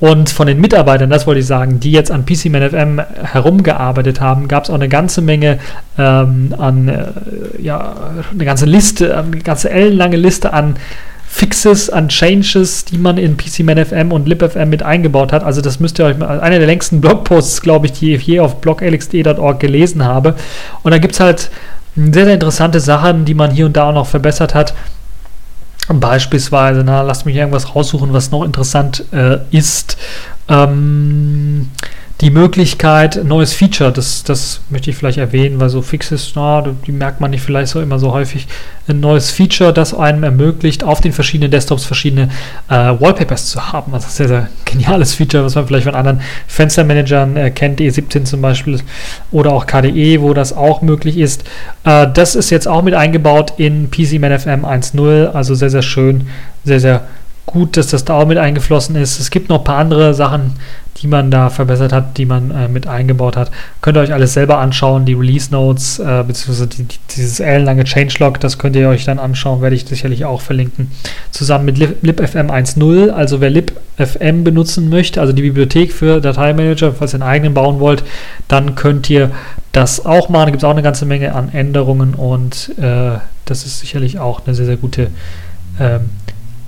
und 0.00 0.30
von 0.30 0.46
den 0.46 0.60
Mitarbeitern, 0.60 1.10
das 1.10 1.26
wollte 1.26 1.40
ich 1.40 1.46
sagen, 1.46 1.78
die 1.78 1.92
jetzt 1.92 2.10
an 2.10 2.24
PCManFM 2.24 3.00
herumgearbeitet 3.22 4.20
haben, 4.20 4.48
gab 4.48 4.64
es 4.64 4.70
auch 4.70 4.74
eine 4.74 4.88
ganze 4.88 5.20
Menge 5.20 5.58
ähm, 5.98 6.54
an, 6.56 6.88
äh, 6.88 7.06
ja, 7.60 7.94
eine 8.32 8.44
ganze 8.46 8.64
Liste, 8.64 9.16
eine 9.16 9.38
ganze 9.38 9.68
ellenlange 9.68 10.16
Liste 10.16 10.54
an 10.54 10.76
Fixes, 11.28 11.90
an 11.90 12.08
Changes, 12.08 12.86
die 12.86 12.98
man 12.98 13.18
in 13.18 13.36
PCManFM 13.36 14.10
und 14.10 14.26
LibFM 14.26 14.70
mit 14.70 14.82
eingebaut 14.82 15.32
hat. 15.32 15.44
Also 15.44 15.60
das 15.60 15.80
müsst 15.80 15.98
ihr 16.00 16.06
euch 16.06 16.18
mal, 16.18 16.40
einer 16.40 16.58
der 16.58 16.66
längsten 16.66 17.02
Blogposts, 17.02 17.60
glaube 17.60 17.86
ich, 17.86 17.92
die 17.92 18.14
ich 18.14 18.26
je 18.26 18.40
auf 18.40 18.60
bloglxd.org 18.62 19.60
gelesen 19.60 20.04
habe. 20.04 20.34
Und 20.82 20.92
da 20.92 20.98
gibt 20.98 21.14
es 21.14 21.20
halt 21.20 21.50
sehr, 21.94 22.24
sehr 22.24 22.34
interessante 22.34 22.80
Sachen, 22.80 23.26
die 23.26 23.34
man 23.34 23.50
hier 23.50 23.66
und 23.66 23.76
da 23.76 23.90
auch 23.90 23.94
noch 23.94 24.06
verbessert 24.06 24.54
hat. 24.54 24.74
Beispielsweise, 25.88 26.84
na, 26.84 27.02
lasst 27.02 27.26
mich 27.26 27.36
irgendwas 27.36 27.74
raussuchen, 27.74 28.12
was 28.12 28.30
noch 28.30 28.44
interessant 28.44 29.04
äh, 29.12 29.38
ist. 29.50 29.96
Ähm, 30.48 31.70
die 32.20 32.30
Möglichkeit, 32.30 33.24
neues 33.24 33.54
Feature, 33.54 33.90
das, 33.90 34.22
das 34.24 34.60
möchte 34.68 34.90
ich 34.90 34.96
vielleicht 34.96 35.16
erwähnen, 35.16 35.58
weil 35.58 35.70
so 35.70 35.80
Fixes, 35.80 36.32
na, 36.34 36.62
die 36.86 36.92
merkt 36.92 37.18
man 37.20 37.30
nicht 37.30 37.42
vielleicht 37.42 37.72
so 37.72 37.80
immer 37.80 37.98
so 37.98 38.12
häufig, 38.12 38.46
ein 38.88 39.00
neues 39.00 39.30
Feature, 39.30 39.72
das 39.72 39.94
einem 39.94 40.22
ermöglicht, 40.22 40.84
auf 40.84 41.00
den 41.00 41.12
verschiedenen 41.12 41.50
Desktops 41.50 41.86
verschiedene 41.86 42.28
äh, 42.68 42.74
Wallpapers 42.74 43.46
zu 43.46 43.72
haben. 43.72 43.92
Das 43.92 44.04
ist 44.04 44.10
ein 44.10 44.16
sehr, 44.16 44.28
sehr 44.28 44.48
geniales 44.66 45.14
Feature, 45.14 45.44
was 45.44 45.54
man 45.54 45.66
vielleicht 45.66 45.84
von 45.84 45.94
anderen 45.94 46.20
Fenstermanagern 46.46 47.36
äh, 47.38 47.50
kennt, 47.50 47.80
E17 47.80 48.24
zum 48.24 48.42
Beispiel 48.42 48.80
oder 49.30 49.52
auch 49.52 49.66
KDE, 49.66 50.20
wo 50.20 50.34
das 50.34 50.54
auch 50.54 50.82
möglich 50.82 51.16
ist. 51.16 51.44
Äh, 51.84 52.06
das 52.12 52.34
ist 52.34 52.50
jetzt 52.50 52.68
auch 52.68 52.82
mit 52.82 52.92
eingebaut 52.92 53.54
in 53.56 53.90
PCManFM 53.90 54.66
1.0, 54.66 55.32
also 55.32 55.54
sehr, 55.54 55.70
sehr 55.70 55.82
schön, 55.82 56.28
sehr, 56.64 56.80
sehr 56.80 57.04
gut, 57.50 57.76
dass 57.76 57.88
das 57.88 58.04
da 58.04 58.14
auch 58.14 58.26
mit 58.26 58.38
eingeflossen 58.38 58.96
ist. 58.96 59.20
Es 59.20 59.30
gibt 59.30 59.48
noch 59.48 59.58
ein 59.58 59.64
paar 59.64 59.78
andere 59.78 60.14
Sachen, 60.14 60.54
die 60.98 61.06
man 61.06 61.30
da 61.30 61.48
verbessert 61.48 61.92
hat, 61.92 62.18
die 62.18 62.26
man 62.26 62.50
äh, 62.50 62.68
mit 62.68 62.86
eingebaut 62.86 63.36
hat. 63.36 63.50
Könnt 63.80 63.96
ihr 63.96 64.00
euch 64.00 64.12
alles 64.12 64.34
selber 64.34 64.58
anschauen, 64.58 65.06
die 65.06 65.14
Release 65.14 65.50
Notes, 65.50 65.98
äh, 65.98 66.24
beziehungsweise 66.26 66.66
die, 66.66 66.82
die, 66.84 66.96
dieses 67.16 67.40
ellenlange 67.40 67.84
Changelog, 67.84 68.38
das 68.40 68.58
könnt 68.58 68.76
ihr 68.76 68.88
euch 68.88 69.04
dann 69.04 69.18
anschauen, 69.18 69.62
werde 69.62 69.76
ich 69.76 69.86
sicherlich 69.86 70.24
auch 70.24 70.42
verlinken. 70.42 70.90
Zusammen 71.30 71.64
mit 71.64 71.78
libfm 71.78 72.50
1.0, 72.50 73.10
also 73.10 73.40
wer 73.40 73.50
libfm 73.50 74.44
benutzen 74.44 74.90
möchte, 74.90 75.20
also 75.20 75.32
die 75.32 75.42
Bibliothek 75.42 75.92
für 75.92 76.20
Dateimanager, 76.20 76.92
falls 76.92 77.14
ihr 77.14 77.22
einen 77.22 77.30
eigenen 77.30 77.54
bauen 77.54 77.80
wollt, 77.80 78.04
dann 78.48 78.74
könnt 78.74 79.08
ihr 79.08 79.30
das 79.72 80.04
auch 80.04 80.28
machen. 80.28 80.46
Da 80.46 80.50
gibt 80.50 80.62
es 80.62 80.64
auch 80.64 80.70
eine 80.70 80.82
ganze 80.82 81.06
Menge 81.06 81.34
an 81.34 81.50
Änderungen 81.52 82.14
und 82.14 82.74
äh, 82.78 83.18
das 83.46 83.64
ist 83.64 83.80
sicherlich 83.80 84.18
auch 84.18 84.44
eine 84.44 84.54
sehr, 84.54 84.66
sehr 84.66 84.76
gute 84.76 85.08
ähm, 85.78 86.10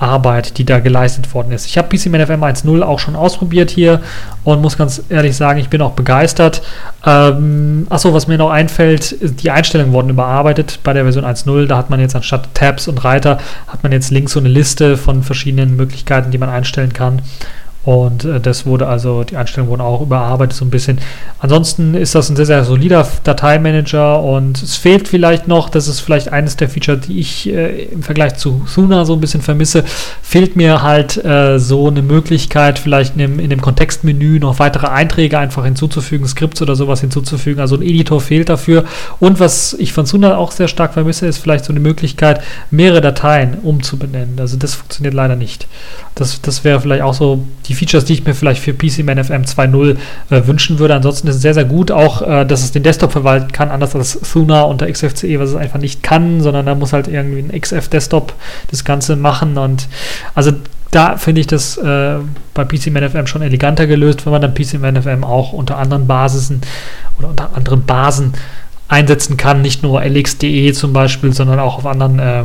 Arbeit, 0.03 0.59
die 0.59 0.65
da 0.65 0.81
geleistet 0.81 1.33
worden 1.33 1.53
ist. 1.53 1.67
Ich 1.67 1.79
habe 1.79 1.89
PCManFM 1.89 2.43
1.0 2.43 2.83
auch 2.83 2.99
schon 2.99 3.17
ausprobiert 3.17 3.71
hier 3.71 4.03
und 4.45 4.61
muss 4.61 4.77
ganz 4.77 5.03
ehrlich 5.09 5.37
sagen, 5.37 5.61
ich 5.61 5.69
bin 5.69 5.81
auch 5.81 5.93
begeistert. 5.93 6.63
Ähm, 7.07 7.87
achso, 7.89 8.13
was 8.13 8.27
mir 8.27 8.39
noch 8.39 8.51
einfällt, 8.51 9.17
die 9.43 9.51
Einstellungen 9.51 9.93
wurden 9.93 10.11
überarbeitet 10.11 10.81
bei 10.83 10.93
der 10.93 11.05
Version 11.05 11.25
1.0. 11.25 11.67
Da 11.67 11.79
hat 11.79 11.91
man 11.91 12.01
jetzt 12.01 12.17
anstatt 12.17 12.53
Tabs 12.55 12.89
und 12.89 13.05
Reiter, 13.05 13.39
hat 13.69 13.83
man 13.83 13.93
jetzt 13.93 14.11
links 14.11 14.33
so 14.33 14.41
eine 14.41 14.49
Liste 14.49 14.97
von 14.97 15.23
verschiedenen 15.23 15.77
Möglichkeiten, 15.77 16.31
die 16.31 16.39
man 16.39 16.49
einstellen 16.49 16.93
kann. 16.93 17.23
Und 17.85 18.25
äh, 18.25 18.41
das 18.41 18.65
wurde 18.65 18.87
also, 18.87 19.25
die 19.25 19.37
Einstellungen 19.37 19.71
wurden 19.71 19.81
auch 19.81 20.01
überarbeitet 20.01 20.57
so 20.57 20.65
ein 20.65 20.71
bisschen. 20.71 20.99
Ansonsten 21.41 21.95
ist 21.95 22.15
das 22.15 22.31
ein 22.31 22.37
sehr, 22.37 22.47
sehr 22.47 22.65
solider 22.65 23.07
Dateimanager 23.25 24.23
und 24.23 24.63
es 24.63 24.77
fehlt 24.77 25.09
vielleicht 25.09 25.49
noch, 25.49 25.69
das 25.69 25.89
ist 25.89 26.01
vielleicht 26.01 26.33
eines 26.33 26.57
der 26.57 26.69
Feature, 26.69 26.97
die 26.97 27.19
ich 27.19 27.49
äh, 27.49 27.85
im 27.87 28.03
Vergleich 28.03 28.37
zu 28.37 28.63
Suna 28.67 29.05
so 29.05 29.15
ein 29.15 29.21
bisschen 29.21 29.43
vermisse, 29.43 29.83
fehlt 30.23 30.55
mir 30.55 30.83
halt 30.83 31.23
äh, 31.25 31.59
so 31.59 31.89
eine 31.89 32.03
Möglichkeit, 32.03 32.79
vielleicht 32.79 33.15
in 33.15 33.19
dem, 33.19 33.39
in 33.41 33.51
dem 33.51 33.61
Kontextmenü 33.61 34.39
noch 34.39 34.61
weitere 34.61 34.87
Einträge 34.87 35.39
einfach 35.39 35.65
hinzuzufügen, 35.65 36.27
Skripts 36.29 36.63
oder 36.63 36.77
sowas 36.77 37.01
hinzuzufügen. 37.01 37.61
Also 37.61 37.77
ein 37.77 37.83
Editor 37.83 38.21
fehlt 38.21 38.49
dafür. 38.49 38.85
Und 39.19 39.41
was 39.41 39.75
ich 39.75 39.93
von 39.93 40.07
Suna 40.07 40.37
auch 40.37 40.53
sehr 40.53 40.69
stark 40.69 40.95
vermisse, 40.95 41.27
ist 41.27 41.39
vielleicht 41.39 41.65
so 41.65 41.73
eine 41.73 41.81
Möglichkeit, 41.81 42.43
mehrere 42.71 43.01
Dateien 43.01 43.59
umzubenennen. 43.63 44.39
Also 44.39 44.57
das 44.57 44.75
funktioniert 44.75 45.15
leider 45.15 45.35
nicht. 45.35 45.67
Das, 46.15 46.41
das 46.43 46.63
wäre 46.63 46.81
vielleicht 46.81 47.03
auch 47.03 47.15
so 47.15 47.45
die 47.67 47.72
Features, 47.75 48.05
die 48.05 48.15
ich 48.15 48.25
mir 48.25 48.35
vielleicht 48.35 48.63
für 48.63 48.73
PCMan 48.73 49.23
FM 49.23 49.43
2.0 49.43 49.97
äh, 50.31 50.47
wünschen 50.47 50.79
würde. 50.79 50.95
Ansonsten 50.95 51.29
ist 51.29 51.37
es 51.37 51.43
sehr, 51.43 51.55
sehr 51.55 51.65
gut 51.65 51.91
auch, 51.91 52.23
äh, 52.23 52.45
dass 52.45 52.63
es 52.63 52.73
den 52.73 52.83
Desktop 52.83 53.13
verwalten 53.13 53.53
kann, 53.53 53.71
anders 53.71 53.95
als 53.95 54.19
Thuna 54.21 54.63
und 54.63 54.81
der 54.81 54.91
XFCE, 54.93 55.39
was 55.39 55.51
es 55.51 55.57
einfach 55.57 55.79
nicht 55.79 56.03
kann, 56.03 56.41
sondern 56.41 56.67
da 56.67 56.75
muss 56.75 56.93
halt 56.93 57.09
irgendwie 57.09 57.41
ein 57.41 57.61
XF-Desktop 57.61 58.35
das 58.71 58.85
Ganze 58.85 59.17
machen. 59.17 59.59
Und 59.59 59.89
also 60.35 60.53
da 60.91 61.17
finde 61.17 61.41
ich 61.41 61.47
das 61.47 61.79
äh, 61.79 62.17
bei 62.55 62.65
PCMan 62.65 63.09
FM 63.09 63.27
schon 63.27 63.43
eleganter 63.43 63.87
gelöst, 63.87 64.27
wenn 64.27 64.33
man 64.33 64.43
dann 64.43 64.55
PCMan 64.55 65.03
FM 65.03 65.25
auch 65.25 65.53
unter 65.53 65.79
anderen 65.79 66.07
Basisen 66.07 66.61
oder 67.19 67.29
unter 67.29 67.57
anderen 67.57 67.85
Basen 67.85 68.35
einsetzen 68.89 69.39
kann, 69.39 69.63
nicht 69.63 69.83
nur 69.83 70.03
LX.de 70.05 70.73
zum 70.75 70.93
Beispiel, 70.93 71.33
sondern 71.33 71.59
auch 71.59 71.79
auf 71.79 71.87
anderen 71.87 72.19
äh, 72.19 72.45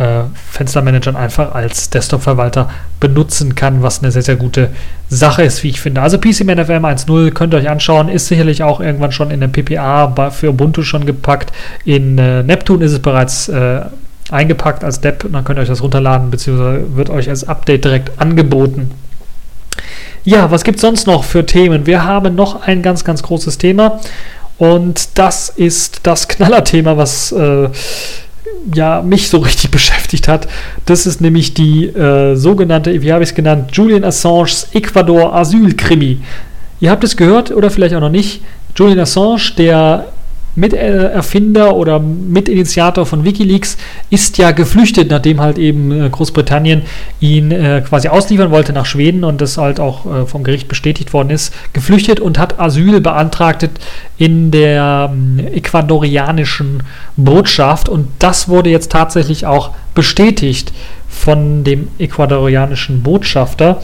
äh, 0.00 0.22
Fenstermanagern 0.50 1.14
einfach 1.14 1.54
als 1.54 1.90
Desktop-Verwalter 1.90 2.70
benutzen 2.98 3.54
kann, 3.54 3.82
was 3.82 4.02
eine 4.02 4.10
sehr, 4.10 4.22
sehr 4.22 4.36
gute 4.36 4.70
Sache 5.08 5.42
ist, 5.42 5.62
wie 5.62 5.68
ich 5.68 5.80
finde. 5.80 6.00
Also 6.00 6.18
PCManFM 6.18 6.84
1.0 6.84 7.30
könnt 7.32 7.52
ihr 7.52 7.58
euch 7.58 7.68
anschauen, 7.68 8.08
ist 8.08 8.28
sicherlich 8.28 8.62
auch 8.62 8.80
irgendwann 8.80 9.12
schon 9.12 9.30
in 9.30 9.40
der 9.40 9.48
PPA 9.48 10.30
für 10.30 10.50
Ubuntu 10.50 10.82
schon 10.82 11.04
gepackt. 11.04 11.52
In 11.84 12.16
äh, 12.16 12.42
Neptune 12.42 12.84
ist 12.84 12.92
es 12.92 12.98
bereits 13.00 13.48
äh, 13.48 13.82
eingepackt 14.30 14.84
als 14.84 15.00
Depp 15.00 15.24
und 15.24 15.32
dann 15.32 15.44
könnt 15.44 15.58
ihr 15.58 15.62
euch 15.62 15.68
das 15.68 15.82
runterladen, 15.82 16.30
beziehungsweise 16.30 16.96
wird 16.96 17.10
euch 17.10 17.28
als 17.28 17.46
Update 17.46 17.84
direkt 17.84 18.18
angeboten. 18.18 18.90
Ja, 20.24 20.50
was 20.50 20.64
gibt 20.64 20.76
es 20.76 20.82
sonst 20.82 21.06
noch 21.06 21.24
für 21.24 21.44
Themen? 21.44 21.86
Wir 21.86 22.04
haben 22.04 22.34
noch 22.34 22.62
ein 22.62 22.82
ganz, 22.82 23.04
ganz 23.04 23.22
großes 23.22 23.58
Thema 23.58 24.00
und 24.56 25.18
das 25.18 25.50
ist 25.50 26.00
das 26.04 26.28
Knallerthema, 26.28 26.96
was 26.96 27.32
äh, 27.32 27.68
ja 28.74 29.02
mich 29.02 29.28
so 29.28 29.38
richtig 29.38 29.70
beschäftigt 29.70 30.28
hat. 30.28 30.48
Das 30.86 31.06
ist 31.06 31.20
nämlich 31.20 31.54
die 31.54 31.86
äh, 31.86 32.34
sogenannte, 32.36 33.02
wie 33.02 33.12
habe 33.12 33.22
ich 33.22 33.30
es 33.30 33.34
genannt, 33.34 33.70
Julian 33.72 34.04
Assange's 34.04 34.68
Ecuador 34.72 35.34
Asylkrimi. 35.34 36.18
Ihr 36.80 36.90
habt 36.90 37.04
es 37.04 37.16
gehört 37.16 37.50
oder 37.50 37.70
vielleicht 37.70 37.94
auch 37.94 38.00
noch 38.00 38.10
nicht. 38.10 38.42
Julian 38.76 39.00
Assange, 39.00 39.52
der 39.58 40.06
Miterfinder 40.54 41.76
oder 41.76 42.00
Mitinitiator 42.00 43.06
von 43.06 43.24
Wikileaks, 43.24 43.76
ist 44.10 44.38
ja 44.38 44.50
geflüchtet, 44.50 45.10
nachdem 45.10 45.40
halt 45.40 45.58
eben 45.58 45.92
äh, 45.92 46.08
Großbritannien 46.08 46.82
ihn 47.20 47.50
äh, 47.50 47.82
quasi 47.86 48.08
ausliefern 48.08 48.50
wollte 48.50 48.72
nach 48.72 48.86
Schweden 48.86 49.24
und 49.24 49.40
das 49.40 49.58
halt 49.58 49.80
auch 49.80 50.06
äh, 50.06 50.26
vom 50.26 50.42
Gericht 50.42 50.68
bestätigt 50.68 51.12
worden 51.12 51.30
ist, 51.30 51.54
geflüchtet 51.72 52.20
und 52.20 52.38
hat 52.38 52.58
Asyl 52.58 53.00
beantragt 53.00 53.68
in 54.18 54.50
der 54.50 55.10
ähm, 55.12 55.38
ecuadorianischen 55.52 56.82
Botschaft 57.16 57.88
und 57.88 58.08
das 58.18 58.48
wurde 58.48 58.70
jetzt 58.70 58.90
tatsächlich 58.90 59.46
auch 59.46 59.70
bestätigt 59.94 60.72
von 61.08 61.64
dem 61.64 61.88
ecuadorianischen 61.98 63.02
Botschafter. 63.02 63.82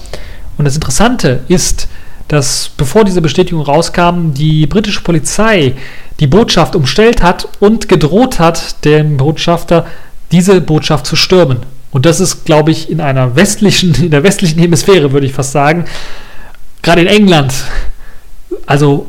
Und 0.56 0.64
das 0.64 0.74
Interessante 0.74 1.40
ist, 1.48 1.88
dass 2.28 2.70
bevor 2.76 3.04
diese 3.04 3.20
Bestätigung 3.20 3.62
rauskam, 3.62 4.32
die 4.34 4.66
britische 4.66 5.02
Polizei 5.02 5.74
die 6.18 6.26
Botschaft 6.26 6.74
umstellt 6.74 7.22
hat 7.22 7.48
und 7.60 7.88
gedroht 7.88 8.38
hat, 8.38 8.84
dem 8.84 9.16
Botschafter 9.16 9.86
diese 10.32 10.60
Botschaft 10.60 11.06
zu 11.06 11.16
stürmen. 11.16 11.58
Und 11.92 12.04
das 12.04 12.20
ist, 12.20 12.44
glaube 12.44 12.72
ich, 12.72 12.90
in 12.90 13.00
einer 13.00 13.36
westlichen, 13.36 13.94
in 14.02 14.10
der 14.10 14.22
westlichen 14.22 14.58
Hemisphäre, 14.58 15.12
würde 15.12 15.26
ich 15.26 15.32
fast 15.32 15.52
sagen, 15.52 15.84
gerade 16.82 17.02
in 17.02 17.06
England, 17.06 17.54
also 18.66 19.06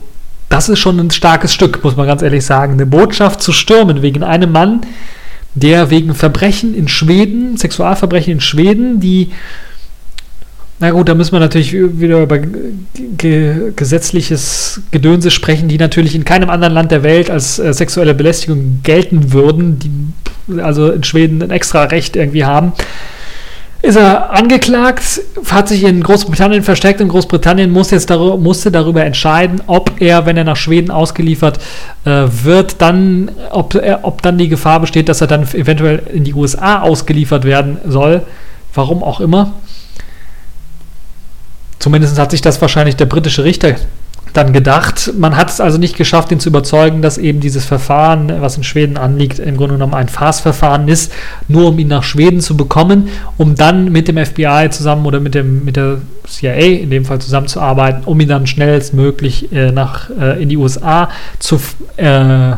das 0.49 0.69
ist 0.69 0.79
schon 0.79 0.99
ein 0.99 1.11
starkes 1.11 1.53
Stück, 1.53 1.83
muss 1.83 1.95
man 1.95 2.07
ganz 2.07 2.21
ehrlich 2.21 2.45
sagen, 2.45 2.73
eine 2.73 2.85
Botschaft 2.85 3.41
zu 3.41 3.51
stürmen 3.51 4.01
wegen 4.01 4.23
einem 4.23 4.51
Mann, 4.51 4.81
der 5.55 5.89
wegen 5.89 6.13
Verbrechen 6.13 6.73
in 6.73 6.87
Schweden, 6.87 7.57
Sexualverbrechen 7.57 8.33
in 8.33 8.41
Schweden, 8.41 8.99
die 8.99 9.31
na 10.79 10.91
gut, 10.91 11.09
da 11.09 11.15
müssen 11.15 11.31
wir 11.31 11.39
natürlich 11.39 11.73
wieder 11.73 12.21
über 12.21 12.37
ge 12.37 13.71
gesetzliches 13.75 14.81
Gedönse 14.91 15.31
sprechen, 15.31 15.67
die 15.67 15.79
natürlich 15.79 16.13
in 16.13 16.23
keinem 16.23 16.51
anderen 16.51 16.73
Land 16.73 16.91
der 16.91 17.01
Welt 17.01 17.31
als 17.31 17.57
äh, 17.57 17.73
sexuelle 17.73 18.13
Belästigung 18.13 18.81
gelten 18.83 19.33
würden, 19.33 19.79
die 19.79 20.61
also 20.61 20.91
in 20.91 21.03
Schweden 21.03 21.41
ein 21.41 21.49
extra 21.49 21.85
Recht 21.85 22.15
irgendwie 22.15 22.45
haben. 22.45 22.73
Ist 23.81 23.95
er 23.95 24.31
angeklagt, 24.31 25.21
hat 25.49 25.67
sich 25.67 25.83
in 25.83 26.01
Großbritannien 26.01 26.63
versteckt 26.63 26.99
und 27.01 27.09
Großbritannien 27.09 27.71
muss 27.71 27.91
jetzt 27.91 28.09
darüber, 28.09 28.37
musste 28.37 28.71
darüber 28.71 29.03
entscheiden, 29.03 29.61
ob 29.67 29.99
er, 29.99 30.25
wenn 30.25 30.37
er 30.37 30.43
nach 30.43 30.57
Schweden 30.57 30.91
ausgeliefert 30.91 31.59
äh, 32.05 32.25
wird, 32.43 32.81
dann, 32.81 33.31
ob, 33.51 33.75
er, 33.75 33.99
ob 34.03 34.21
dann 34.21 34.37
die 34.37 34.49
Gefahr 34.49 34.79
besteht, 34.79 35.09
dass 35.09 35.21
er 35.21 35.27
dann 35.27 35.43
eventuell 35.53 36.03
in 36.11 36.23
die 36.23 36.33
USA 36.33 36.81
ausgeliefert 36.81 37.45
werden 37.45 37.77
soll. 37.87 38.21
Warum 38.73 39.03
auch 39.03 39.21
immer. 39.21 39.53
Zumindest 41.79 42.17
hat 42.17 42.31
sich 42.31 42.41
das 42.41 42.61
wahrscheinlich 42.61 42.95
der 42.95 43.05
britische 43.05 43.43
Richter 43.43 43.75
dann 44.33 44.53
gedacht. 44.53 45.13
Man 45.17 45.35
hat 45.35 45.49
es 45.49 45.59
also 45.59 45.77
nicht 45.77 45.97
geschafft, 45.97 46.31
ihn 46.31 46.39
zu 46.39 46.49
überzeugen, 46.49 47.01
dass 47.01 47.17
eben 47.17 47.39
dieses 47.39 47.65
Verfahren, 47.65 48.31
was 48.39 48.57
in 48.57 48.63
Schweden 48.63 48.97
anliegt, 48.97 49.39
im 49.39 49.57
Grunde 49.57 49.75
genommen 49.75 49.93
ein 49.93 50.09
Farce-Verfahren 50.09 50.87
ist, 50.87 51.11
nur 51.47 51.69
um 51.69 51.79
ihn 51.79 51.87
nach 51.87 52.03
Schweden 52.03 52.39
zu 52.39 52.55
bekommen, 52.55 53.09
um 53.37 53.55
dann 53.55 53.91
mit 53.91 54.07
dem 54.07 54.23
FBI 54.23 54.67
zusammen 54.69 55.05
oder 55.05 55.19
mit, 55.19 55.33
dem, 55.33 55.65
mit 55.65 55.75
der 55.75 55.99
CIA 56.27 56.81
in 56.81 56.89
dem 56.89 57.05
Fall 57.05 57.19
zusammenzuarbeiten, 57.19 58.03
um 58.05 58.19
ihn 58.19 58.27
dann 58.27 58.47
schnellstmöglich 58.47 59.51
äh, 59.51 59.71
nach, 59.71 60.09
äh, 60.09 60.41
in 60.41 60.49
die 60.49 60.57
USA 60.57 61.09
zu 61.39 61.59
äh, 61.97 62.55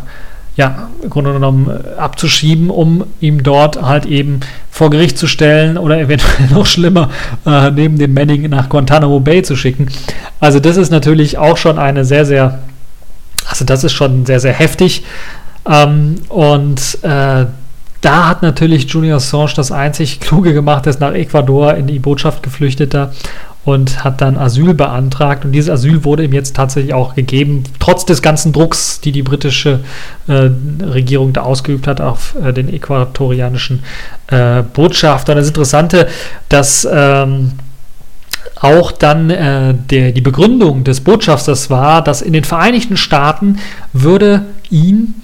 ja, 0.56 0.90
im 1.02 1.10
Grunde 1.10 1.34
genommen 1.34 1.70
äh, 1.70 2.00
abzuschieben, 2.00 2.70
um 2.70 3.06
ihm 3.22 3.44
dort 3.44 3.82
halt 3.82 4.06
eben 4.06 4.42
vor 4.70 4.90
Gericht 4.90 5.18
zu 5.18 5.28
stellen 5.28 5.78
oder 5.78 6.00
eventuell 6.00 6.48
noch 6.54 6.66
schlimmer, 6.66 7.10
äh, 7.46 7.72
neben 7.72 7.98
dem 7.98 8.14
Manning 8.14 8.50
nach 8.50 8.70
Guantanamo 8.70 9.20
Bay 9.20 9.42
zu 9.42 9.56
schicken. 9.56 9.88
Also 10.40 10.60
das 10.60 10.78
ist 10.78 10.92
natürlich 10.92 11.38
auch 11.38 11.58
schon 11.58 11.80
eine 11.80 12.06
sehr, 12.06 12.26
sehr, 12.26 12.60
also 13.48 13.66
das 13.66 13.84
ist 13.84 13.94
schon 13.94 14.26
sehr, 14.26 14.40
sehr 14.40 14.54
heftig. 14.54 15.04
Ähm, 15.66 16.16
und 16.30 17.00
äh, 17.04 17.46
da 18.02 18.30
hat 18.30 18.42
natürlich 18.42 18.86
Junior 18.86 19.18
Assange 19.18 19.52
das 19.56 19.72
einzig 19.72 20.20
Kluge 20.20 20.54
gemacht, 20.54 20.86
er 20.86 20.92
ist 20.92 21.02
nach 21.02 21.14
Ecuador 21.14 21.76
in 21.76 21.88
die 21.88 22.00
Botschaft 22.00 22.44
geflüchteter 22.44 23.12
und 23.70 24.04
hat 24.04 24.22
dann 24.22 24.38
Asyl 24.38 24.74
beantragt. 24.74 25.46
Und 25.46 25.52
dieses 25.52 25.70
Asyl 25.70 26.04
wurde 26.04 26.24
ihm 26.24 26.34
jetzt 26.34 26.56
tatsächlich 26.56 26.94
auch 26.94 27.16
gegeben, 27.16 27.64
trotz 27.80 28.06
des 28.06 28.22
ganzen 28.22 28.52
Drucks, 28.52 29.02
die 29.02 29.12
die 29.12 29.24
britische 29.24 29.80
äh, 30.28 30.50
Regierung 30.84 31.34
da 31.34 31.42
ausgeübt 31.42 31.88
hat 31.88 32.02
auf 32.02 32.36
äh, 32.44 32.52
den 32.54 32.74
äquatorianischen 32.74 33.84
äh, 34.28 34.64
Botschafter. 34.64 35.36
Das 35.36 35.48
Interessante, 35.48 36.08
dass 36.50 36.88
ähm, 36.92 37.54
auch 38.60 38.92
dann 38.92 39.30
äh, 39.30 39.74
der, 39.74 40.12
die 40.12 40.22
Begründung 40.22 40.84
des 40.84 41.02
Botschafters 41.02 41.70
war, 41.70 42.04
dass 42.04 42.22
in 42.22 42.34
den 42.34 42.44
Vereinigten 42.44 42.98
Staaten 42.98 43.60
würde 43.94 44.46
ihn 44.70 45.16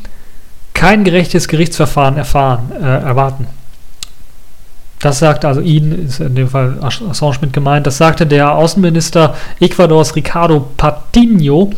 kein 0.74 1.04
gerechtes 1.04 1.48
Gerichtsverfahren 1.48 2.18
erfahren, 2.18 2.72
äh, 2.80 2.86
erwarten. 2.86 3.48
Das 5.00 5.20
sagt 5.20 5.46
also 5.46 5.62
ihn, 5.62 6.06
ist 6.08 6.20
in 6.20 6.36
dem 6.36 6.48
Fall 6.48 6.78
Assange 6.82 7.38
mit 7.42 7.54
gemeint, 7.54 7.86
das 7.86 7.98
sagte 7.98 8.26
der 8.26 8.54
Außenminister 8.54 9.36
Ecuadors 9.60 10.16
Ricardo 10.16 10.68
Patiño 10.78 11.72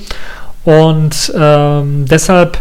und 0.63 1.33
ähm, 1.35 2.05
deshalb 2.05 2.59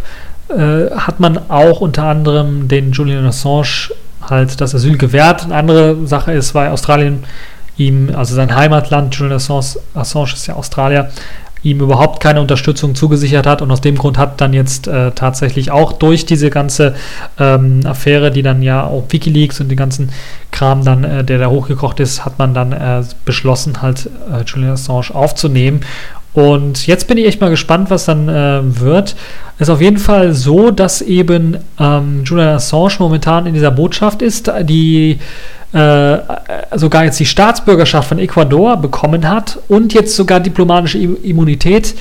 äh, 0.48 0.90
hat 0.96 1.20
man 1.20 1.38
auch 1.50 1.80
unter 1.80 2.04
anderem 2.04 2.68
den 2.68 2.92
Julian 2.92 3.26
Assange 3.26 3.90
halt 4.22 4.60
das 4.60 4.74
Asyl 4.74 4.96
gewährt. 4.96 5.44
Eine 5.44 5.54
andere 5.54 6.06
Sache 6.06 6.32
ist, 6.32 6.54
weil 6.54 6.70
Australien 6.70 7.24
ihm, 7.76 8.10
also 8.14 8.34
sein 8.34 8.54
Heimatland, 8.54 9.14
Julian 9.14 9.36
Assange, 9.36 9.80
Assange 9.94 10.32
ist 10.32 10.46
ja 10.46 10.54
Australier, 10.54 11.10
ihm 11.66 11.80
überhaupt 11.80 12.20
keine 12.20 12.40
Unterstützung 12.40 12.94
zugesichert 12.94 13.46
hat. 13.46 13.60
Und 13.60 13.70
aus 13.70 13.80
dem 13.80 13.96
Grund 13.96 14.18
hat 14.18 14.40
dann 14.40 14.52
jetzt 14.52 14.86
äh, 14.86 15.10
tatsächlich 15.10 15.70
auch 15.72 15.92
durch 15.92 16.24
diese 16.24 16.48
ganze 16.48 16.94
ähm, 17.38 17.80
Affäre, 17.84 18.30
die 18.30 18.42
dann 18.42 18.62
ja 18.62 18.84
auch 18.84 19.04
Wikileaks 19.08 19.60
und 19.60 19.68
den 19.68 19.76
ganzen 19.76 20.12
Kram 20.52 20.84
dann, 20.84 21.02
äh, 21.02 21.24
der 21.24 21.38
da 21.38 21.48
hochgekocht 21.48 21.98
ist, 21.98 22.24
hat 22.24 22.38
man 22.38 22.54
dann 22.54 22.72
äh, 22.72 23.02
beschlossen, 23.24 23.82
halt 23.82 24.08
äh, 24.30 24.44
Julian 24.44 24.72
Assange 24.72 25.12
aufzunehmen 25.12 25.80
und 26.36 26.86
jetzt 26.86 27.08
bin 27.08 27.16
ich 27.16 27.24
echt 27.26 27.40
mal 27.40 27.48
gespannt, 27.48 27.88
was 27.88 28.04
dann 28.04 28.28
äh, 28.28 28.60
wird. 28.62 29.16
Es 29.56 29.68
ist 29.68 29.70
auf 29.70 29.80
jeden 29.80 29.96
Fall 29.96 30.34
so, 30.34 30.70
dass 30.70 31.00
eben 31.00 31.56
ähm, 31.80 32.24
Julian 32.26 32.56
Assange 32.56 32.96
momentan 32.98 33.46
in 33.46 33.54
dieser 33.54 33.70
Botschaft 33.70 34.20
ist, 34.20 34.52
die 34.64 35.18
äh, 35.72 36.18
sogar 36.74 37.04
jetzt 37.04 37.18
die 37.18 37.24
Staatsbürgerschaft 37.24 38.10
von 38.10 38.18
Ecuador 38.18 38.76
bekommen 38.76 39.26
hat 39.26 39.58
und 39.68 39.94
jetzt 39.94 40.14
sogar 40.14 40.40
diplomatische 40.40 40.98
Immunität 40.98 41.94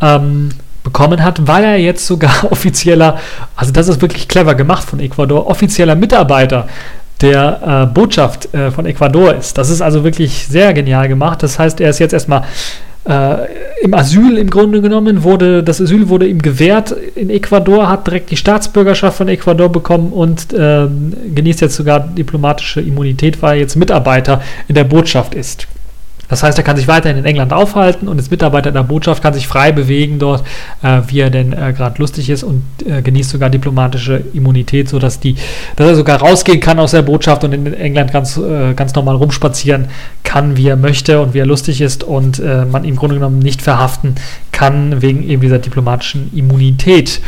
ähm, 0.00 0.50
bekommen 0.84 1.24
hat, 1.24 1.48
weil 1.48 1.64
er 1.64 1.76
jetzt 1.76 2.06
sogar 2.06 2.44
offizieller, 2.52 3.18
also 3.56 3.72
das 3.72 3.88
ist 3.88 4.00
wirklich 4.00 4.28
clever 4.28 4.54
gemacht 4.54 4.84
von 4.84 5.00
Ecuador, 5.00 5.48
offizieller 5.48 5.96
Mitarbeiter 5.96 6.68
der 7.22 7.88
äh, 7.90 7.92
Botschaft 7.92 8.54
äh, 8.54 8.70
von 8.70 8.86
Ecuador 8.86 9.34
ist. 9.34 9.58
Das 9.58 9.68
ist 9.68 9.82
also 9.82 10.04
wirklich 10.04 10.46
sehr 10.46 10.72
genial 10.74 11.08
gemacht. 11.08 11.42
Das 11.42 11.58
heißt, 11.58 11.80
er 11.80 11.90
ist 11.90 11.98
jetzt 11.98 12.12
erstmal 12.12 12.44
äh, 13.08 13.82
im 13.82 13.94
Asyl 13.94 14.36
im 14.36 14.50
Grunde 14.50 14.82
genommen 14.82 15.22
wurde, 15.22 15.62
das 15.62 15.80
Asyl 15.80 16.08
wurde 16.08 16.26
ihm 16.26 16.40
gewährt 16.40 16.94
in 17.14 17.30
Ecuador, 17.30 17.88
hat 17.88 18.06
direkt 18.06 18.30
die 18.30 18.36
Staatsbürgerschaft 18.36 19.16
von 19.16 19.28
Ecuador 19.28 19.70
bekommen 19.70 20.12
und 20.12 20.52
äh, 20.52 20.86
genießt 21.34 21.62
jetzt 21.62 21.76
sogar 21.76 22.00
diplomatische 22.00 22.80
Immunität, 22.80 23.40
weil 23.42 23.54
er 23.54 23.60
jetzt 23.60 23.76
Mitarbeiter 23.76 24.42
in 24.68 24.74
der 24.74 24.84
Botschaft 24.84 25.34
ist. 25.34 25.66
Das 26.30 26.42
heißt, 26.42 26.56
er 26.56 26.64
kann 26.64 26.76
sich 26.76 26.88
weiterhin 26.88 27.18
in 27.18 27.24
England 27.24 27.52
aufhalten 27.52 28.08
und 28.08 28.18
als 28.18 28.30
Mitarbeiter 28.30 28.68
in 28.68 28.74
der 28.74 28.84
Botschaft 28.84 29.22
kann 29.22 29.34
sich 29.34 29.48
frei 29.48 29.72
bewegen 29.72 30.18
dort, 30.18 30.44
äh, 30.82 31.00
wie 31.08 31.20
er 31.20 31.30
denn 31.30 31.52
äh, 31.52 31.72
gerade 31.76 32.00
lustig 32.00 32.30
ist 32.30 32.42
und 32.42 32.62
äh, 32.86 33.02
genießt 33.02 33.30
sogar 33.30 33.50
diplomatische 33.50 34.22
Immunität, 34.32 34.88
sodass 34.88 35.20
die, 35.20 35.34
dass 35.76 35.88
er 35.88 35.96
sogar 35.96 36.20
rausgehen 36.20 36.60
kann 36.60 36.78
aus 36.78 36.92
der 36.92 37.02
Botschaft 37.02 37.44
und 37.44 37.52
in 37.52 37.74
England 37.74 38.12
ganz, 38.12 38.36
äh, 38.36 38.74
ganz 38.74 38.94
normal 38.94 39.16
rumspazieren 39.16 39.88
kann, 40.22 40.56
wie 40.56 40.68
er 40.68 40.76
möchte 40.76 41.20
und 41.20 41.34
wie 41.34 41.38
er 41.38 41.46
lustig 41.46 41.80
ist 41.80 42.04
und 42.04 42.38
äh, 42.38 42.64
man 42.64 42.84
ihm 42.84 42.90
im 42.90 42.96
Grunde 42.96 43.16
genommen 43.16 43.38
nicht 43.38 43.62
verhaften 43.62 44.14
kann 44.52 45.00
wegen 45.02 45.22
eben 45.22 45.40
dieser 45.42 45.58
diplomatischen 45.58 46.30
Immunität 46.34 47.20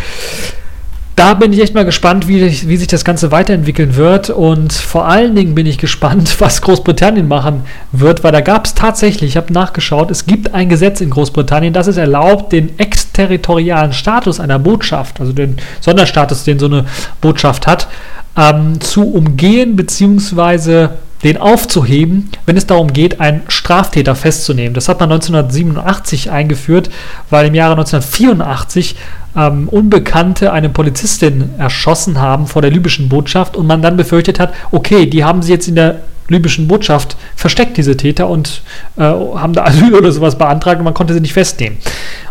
da 1.17 1.35
bin 1.35 1.53
ich 1.53 1.61
echt 1.61 1.75
mal 1.75 1.85
gespannt, 1.85 2.27
wie, 2.27 2.41
wie, 2.69 2.77
sich 2.77 2.89
das 2.89 3.05
Ganze 3.05 3.31
weiterentwickeln 3.31 3.97
wird. 3.97 4.31
Und 4.31 4.73
vor 4.73 5.07
allen 5.07 5.35
Dingen 5.35 5.55
bin 5.55 5.67
ich 5.67 5.79
gespannt, 5.79 6.37
was 6.41 6.63
Großbritannien 6.63 7.29
machen 7.29 7.63
wird, 7.93 8.25
weil 8.25 8.33
da 8.33 8.41
gab 8.41 8.67
es 8.67 8.75
tatsächlich, 8.75 9.31
ich 9.31 9.37
habe 9.37 9.53
nachgeschaut, 9.53 10.11
es 10.11 10.27
gibt 10.27 10.55
ein 10.55 10.69
Gesetz 10.69 11.01
in 11.01 11.11
Großbritannien, 11.11 11.73
das 11.73 11.87
es 11.87 11.97
erlaubt, 11.97 12.53
den 12.53 12.79
exterritorialen 12.79 13.93
Status 13.93 14.41
einer 14.41 14.59
Botschaft, 14.59 15.21
also 15.21 15.33
den 15.33 15.57
Sonderstatus, 15.81 16.45
den 16.45 16.59
so 16.59 16.67
eine 16.67 16.87
Botschaft 17.21 17.67
hat, 17.67 17.89
ähm, 18.37 18.81
zu 18.81 19.13
umgehen 19.13 19.77
bzw 19.77 20.89
den 21.23 21.37
aufzuheben, 21.37 22.31
wenn 22.47 22.57
es 22.57 22.67
darum 22.67 22.93
geht, 22.93 23.21
einen 23.21 23.43
Straftäter 23.49 24.15
festzunehmen. 24.15 24.75
Das 24.75 24.89
hat 24.89 24.99
man 25.01 25.13
1987 25.13 26.31
eingeführt, 26.31 26.91
weil 27.31 27.47
im 27.47 27.55
Jahre 27.55 27.73
1984 27.73 28.97
ähm, 29.37 29.69
Unbekannte 29.69 30.53
eine 30.53 30.69
Polizistin 30.69 31.51
erschossen 31.59 32.21
haben 32.21 32.47
vor 32.47 32.63
der 32.63 32.71
libyschen 32.71 33.09
Botschaft 33.09 33.57
und 33.57 33.67
man 33.67 33.83
dann 33.83 33.97
befürchtet 33.97 34.39
hat, 34.39 34.53
okay, 34.71 35.07
die 35.07 35.25
haben 35.25 35.43
sie 35.43 35.53
jetzt 35.53 35.69
in 35.69 35.77
der 35.77 36.01
libyschen 36.29 36.69
Botschaft 36.69 37.17
versteckt, 37.37 37.77
diese 37.77 37.97
Täter, 37.97 38.29
und 38.29 38.63
äh, 38.97 39.03
haben 39.03 39.53
da 39.53 39.65
Asyl 39.67 39.95
oder 39.95 40.13
sowas 40.13 40.37
beantragt 40.37 40.79
und 40.79 40.85
man 40.85 40.95
konnte 40.95 41.15
sie 41.15 41.21
nicht 41.21 41.35
festnehmen. 41.35 41.79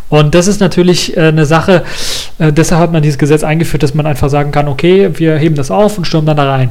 Und 0.09 0.35
das 0.35 0.47
ist 0.47 0.59
natürlich 0.59 1.15
äh, 1.15 1.27
eine 1.27 1.45
Sache, 1.45 1.83
äh, 2.37 2.51
deshalb 2.51 2.81
hat 2.81 2.91
man 2.91 3.01
dieses 3.01 3.17
Gesetz 3.17 3.43
eingeführt, 3.43 3.81
dass 3.81 3.93
man 3.93 4.05
einfach 4.05 4.29
sagen 4.29 4.51
kann, 4.51 4.67
okay, 4.67 5.09
wir 5.13 5.37
heben 5.37 5.55
das 5.55 5.71
auf 5.71 5.97
und 5.97 6.05
stürmen 6.05 6.25
dann 6.25 6.37
da 6.37 6.51
rein. 6.51 6.69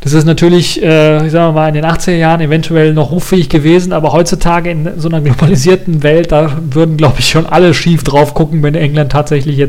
Das 0.00 0.12
ist 0.12 0.24
natürlich, 0.24 0.82
äh, 0.82 1.26
ich 1.26 1.32
sage 1.32 1.52
mal, 1.52 1.68
in 1.68 1.74
den 1.74 1.84
80er 1.84 2.14
Jahren 2.14 2.40
eventuell 2.40 2.94
noch 2.94 3.10
hoffähig 3.10 3.48
gewesen, 3.48 3.92
aber 3.92 4.12
heutzutage 4.12 4.70
in 4.70 4.88
so 4.96 5.08
einer 5.08 5.20
globalisierten 5.20 6.02
Welt, 6.02 6.30
da 6.30 6.52
würden, 6.70 6.96
glaube 6.96 7.16
ich, 7.18 7.28
schon 7.28 7.46
alle 7.46 7.74
schief 7.74 8.04
drauf 8.04 8.32
gucken, 8.32 8.62
wenn 8.62 8.74
England 8.76 9.10
tatsächlich 9.12 9.56
jetzt 9.56 9.67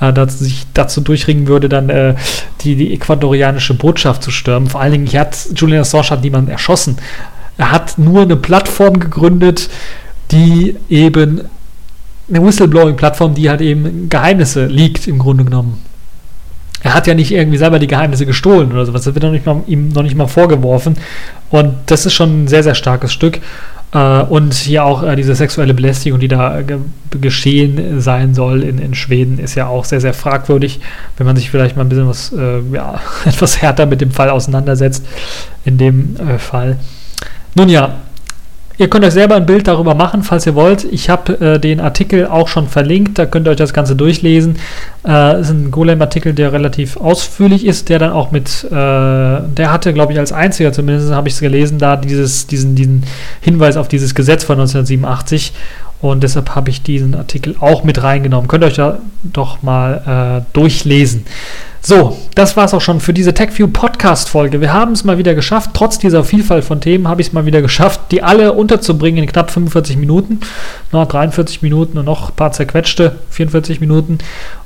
äh, 0.00 0.12
dazu, 0.12 0.44
sich 0.44 0.66
dazu 0.74 1.00
durchringen 1.00 1.46
würde, 1.46 1.68
dann 1.68 1.88
äh, 1.88 2.14
die, 2.62 2.76
die 2.76 2.92
ecuadorianische 2.94 3.74
Botschaft 3.74 4.22
zu 4.22 4.30
stürmen. 4.30 4.68
Vor 4.68 4.80
allen 4.80 4.92
Dingen, 4.92 5.06
hat 5.18 5.36
Julian 5.54 5.82
Assange 5.82 6.10
hat 6.10 6.22
niemanden 6.22 6.50
erschossen. 6.50 6.96
Er 7.56 7.70
hat 7.70 7.98
nur 7.98 8.22
eine 8.22 8.36
Plattform 8.36 8.98
gegründet, 8.98 9.70
die 10.30 10.76
eben 10.88 11.42
eine 12.28 12.44
Whistleblowing-Plattform, 12.44 13.34
die 13.34 13.48
halt 13.50 13.60
eben 13.60 14.08
Geheimnisse 14.08 14.66
liegt, 14.66 15.06
im 15.06 15.18
Grunde 15.18 15.44
genommen. 15.44 15.84
Er 16.82 16.94
hat 16.94 17.06
ja 17.06 17.14
nicht 17.14 17.32
irgendwie 17.32 17.56
selber 17.56 17.78
die 17.78 17.86
Geheimnisse 17.86 18.26
gestohlen 18.26 18.70
oder 18.72 18.84
sowas. 18.84 19.04
Das 19.04 19.14
wird 19.14 19.24
noch 19.24 19.30
nicht 19.30 19.46
mal, 19.46 19.62
ihm 19.66 19.88
noch 19.88 20.02
nicht 20.02 20.16
mal 20.16 20.26
vorgeworfen. 20.26 20.96
Und 21.50 21.74
das 21.86 22.04
ist 22.04 22.12
schon 22.12 22.44
ein 22.44 22.48
sehr, 22.48 22.62
sehr 22.62 22.74
starkes 22.74 23.12
Stück. 23.12 23.40
Äh, 23.94 24.22
und 24.22 24.52
hier 24.52 24.84
auch 24.84 25.02
äh, 25.02 25.16
diese 25.16 25.34
sexuelle 25.34 25.72
Belästigung, 25.72 26.20
die 26.20 26.28
da 26.28 26.60
ge 26.62 26.78
geschehen 27.20 28.00
sein 28.00 28.34
soll 28.34 28.64
in, 28.64 28.78
in 28.78 28.92
Schweden, 28.94 29.38
ist 29.38 29.54
ja 29.54 29.68
auch 29.68 29.84
sehr, 29.84 30.00
sehr 30.00 30.14
fragwürdig, 30.14 30.80
wenn 31.16 31.26
man 31.26 31.36
sich 31.36 31.48
vielleicht 31.48 31.76
mal 31.76 31.82
ein 31.82 31.88
bisschen 31.88 32.08
was, 32.08 32.32
äh, 32.32 32.60
ja, 32.72 33.00
etwas 33.24 33.62
härter 33.62 33.86
mit 33.86 34.00
dem 34.00 34.10
Fall 34.10 34.30
auseinandersetzt. 34.30 35.06
In 35.64 35.78
dem 35.78 36.16
äh, 36.16 36.38
Fall. 36.38 36.76
Nun 37.54 37.68
ja, 37.68 37.94
Ihr 38.76 38.90
könnt 38.90 39.04
euch 39.04 39.12
selber 39.12 39.36
ein 39.36 39.46
Bild 39.46 39.68
darüber 39.68 39.94
machen, 39.94 40.24
falls 40.24 40.46
ihr 40.46 40.56
wollt. 40.56 40.82
Ich 40.82 41.08
habe 41.08 41.38
äh, 41.40 41.60
den 41.60 41.78
Artikel 41.78 42.26
auch 42.26 42.48
schon 42.48 42.66
verlinkt, 42.66 43.18
da 43.18 43.26
könnt 43.26 43.46
ihr 43.46 43.52
euch 43.52 43.56
das 43.56 43.72
Ganze 43.72 43.94
durchlesen. 43.94 44.56
Äh, 45.06 45.40
ist 45.40 45.50
ein 45.50 45.70
Golem-Artikel, 45.70 46.32
der 46.32 46.52
relativ 46.52 46.96
ausführlich 46.96 47.66
ist, 47.66 47.90
der 47.90 47.98
dann 47.98 48.12
auch 48.12 48.30
mit, 48.30 48.64
äh, 48.64 48.70
der 48.70 49.70
hatte, 49.70 49.92
glaube 49.92 50.14
ich, 50.14 50.18
als 50.18 50.32
einziger 50.32 50.72
zumindest, 50.72 51.12
habe 51.12 51.28
ich 51.28 51.34
es 51.34 51.40
gelesen, 51.40 51.78
da 51.78 51.96
dieses, 51.96 52.46
diesen, 52.46 52.74
diesen 52.74 53.02
Hinweis 53.40 53.76
auf 53.76 53.88
dieses 53.88 54.14
Gesetz 54.14 54.44
von 54.44 54.54
1987. 54.56 55.52
Und 56.00 56.22
deshalb 56.22 56.54
habe 56.54 56.70
ich 56.70 56.82
diesen 56.82 57.14
Artikel 57.14 57.56
auch 57.60 57.84
mit 57.84 58.02
reingenommen. 58.02 58.48
Könnt 58.48 58.64
ihr 58.64 58.68
euch 58.68 58.74
da 58.74 58.98
doch 59.22 59.62
mal 59.62 60.42
äh, 60.44 60.52
durchlesen. 60.54 61.24
So, 61.80 62.16
das 62.34 62.56
war 62.56 62.64
es 62.64 62.72
auch 62.72 62.80
schon 62.80 63.00
für 63.00 63.12
diese 63.12 63.34
TechView 63.34 63.68
Podcast-Folge. 63.68 64.62
Wir 64.62 64.72
haben 64.72 64.92
es 64.92 65.04
mal 65.04 65.18
wieder 65.18 65.34
geschafft. 65.34 65.70
Trotz 65.74 65.98
dieser 65.98 66.24
Vielfalt 66.24 66.64
von 66.64 66.80
Themen 66.80 67.08
habe 67.08 67.20
ich 67.20 67.28
es 67.28 67.32
mal 67.34 67.44
wieder 67.44 67.60
geschafft, 67.60 68.00
die 68.10 68.22
alle 68.22 68.54
unterzubringen 68.54 69.22
in 69.22 69.30
knapp 69.30 69.50
45 69.50 69.98
Minuten. 69.98 70.40
Noch 70.92 71.06
43 71.06 71.60
Minuten 71.60 71.98
und 71.98 72.06
noch 72.06 72.30
ein 72.30 72.36
paar 72.36 72.52
zerquetschte 72.52 73.16
44 73.28 73.80
Minuten. 73.82 74.18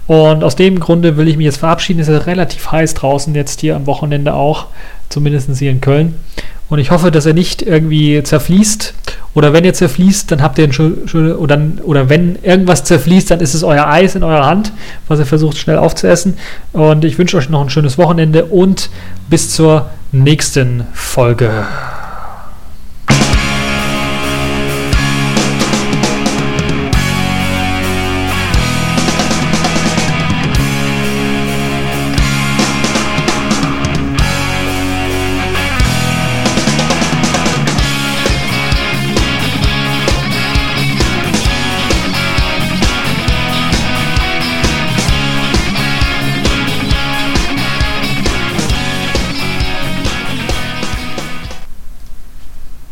Und 0.09 0.43
aus 0.43 0.57
dem 0.57 0.81
Grunde 0.81 1.17
will 1.19 1.29
ich 1.29 1.37
mich 1.37 1.45
jetzt 1.45 1.59
verabschieden. 1.59 2.01
Es 2.01 2.09
ist 2.09 2.27
relativ 2.27 2.73
heiß 2.73 2.95
draußen, 2.95 3.35
jetzt 3.35 3.61
hier 3.61 3.77
am 3.77 3.87
Wochenende 3.87 4.35
auch, 4.35 4.67
zumindest 5.11 5.51
hier 5.59 5.71
in 5.71 5.83
Köln. 5.83 6.15
Und 6.71 6.79
ich 6.79 6.91
hoffe, 6.91 7.11
dass 7.11 7.27
er 7.27 7.35
nicht 7.35 7.63
irgendwie 7.63 8.23
zerfließt. 8.23 8.95
Oder 9.35 9.53
wenn 9.53 9.65
ihr 9.65 9.75
zerfließt, 9.75 10.33
dann 10.33 10.43
habt 10.43 10.59
ihr 10.59 10.65
ein 10.65 10.73
schöne, 10.73 11.37
oder, 11.37 11.61
oder 11.85 12.09
wenn 12.09 12.39
irgendwas 12.43 12.85
zerfließt, 12.85 13.31
dann 13.31 13.41
ist 13.41 13.55
es 13.55 13.63
euer 13.63 13.87
Eis 13.87 14.15
in 14.15 14.23
eurer 14.23 14.47
Hand, 14.47 14.73
was 15.09 15.19
ihr 15.19 15.27
versucht 15.27 15.59
schnell 15.59 15.77
aufzuessen. 15.77 16.39
Und 16.73 17.05
ich 17.05 17.19
wünsche 17.19 17.37
euch 17.37 17.51
noch 17.51 17.61
ein 17.61 17.71
schönes 17.71 17.99
Wochenende 17.99 18.47
und 18.47 18.89
bis 19.29 19.51
zur 19.55 19.91
nächsten 20.11 20.87
Folge. 20.95 21.67